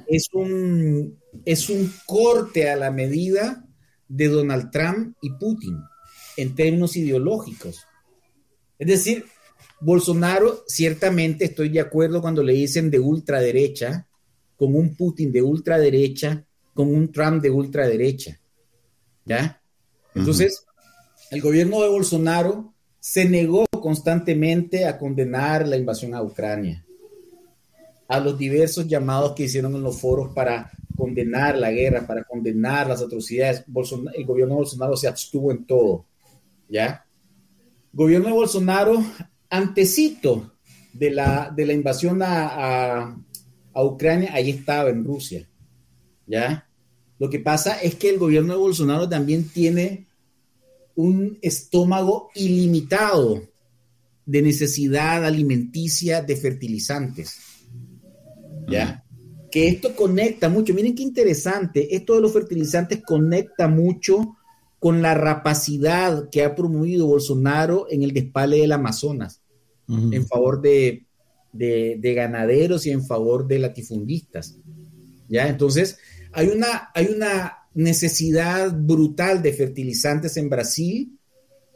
es, 0.07 0.29
un, 0.33 1.19
es 1.45 1.69
un 1.69 1.93
corte 2.07 2.71
a 2.71 2.77
la 2.77 2.91
medida 2.91 3.65
de 4.09 4.29
Donald 4.29 4.71
Trump 4.71 5.17
y 5.21 5.31
Putin 5.31 5.79
en 6.37 6.55
términos 6.55 6.97
ideológicos. 6.97 7.87
Es 8.79 8.87
decir, 8.87 9.27
Bolsonaro, 9.81 10.65
ciertamente 10.67 11.45
estoy 11.45 11.69
de 11.69 11.81
acuerdo 11.81 12.21
cuando 12.21 12.43
le 12.43 12.53
dicen 12.53 12.91
de 12.91 13.01
ultraderecha, 13.01 14.07
con 14.57 14.77
un 14.77 14.95
Putin 14.95 15.33
de 15.33 15.43
ultraderecha, 15.43 16.45
con 16.75 16.95
un 16.95 17.11
Trump 17.11 17.43
de 17.43 17.51
ultraderecha. 17.51 18.41
¿Ya? 19.25 19.61
Entonces, 20.15 20.65
el 21.31 21.41
gobierno 21.41 21.83
de 21.83 21.89
Bolsonaro 21.89 22.73
se 23.01 23.29
negó 23.29 23.67
constantemente 23.81 24.85
a 24.85 24.99
condenar 24.99 25.67
la 25.67 25.77
invasión 25.77 26.15
a 26.15 26.23
Ucrania, 26.23 26.85
a 28.07 28.21
los 28.21 28.39
diversos 28.39 28.87
llamados 28.87 29.33
que 29.33 29.45
hicieron 29.45 29.75
en 29.75 29.83
los 29.83 30.01
foros 30.01 30.33
para 30.33 30.71
condenar 30.97 31.59
la 31.59 31.73
guerra, 31.73 32.07
para 32.07 32.23
condenar 32.23 32.87
las 32.87 33.03
atrocidades. 33.03 33.65
el 34.15 34.25
gobierno 34.25 34.55
de 34.55 34.61
Bolsonaro 34.61 34.97
se 34.97 35.09
abstuvo 35.09 35.51
en 35.51 35.65
todo, 35.65 36.07
¿ya? 36.73 37.07
gobierno 37.93 38.29
de 38.29 38.33
Bolsonaro, 38.33 39.05
antecito 39.51 40.53
de 40.95 41.11
la, 41.11 41.53
de 41.55 41.67
la 41.67 41.73
invasión 41.75 42.21
a, 42.23 43.17
Ucrania, 43.75 44.31
ahí 44.35 44.51
estaba 44.51 44.91
en 44.91 45.05
Rusia. 45.05 45.49
¿Ya? 46.27 46.69
Lo 47.19 47.29
que 47.31 47.39
pasa 47.39 47.81
es 47.81 47.95
que 47.95 48.11
el 48.11 48.19
gobierno 48.19 48.55
de 48.55 48.59
Bolsonaro 48.59 49.09
también 49.09 49.49
tiene 49.49 50.07
un 50.95 51.39
estómago 51.43 52.31
ilimitado 52.35 53.43
de 54.25 54.43
necesidad 54.43 55.25
alimenticia 55.25 56.23
de 56.23 56.37
fertilizantes. 56.37 57.39
¿Ya? 58.69 59.05
Que 59.51 59.69
esto 59.69 59.95
conecta 59.95 60.49
mucho. 60.49 60.75
Miren 60.75 60.95
qué 60.95 61.03
interesante. 61.03 61.95
Esto 61.95 62.15
de 62.15 62.23
los 62.23 62.33
fertilizantes 62.33 63.03
conecta 63.05 63.69
mucho 63.69 64.37
con 64.83 65.01
la 65.01 65.15
rapacidad 65.15 66.29
que 66.29 66.43
ha 66.43 66.57
promovido 66.57 67.07
Bolsonaro 67.07 67.87
en 67.89 68.03
el 68.03 68.13
despale 68.13 68.57
del 68.57 68.73
Amazonas, 68.73 69.41
en 69.87 70.27
favor 70.27 70.61
de, 70.61 71.07
ganaderos 71.53 72.85
y 72.87 72.91
en 72.91 73.07
favor 73.07 73.47
de 73.47 73.61
latifundistas. 73.61 74.59
¿Ya? 75.29 75.47
Entonces, 75.47 75.99
hay 76.33 76.49
una, 76.49 76.91
hay 76.97 77.15
una 77.15 77.59
necesidad 77.75 78.77
brutal 78.77 79.41
de 79.41 79.53
fertilizantes 79.53 80.37
en 80.37 80.51
Brasil 80.51 81.17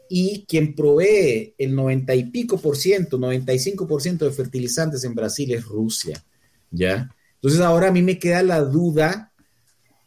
y 0.09 0.43
quien 0.45 0.75
provee 0.75 1.55
el 1.57 1.75
90 1.75 2.13
y 2.13 2.25
pico 2.25 2.57
por 2.57 2.75
ciento, 2.75 3.17
95 3.17 3.87
por 3.87 4.01
ciento 4.01 4.25
de 4.25 4.31
fertilizantes 4.31 5.05
en 5.05 5.15
Brasil 5.15 5.53
es 5.53 5.63
Rusia. 5.63 6.21
¿Ya? 6.71 7.15
Entonces, 7.35 7.61
ahora 7.61 7.87
a 7.87 7.91
mí 7.93 8.01
me 8.01 8.19
queda 8.19 8.43
la 8.43 8.59
duda. 8.59 9.31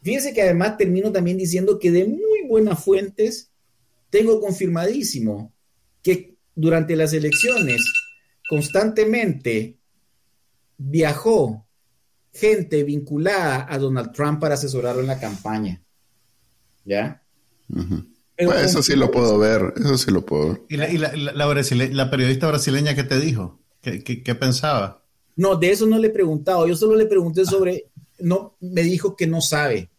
Fíjense 0.03 0.35
que 0.35 0.43
además 0.43 0.77
termino 0.77 1.11
también 1.11 1.39
diciendo 1.39 1.79
que 1.79 1.89
de 1.89 2.05
buenas 2.51 2.83
fuentes, 2.83 3.49
tengo 4.09 4.41
confirmadísimo 4.41 5.53
que 6.03 6.35
durante 6.53 6.97
las 6.97 7.13
elecciones 7.13 7.81
constantemente 8.49 9.77
viajó 10.77 11.65
gente 12.33 12.83
vinculada 12.83 13.67
a 13.69 13.77
Donald 13.77 14.11
Trump 14.11 14.41
para 14.41 14.55
asesorarlo 14.55 14.99
en 14.99 15.07
la 15.07 15.19
campaña. 15.19 15.81
¿Ya? 16.83 17.23
eso 18.37 18.83
sí 18.83 18.97
lo 18.97 19.11
puedo 19.11 19.37
ver, 19.37 19.73
eso 19.77 19.97
sí 19.97 20.11
lo 20.11 20.25
puedo 20.25 20.65
¿Y, 20.67 20.75
la, 20.75 22.11
periodista 22.11 22.47
brasileña 22.47 22.95
que 22.95 23.03
te 23.03 23.17
dijo? 23.19 23.61
¿Qué, 23.81 24.35
pensaba? 24.35 25.05
No, 25.37 25.55
de 25.55 25.71
eso 25.71 25.87
no 25.87 25.97
le 25.97 26.07
he 26.07 26.11
preguntado. 26.11 26.67
Yo 26.67 26.75
solo 26.75 26.95
le 26.95 27.05
pregunté 27.05 27.45
sobre, 27.45 27.91
no, 28.19 28.57
me 28.59 28.83
dijo 28.83 29.15
que 29.15 29.25
no 29.25 29.39
sabe 29.39 29.89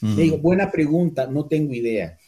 digo, 0.00 0.38
buena 0.38 0.70
pregunta, 0.70 1.26
no 1.26 1.46
tengo 1.46 1.72
idea. 1.72 2.18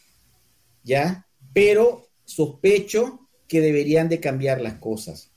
¿Ya? 0.85 1.27
Pero 1.53 2.09
sospecho 2.25 3.29
que 3.47 3.61
deberían 3.61 4.09
de 4.09 4.21
cambiar 4.21 4.61
las 4.61 4.75
cosas. 4.75 5.31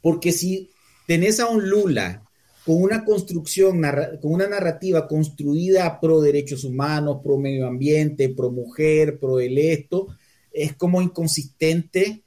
Porque 0.00 0.32
si 0.32 0.70
tenés 1.06 1.40
a 1.40 1.48
un 1.48 1.68
Lula 1.68 2.22
con 2.64 2.82
una 2.82 3.04
construcción, 3.04 3.82
con 4.20 4.32
una 4.32 4.48
narrativa 4.48 5.06
construida 5.06 6.00
pro 6.00 6.20
derechos 6.20 6.64
humanos, 6.64 7.20
pro 7.22 7.36
medio 7.38 7.66
ambiente, 7.66 8.30
pro 8.30 8.50
mujer, 8.50 9.18
pro 9.18 9.38
el 9.38 9.58
esto, 9.58 10.08
es 10.52 10.74
como 10.74 11.02
inconsistente 11.02 12.22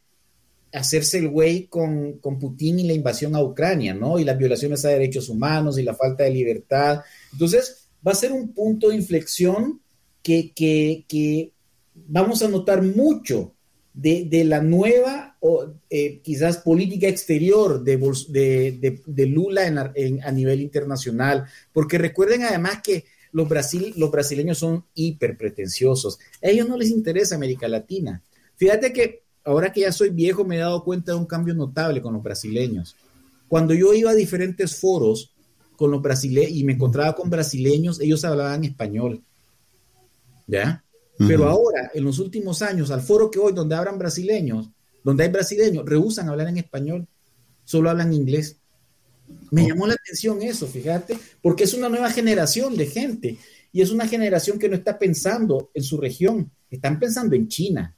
hacerse 0.74 1.18
el 1.18 1.30
güey 1.30 1.68
con, 1.68 2.20
con, 2.20 2.38
Putin 2.38 2.80
y 2.80 2.88
la 2.88 2.94
invasión 2.94 3.36
a 3.36 3.42
Ucrania, 3.42 3.94
¿no? 3.94 4.20
Y 4.20 4.24
las 4.24 4.38
violaciones 4.38 4.84
a 4.86 4.90
derechos 4.90 5.30
humanos 5.30 5.80
y 5.80 5.84
la 5.84 5.96
falta 5.96 6.24
de 6.24 6.32
libertad. 6.32 7.02
Entonces, 7.32 7.77
va 8.06 8.12
a 8.12 8.16
ser 8.16 8.32
un 8.32 8.54
punto 8.54 8.90
de 8.90 8.96
inflexión 8.96 9.82
que, 10.24 10.52
que, 10.54 11.54
vamos 12.08 12.44
a 12.44 12.50
notar 12.50 12.84
mucho 12.84 13.54
de, 13.94 14.26
de 14.26 14.44
la 14.44 14.62
nueva, 14.62 15.38
o, 15.40 15.68
eh, 15.90 16.20
quizás 16.22 16.58
política 16.58 17.08
exterior 17.08 17.84
de, 17.84 17.98
de, 19.06 19.26
Lula 19.26 19.66
en, 19.66 19.80
en, 19.96 20.24
a 20.24 20.32
nivel 20.32 20.62
internacional, 20.62 21.46
porque 21.74 21.98
recuerden 21.98 22.44
además 22.44 22.82
que 22.84 23.06
los, 23.32 23.48
Brasil, 23.48 23.94
los 23.98 24.12
brasileños 24.12 24.58
son 24.58 24.86
hiper 24.94 25.38
pretenciosos. 25.38 26.20
A 26.44 26.48
ellos 26.48 26.68
no 26.68 26.78
les 26.78 26.90
interesa 26.90 27.36
América 27.36 27.68
Latina. 27.68 28.22
Fíjate 28.56 28.92
que 28.92 29.24
ahora 29.44 29.72
que 29.72 29.82
ya 29.82 29.92
soy 29.92 30.10
viejo 30.10 30.44
me 30.44 30.58
he 30.58 30.60
dado 30.60 30.84
cuenta 30.84 31.12
de 31.14 31.18
un 31.18 31.26
cambio 31.26 31.54
notable 31.54 32.02
con 32.02 32.14
los 32.14 32.24
brasileños. 32.24 32.96
Cuando 33.48 33.74
yo 33.74 33.94
iba 33.94 34.12
a 34.12 34.16
diferentes 34.16 34.76
foros 34.76 35.34
con 35.78 35.92
los 35.92 36.02
brasileños 36.02 36.52
y 36.52 36.64
me 36.66 36.74
encontraba 36.74 37.16
con 37.16 37.30
brasileños, 37.30 38.02
ellos 38.02 38.26
hablaban 38.26 38.66
español. 38.66 39.24
¿Ya? 40.48 40.84
Pero 41.18 41.48
ahora, 41.48 41.92
en 41.94 42.04
los 42.04 42.20
últimos 42.20 42.62
años, 42.62 42.92
al 42.92 43.02
foro 43.02 43.32
que 43.32 43.40
hoy, 43.40 43.54
donde 43.54 43.76
hablan 43.76 43.98
brasileños, 43.98 44.70
donde 45.04 45.24
hay 45.24 45.30
brasileños, 45.30 45.86
rehusan 45.86 46.30
hablar 46.30 46.48
en 46.48 46.58
español, 46.58 47.08
solo 47.64 47.90
hablan 47.90 48.14
inglés. 48.14 48.58
Me 49.52 49.64
oh. 49.64 49.68
llamó 49.70 49.88
la 49.88 49.94
atención 49.94 50.42
eso, 50.42 50.68
fíjate, 50.68 51.18
porque 51.42 51.64
es 51.64 51.74
una 51.74 51.90
nueva 51.90 52.12
generación 52.12 52.76
de 52.76 52.86
gente 52.86 53.38
y 53.72 53.82
es 53.82 53.92
una 53.92 54.08
generación 54.08 54.60
que 54.60 54.70
no 54.70 54.76
está 54.76 54.98
pensando 54.98 55.70
en 55.74 55.84
su 55.84 55.98
región, 55.98 56.52
están 56.70 57.00
pensando 57.00 57.36
en 57.36 57.48
China 57.48 57.96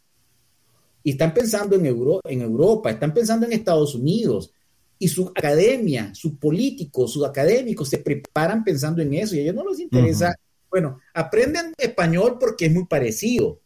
y 1.03 1.11
están 1.11 1.33
pensando 1.33 1.75
en, 1.75 1.85
en 1.85 2.41
Europa, 2.41 2.89
están 2.89 3.13
pensando 3.13 3.45
en 3.45 3.53
Estados 3.53 3.95
Unidos 3.95 4.51
y 4.99 5.07
su 5.07 5.29
academia, 5.29 6.13
sus 6.13 6.33
políticos, 6.33 7.13
sus 7.13 7.25
académicos 7.25 7.87
se 7.87 7.99
preparan 7.99 8.63
pensando 8.63 9.01
en 9.01 9.13
eso 9.13 9.35
y 9.35 9.39
a 9.39 9.41
ellos 9.43 9.55
no 9.55 9.67
les 9.67 9.79
interesa. 9.79 10.35
Bueno, 10.69 10.99
aprenden 11.13 11.73
español 11.77 12.37
porque 12.37 12.65
es 12.65 12.73
muy 12.73 12.85
parecido, 12.85 13.61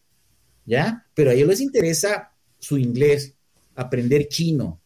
¿ya? 0.65 1.05
Pero 1.15 1.31
a 1.31 1.34
ellos 1.34 1.49
les 1.49 1.61
interesa 1.61 2.31
su 2.59 2.77
inglés, 2.77 3.34
aprender 3.75 4.27
chino, 4.27 4.79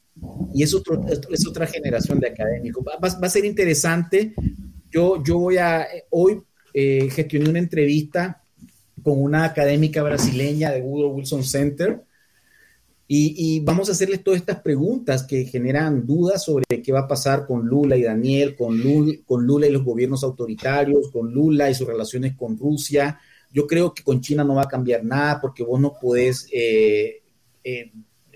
y 0.53 0.63
es, 0.63 0.73
otro, 0.73 1.05
es 1.07 1.45
otra 1.45 1.67
generación 1.67 2.19
de 2.19 2.29
académicos. 2.29 2.83
Va, 2.83 2.97
va, 2.97 3.27
a 3.27 3.29
ser 3.29 3.45
interesante. 3.45 4.33
Yo, 4.89 5.21
yo 5.23 5.37
voy 5.37 5.57
a, 5.57 5.85
hoy 6.09 6.41
eh, 6.73 7.09
gestioné 7.11 7.49
una 7.49 7.59
entrevista 7.59 8.41
con 9.03 9.21
una 9.21 9.43
académica 9.43 10.01
brasileña 10.01 10.71
de 10.71 10.81
Google 10.81 11.07
Wilson 11.07 11.43
Center 11.43 12.03
y, 13.09 13.33
y, 13.37 13.59
vamos 13.61 13.87
a 13.87 13.93
hacerles 13.93 14.21
todas 14.21 14.41
estas 14.41 14.59
preguntas 14.59 15.23
que 15.23 15.45
generan 15.45 16.05
dudas 16.05 16.43
sobre 16.43 16.65
qué 16.81 16.91
va 16.91 17.01
a 17.01 17.07
pasar 17.07 17.47
con 17.47 17.65
Lula 17.65 17.95
y 17.95 18.03
Daniel, 18.03 18.53
con 18.55 18.77
Lula, 18.77 19.13
con 19.25 19.45
Lula 19.45 19.67
y 19.67 19.71
los 19.71 19.85
gobiernos 19.85 20.25
autoritarios, 20.25 21.09
con 21.09 21.31
Lula 21.31 21.69
y 21.69 21.75
sus 21.75 21.87
relaciones 21.87 22.35
con 22.35 22.57
Rusia. 22.57 23.17
Yo 23.51 23.65
creo 23.65 23.93
que 23.93 24.03
con 24.03 24.19
China 24.19 24.43
no 24.43 24.55
va 24.55 24.63
a 24.63 24.67
cambiar 24.67 25.05
nada 25.05 25.39
porque 25.39 25.63
vos 25.63 25.79
no 25.79 25.93
podés 26.01 26.49
eh, 26.51 27.21
eh, 27.63 27.91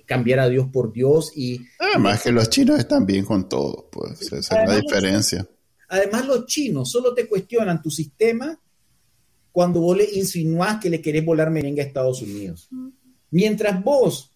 cambiar 0.05 0.39
a 0.39 0.49
Dios 0.49 0.67
por 0.71 0.93
Dios 0.93 1.33
y... 1.35 1.59
Además 1.77 2.23
que 2.23 2.31
los 2.31 2.49
chinos 2.49 2.79
están 2.79 3.05
bien 3.05 3.25
con 3.25 3.49
todo, 3.49 3.89
pues 3.91 4.21
esa 4.31 4.61
es 4.61 4.69
la 4.69 4.75
diferencia. 4.77 5.47
además 5.89 6.25
los 6.25 6.45
chinos 6.45 6.89
solo 6.89 7.13
te 7.13 7.27
cuestionan 7.27 7.81
tu 7.81 7.89
sistema 7.89 8.57
cuando 9.51 9.81
vos 9.81 9.97
le 9.97 10.09
insinuás 10.13 10.79
que 10.79 10.89
le 10.89 11.01
querés 11.01 11.25
volar 11.25 11.51
merengue 11.51 11.81
a 11.81 11.85
Estados 11.85 12.21
Unidos. 12.21 12.69
Mientras 13.29 13.83
vos 13.83 14.30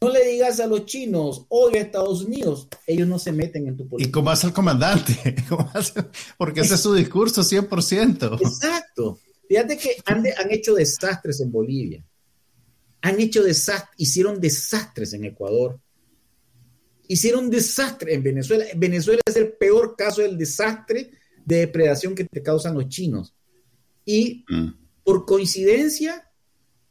no 0.00 0.10
le 0.10 0.24
digas 0.24 0.60
a 0.60 0.66
los 0.66 0.84
chinos, 0.86 1.46
odio 1.48 1.78
a 1.78 1.82
Estados 1.82 2.22
Unidos, 2.22 2.68
ellos 2.86 3.08
no 3.08 3.18
se 3.18 3.32
meten 3.32 3.68
en 3.68 3.76
tu 3.76 3.88
política. 3.88 4.08
¿Y 4.08 4.12
cómo 4.12 4.30
hace 4.30 4.46
el 4.46 4.52
comandante? 4.52 5.36
Porque 6.38 6.60
ese 6.60 6.74
es 6.74 6.80
su 6.80 6.94
discurso 6.94 7.42
100%. 7.42 8.40
Exacto. 8.40 9.18
Fíjate 9.48 9.78
que 9.78 9.96
han, 10.04 10.18
han 10.18 10.50
hecho 10.50 10.74
desastres 10.74 11.40
en 11.40 11.50
Bolivia 11.50 12.04
han 13.00 13.20
hecho 13.20 13.42
desastres, 13.42 13.94
hicieron 13.96 14.40
desastres 14.40 15.12
en 15.12 15.24
Ecuador, 15.24 15.80
hicieron 17.06 17.50
desastres 17.50 18.14
en 18.14 18.22
Venezuela. 18.22 18.64
Venezuela 18.76 19.20
es 19.24 19.36
el 19.36 19.52
peor 19.52 19.94
caso 19.96 20.22
del 20.22 20.36
desastre 20.36 21.10
de 21.44 21.56
depredación 21.56 22.14
que 22.14 22.24
te 22.24 22.42
causan 22.42 22.74
los 22.74 22.88
chinos. 22.88 23.34
Y 24.04 24.44
mm. 24.48 24.68
por 25.04 25.24
coincidencia, 25.24 26.28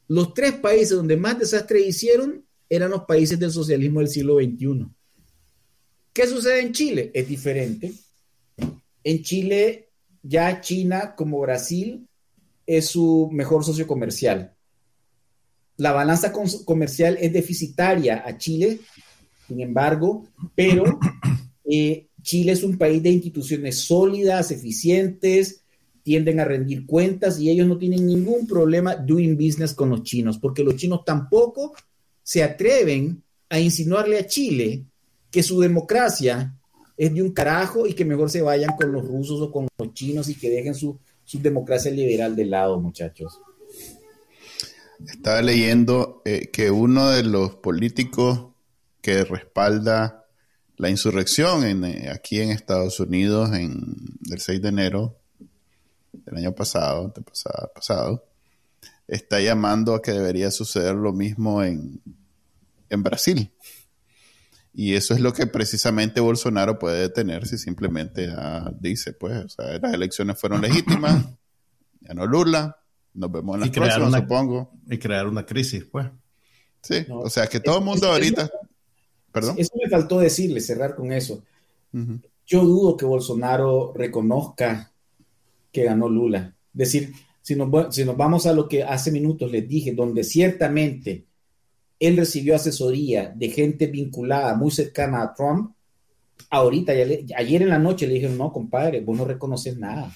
los 0.07 0.33
tres 0.33 0.53
países 0.53 0.91
donde 0.91 1.17
más 1.17 1.37
desastres 1.37 1.85
hicieron 1.85 2.45
eran 2.69 2.91
los 2.91 3.03
países 3.03 3.39
del 3.39 3.51
socialismo 3.51 3.99
del 3.99 4.09
siglo 4.09 4.37
XXI. 4.37 4.85
¿Qué 6.13 6.27
sucede 6.27 6.61
en 6.61 6.71
Chile? 6.73 7.11
Es 7.13 7.27
diferente. 7.27 7.93
En 9.03 9.23
Chile, 9.23 9.89
ya 10.23 10.61
China, 10.61 11.15
como 11.15 11.39
Brasil, 11.39 12.07
es 12.65 12.87
su 12.87 13.29
mejor 13.31 13.63
socio 13.63 13.87
comercial 13.87 14.57
la 15.77 15.91
balanza 15.91 16.33
comercial 16.65 17.17
es 17.21 17.31
deficitaria 17.31 18.23
a 18.25 18.37
Chile, 18.37 18.79
sin 19.47 19.61
embargo, 19.61 20.25
pero 20.55 20.83
eh, 21.65 22.07
Chile 22.21 22.51
es 22.51 22.63
un 22.63 22.77
país 22.77 23.01
de 23.01 23.11
instituciones 23.11 23.79
sólidas, 23.81 24.51
eficientes, 24.51 25.61
tienden 26.03 26.39
a 26.39 26.45
rendir 26.45 26.85
cuentas 26.85 27.39
y 27.39 27.49
ellos 27.49 27.67
no 27.67 27.77
tienen 27.77 28.05
ningún 28.05 28.47
problema 28.47 28.95
doing 28.95 29.35
business 29.35 29.73
con 29.73 29.89
los 29.89 30.03
chinos, 30.03 30.39
porque 30.39 30.63
los 30.63 30.75
chinos 30.75 31.05
tampoco 31.05 31.73
se 32.27 32.43
atreven 32.43 33.23
a 33.47 33.57
insinuarle 33.57 34.19
a 34.19 34.27
Chile 34.27 34.83
que 35.31 35.41
su 35.41 35.61
democracia 35.61 36.53
es 36.97 37.13
de 37.13 37.21
un 37.21 37.31
carajo 37.31 37.87
y 37.87 37.93
que 37.93 38.03
mejor 38.03 38.29
se 38.29 38.41
vayan 38.41 38.75
con 38.75 38.91
los 38.91 39.07
rusos 39.07 39.39
o 39.39 39.49
con 39.49 39.69
los 39.77 39.93
chinos 39.93 40.27
y 40.27 40.35
que 40.35 40.49
dejen 40.49 40.75
su, 40.75 40.99
su 41.23 41.39
democracia 41.39 41.89
liberal 41.89 42.35
de 42.35 42.43
lado, 42.43 42.81
muchachos. 42.81 43.39
Estaba 45.07 45.41
leyendo 45.41 46.21
eh, 46.25 46.49
que 46.51 46.69
uno 46.69 47.11
de 47.11 47.23
los 47.23 47.55
políticos 47.55 48.47
que 48.99 49.23
respalda 49.23 50.25
la 50.75 50.89
insurrección 50.89 51.63
en, 51.63 51.85
eh, 51.85 52.09
aquí 52.13 52.41
en 52.41 52.49
Estados 52.49 52.99
Unidos 52.99 53.53
en, 53.53 53.95
del 54.19 54.41
6 54.41 54.61
de 54.61 54.67
enero 54.67 55.15
del 56.11 56.39
año 56.39 56.53
pasado, 56.53 57.13
pasado, 57.13 57.71
pasado, 57.73 58.25
está 59.07 59.39
llamando 59.39 59.95
a 59.95 60.01
que 60.01 60.11
debería 60.11 60.51
suceder 60.51 60.95
lo 60.95 61.13
mismo 61.13 61.63
en, 61.63 62.01
en 62.89 63.03
Brasil. 63.03 63.51
Y 64.73 64.93
eso 64.93 65.15
es 65.15 65.21
lo 65.21 65.33
que 65.33 65.47
precisamente 65.47 66.19
Bolsonaro 66.19 66.77
puede 66.77 67.01
detener 67.01 67.47
si 67.47 67.57
simplemente 67.57 68.31
ah, 68.35 68.71
dice, 68.79 69.11
pues, 69.13 69.55
las 69.57 69.93
elecciones 69.93 70.39
fueron 70.39 70.61
legítimas, 70.61 71.25
ya 72.01 72.13
no 72.13 72.27
Lula, 72.27 72.77
nos 73.15 73.31
vemos 73.31 73.55
en 73.55 73.61
las 73.61 73.69
próximas, 73.71 74.13
supongo. 74.13 74.71
Y 74.87 74.99
crear 74.99 75.25
una 75.25 75.45
crisis, 75.45 75.83
pues. 75.83 76.05
Sí, 76.81 77.05
o 77.09 77.29
sea 77.29 77.47
que 77.47 77.59
todo 77.59 77.79
el 77.79 77.85
mundo 77.85 78.07
ahorita... 78.07 78.49
Perdón. 79.31 79.55
Eso 79.57 79.73
me 79.81 79.89
faltó 79.89 80.19
decirle, 80.19 80.61
cerrar 80.61 80.95
con 80.95 81.11
eso. 81.11 81.43
Yo 82.45 82.63
dudo 82.63 82.95
que 82.95 83.05
Bolsonaro 83.05 83.93
reconozca 83.95 84.91
que 85.71 85.83
ganó 85.83 86.07
Lula. 86.07 86.55
Es 86.73 86.77
decir, 86.77 87.13
si 87.47 87.55
nos, 87.55 87.95
si 87.95 88.03
nos 88.03 88.17
vamos 88.17 88.45
a 88.45 88.51
lo 88.51 88.67
que 88.67 88.83
hace 88.83 89.09
minutos 89.09 89.49
les 89.49 89.65
dije, 89.65 89.93
donde 89.93 90.25
ciertamente 90.25 91.27
él 91.97 92.17
recibió 92.17 92.57
asesoría 92.57 93.33
de 93.33 93.47
gente 93.47 93.87
vinculada, 93.87 94.53
muy 94.55 94.69
cercana 94.69 95.21
a 95.21 95.33
Trump, 95.33 95.71
ahorita, 96.49 96.91
ayer 96.91 97.61
en 97.61 97.69
la 97.69 97.79
noche 97.79 98.05
le 98.05 98.15
dijeron, 98.15 98.37
no, 98.37 98.51
compadre, 98.51 98.99
vos 98.99 99.17
no 99.17 99.23
reconoces 99.23 99.77
nada. 99.77 100.13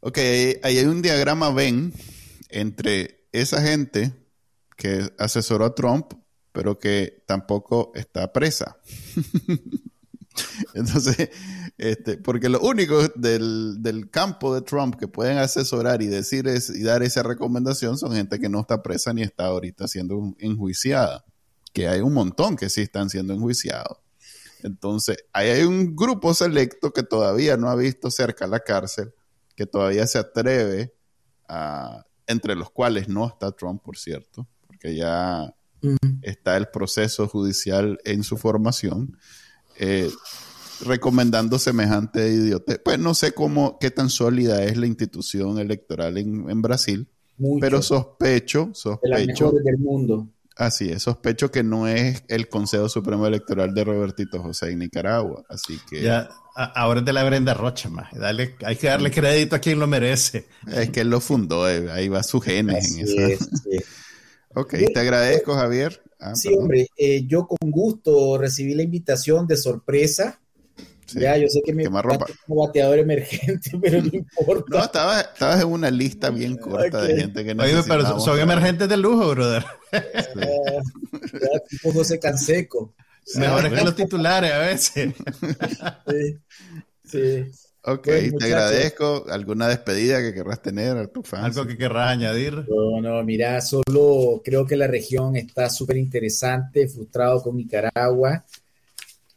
Ok, 0.00 0.18
ahí 0.18 0.78
hay 0.78 0.84
un 0.84 1.00
diagrama 1.00 1.50
Venn 1.54 1.92
entre 2.48 3.28
esa 3.30 3.62
gente 3.62 4.10
que 4.76 5.12
asesoró 5.18 5.64
a 5.64 5.76
Trump, 5.76 6.12
pero 6.50 6.76
que 6.76 7.22
tampoco 7.24 7.92
está 7.94 8.32
presa. 8.32 8.78
Entonces, 10.74 11.30
este, 11.82 12.16
porque 12.16 12.48
lo 12.48 12.60
único 12.60 13.08
del, 13.16 13.82
del, 13.82 14.08
campo 14.08 14.54
de 14.54 14.62
Trump 14.62 14.94
que 14.94 15.08
pueden 15.08 15.38
asesorar 15.38 16.00
y 16.00 16.06
decir 16.06 16.46
es, 16.46 16.70
y 16.70 16.84
dar 16.84 17.02
esa 17.02 17.24
recomendación 17.24 17.98
son 17.98 18.12
gente 18.12 18.38
que 18.38 18.48
no 18.48 18.60
está 18.60 18.84
presa 18.84 19.12
ni 19.12 19.22
está 19.22 19.46
ahorita 19.46 19.88
siendo 19.88 20.32
enjuiciada. 20.38 21.24
Que 21.72 21.88
hay 21.88 22.00
un 22.00 22.14
montón 22.14 22.54
que 22.54 22.70
sí 22.70 22.82
están 22.82 23.10
siendo 23.10 23.32
enjuiciados. 23.34 23.98
Entonces, 24.62 25.24
ahí 25.32 25.48
hay 25.48 25.64
un 25.64 25.96
grupo 25.96 26.34
selecto 26.34 26.92
que 26.92 27.02
todavía 27.02 27.56
no 27.56 27.68
ha 27.68 27.74
visto 27.74 28.12
cerca 28.12 28.46
la 28.46 28.60
cárcel 28.60 29.12
que 29.56 29.66
todavía 29.66 30.06
se 30.06 30.18
atreve 30.18 30.94
a, 31.48 32.06
entre 32.28 32.54
los 32.54 32.70
cuales 32.70 33.08
no 33.08 33.26
está 33.26 33.50
Trump, 33.50 33.82
por 33.82 33.98
cierto, 33.98 34.46
porque 34.68 34.94
ya 34.94 35.52
está 36.22 36.56
el 36.56 36.68
proceso 36.68 37.26
judicial 37.26 37.98
en 38.04 38.22
su 38.22 38.36
formación, 38.36 39.18
eh, 39.80 40.08
recomendando 40.84 41.58
semejante 41.58 42.28
idiote. 42.28 42.78
Pues 42.78 42.98
no 42.98 43.14
sé 43.14 43.32
cómo, 43.32 43.78
qué 43.78 43.90
tan 43.90 44.10
sólida 44.10 44.64
es 44.64 44.76
la 44.76 44.86
institución 44.86 45.58
electoral 45.58 46.18
en, 46.18 46.62
Brasil, 46.62 47.08
Pero 47.60 47.82
sospecho, 47.82 48.70
sospecho. 48.74 49.52
De 49.52 49.62
del 49.62 49.78
mundo. 49.78 50.28
Así 50.56 50.90
es, 50.90 51.02
sospecho 51.02 51.50
que 51.50 51.62
no 51.62 51.88
es 51.88 52.24
el 52.28 52.48
Consejo 52.48 52.88
Supremo 52.88 53.26
Electoral 53.26 53.72
de 53.72 53.84
Robertito 53.84 54.42
José 54.42 54.70
en 54.70 54.80
Nicaragua. 54.80 55.44
Así 55.48 55.78
que. 55.88 56.02
Ya, 56.02 56.28
ahora 56.54 57.00
es 57.00 57.06
de 57.06 57.12
la 57.12 57.24
Brenda 57.24 57.54
Rocha, 57.54 57.88
más. 57.88 58.12
Dale, 58.12 58.56
hay 58.64 58.76
que 58.76 58.88
darle 58.88 59.10
crédito 59.10 59.56
a 59.56 59.60
quien 59.60 59.78
lo 59.78 59.86
merece. 59.86 60.46
Es 60.70 60.90
que 60.90 61.00
él 61.00 61.10
lo 61.10 61.20
fundó, 61.20 61.68
eh, 61.68 61.90
ahí 61.90 62.08
va 62.08 62.22
su 62.22 62.40
genes 62.40 62.94
en 62.94 63.00
eso. 63.06 63.46
ok, 64.54 64.74
te 64.92 65.00
agradezco, 65.00 65.54
Javier. 65.54 66.02
Ah, 66.20 66.36
sí, 66.36 66.54
hombre, 66.54 66.88
eh, 66.96 67.26
yo 67.26 67.46
con 67.46 67.70
gusto 67.70 68.36
recibí 68.38 68.74
la 68.74 68.82
invitación 68.82 69.46
de 69.46 69.56
sorpresa 69.56 70.41
ya, 71.14 71.36
yo 71.36 71.48
sé 71.48 71.60
que 71.64 71.72
me 71.72 71.84
como 71.84 72.66
bateador 72.66 72.98
emergente, 72.98 73.70
pero 73.82 74.02
no 74.02 74.10
importa. 74.12 74.64
No, 74.68 74.84
estabas, 74.84 75.28
estabas 75.32 75.60
en 75.60 75.68
una 75.68 75.90
lista 75.90 76.30
bien 76.30 76.56
corta 76.56 77.02
de 77.02 77.16
gente 77.16 77.44
que 77.44 77.54
no 77.54 77.62
Oye, 77.62 77.82
pero 77.86 78.20
son 78.20 78.38
emergentes 78.38 78.88
de 78.88 78.96
lujo, 78.96 79.30
brother. 79.30 79.64
Ya, 81.32 81.60
tipo 81.68 81.92
José 81.92 82.18
Canseco. 82.18 82.94
Mejores 83.36 83.72
que 83.72 83.84
los 83.84 83.96
titulares 83.96 84.52
a 84.52 84.58
veces. 84.58 85.14
Sí, 86.08 86.38
sí. 87.04 87.44
Ok, 87.84 88.04
te 88.38 88.44
agradezco. 88.44 89.24
¿Alguna 89.28 89.66
despedida 89.66 90.20
que 90.20 90.32
querrás 90.32 90.62
tener 90.62 90.96
a 90.96 91.06
tu 91.08 91.22
fans? 91.22 91.56
¿Algo 91.56 91.66
que 91.66 91.76
querrás 91.76 92.10
añadir? 92.10 92.64
No, 92.68 93.00
no, 93.00 93.22
mira, 93.24 93.60
solo 93.60 94.40
creo 94.44 94.64
que 94.66 94.76
la 94.76 94.86
región 94.86 95.36
está 95.36 95.68
súper 95.68 95.96
interesante, 95.96 96.86
frustrado 96.86 97.42
con 97.42 97.56
Nicaragua. 97.56 98.44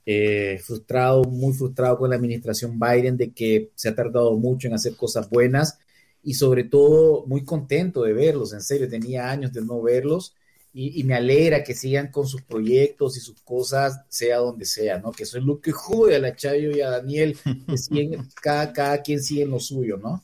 Eh, 0.06 0.60
frustrado, 0.64 1.24
muy 1.24 1.54
frustrado 1.54 1.98
con 1.98 2.12
la 2.12 2.16
administración 2.16 2.80
Biden 2.80 3.18
de 3.18 3.32
que 3.32 3.72
se 3.74 3.90
ha 3.90 3.96
tardado 3.96 4.38
mucho 4.38 4.68
en 4.68 4.76
hacer 4.76 4.96
cosas 4.96 5.30
buenas 5.30 5.80
y 6.22 6.36
sobre 6.36 6.64
todo 6.64 7.26
muy 7.26 7.44
contento 7.44 8.04
de 8.04 8.14
verlos, 8.14 8.54
en 8.54 8.62
serio, 8.62 8.88
tenía 8.88 9.30
años 9.30 9.52
de 9.52 9.62
no 9.62 9.82
verlos 9.82 10.36
y, 10.78 11.04
me 11.06 11.16
alegra 11.16 11.64
que 11.64 11.74
sigan 11.74 12.12
con 12.12 12.28
sus 12.28 12.42
proyectos 12.42 13.16
y 13.16 13.22
sus 13.22 13.42
cosas, 13.44 14.02
sea 14.10 14.40
donde 14.40 14.66
sea, 14.66 15.00
¿no? 15.00 15.14
Que 15.14 15.24
eso 15.24 15.38
es 15.38 15.44
lo 15.46 15.62
que 15.62 15.72
jode 15.72 16.18
a 16.18 16.20
la 16.20 16.36
Chayo 16.36 16.72
y 16.72 16.82
a 16.82 16.90
Daniel, 16.90 17.38
que 17.66 17.78
siguen, 17.78 18.28
cada, 18.42 18.74
cada 18.74 19.02
quien 19.02 19.24
sigue 19.24 19.44
en 19.44 19.52
lo 19.52 19.60
suyo, 19.62 19.96
¿no? 19.96 20.22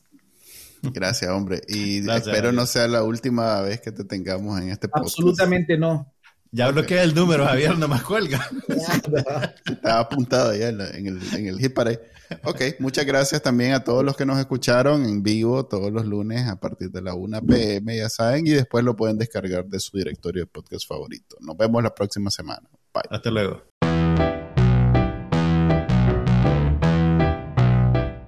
Gracias, 0.82 1.32
hombre. 1.32 1.62
Y 1.70 2.06
espero 2.10 2.52
no 2.52 2.66
sea 2.66 2.90
la 2.90 3.04
última 3.04 3.62
vez 3.62 3.80
que 3.80 3.94
te 3.94 4.04
tengamos 4.04 4.60
en 4.60 4.70
este 4.70 4.90
podcast. 4.90 5.16
Absolutamente 5.16 5.78
no. 5.78 6.12
Ya 6.54 6.70
bloquea 6.70 7.04
el 7.04 7.16
número, 7.16 7.46
Javier, 7.46 7.78
no 7.78 7.88
más 7.88 8.04
cuelga. 8.04 8.46
Estaba 9.66 10.00
apuntado 10.00 10.54
ya 10.54 10.68
en, 10.68 10.82
el, 10.82 11.22
en 11.34 11.48
el 11.48 11.58
hit 11.58 11.74
parade. 11.74 12.02
Ok, 12.44 12.62
muchas 12.80 13.06
gracias 13.06 13.42
también 13.42 13.72
a 13.72 13.86
todos 13.86 14.04
los 14.04 14.18
que 14.18 14.26
nos 14.26 14.38
escucharon 14.38 15.06
en 15.06 15.24
vivo 15.24 15.66
todos 15.66 15.94
los 15.94 16.06
lunes 16.06 16.50
a 16.50 16.58
partir 16.58 16.92
de 16.92 17.02
la 17.02 17.14
1 17.14 17.42
pm, 17.44 17.96
ya 17.96 18.10
saben, 18.10 18.46
y 18.48 18.50
después 18.50 18.84
lo 18.84 18.98
pueden 18.98 19.18
descargar 19.18 19.66
de 19.66 19.80
su 19.80 19.98
directorio 19.98 20.44
de 20.44 20.48
podcast 20.48 20.86
favorito. 20.86 21.38
Nos 21.40 21.56
vemos 21.56 21.82
la 21.84 21.96
próxima 21.96 22.30
semana. 22.30 22.68
Bye. 22.94 23.04
Hasta 23.10 23.32
luego. 23.32 23.64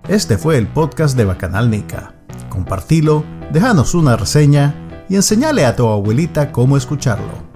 Este 0.08 0.38
fue 0.38 0.58
el 0.58 0.68
podcast 0.68 1.18
de 1.18 1.26
Bacanal 1.26 1.70
Nica. 1.70 2.16
Compartilo, 2.50 3.26
déjanos 3.52 3.94
una 3.96 4.16
reseña 4.16 5.06
y 5.10 5.16
enseñale 5.16 5.66
a 5.66 5.76
tu 5.76 5.88
abuelita 5.88 6.54
cómo 6.54 6.78
escucharlo 6.78 7.53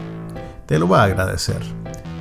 te 0.68 0.78
lo 0.78 0.88
va 0.88 1.02
a 1.02 1.06
agradecer. 1.06 1.62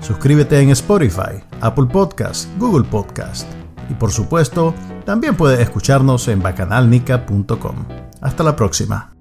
Suscríbete 0.01 0.61
en 0.61 0.71
Spotify, 0.71 1.43
Apple 1.61 1.87
Podcast, 1.87 2.49
Google 2.59 2.89
Podcast 2.89 3.47
y 3.91 3.95
por 3.95 4.11
supuesto, 4.11 4.75
también 5.05 5.37
puedes 5.37 5.61
escucharnos 5.61 6.27
en 6.29 6.43
bacanalnica.com. 6.43 7.87
Hasta 8.21 8.43
la 8.43 8.57
próxima. 8.57 9.16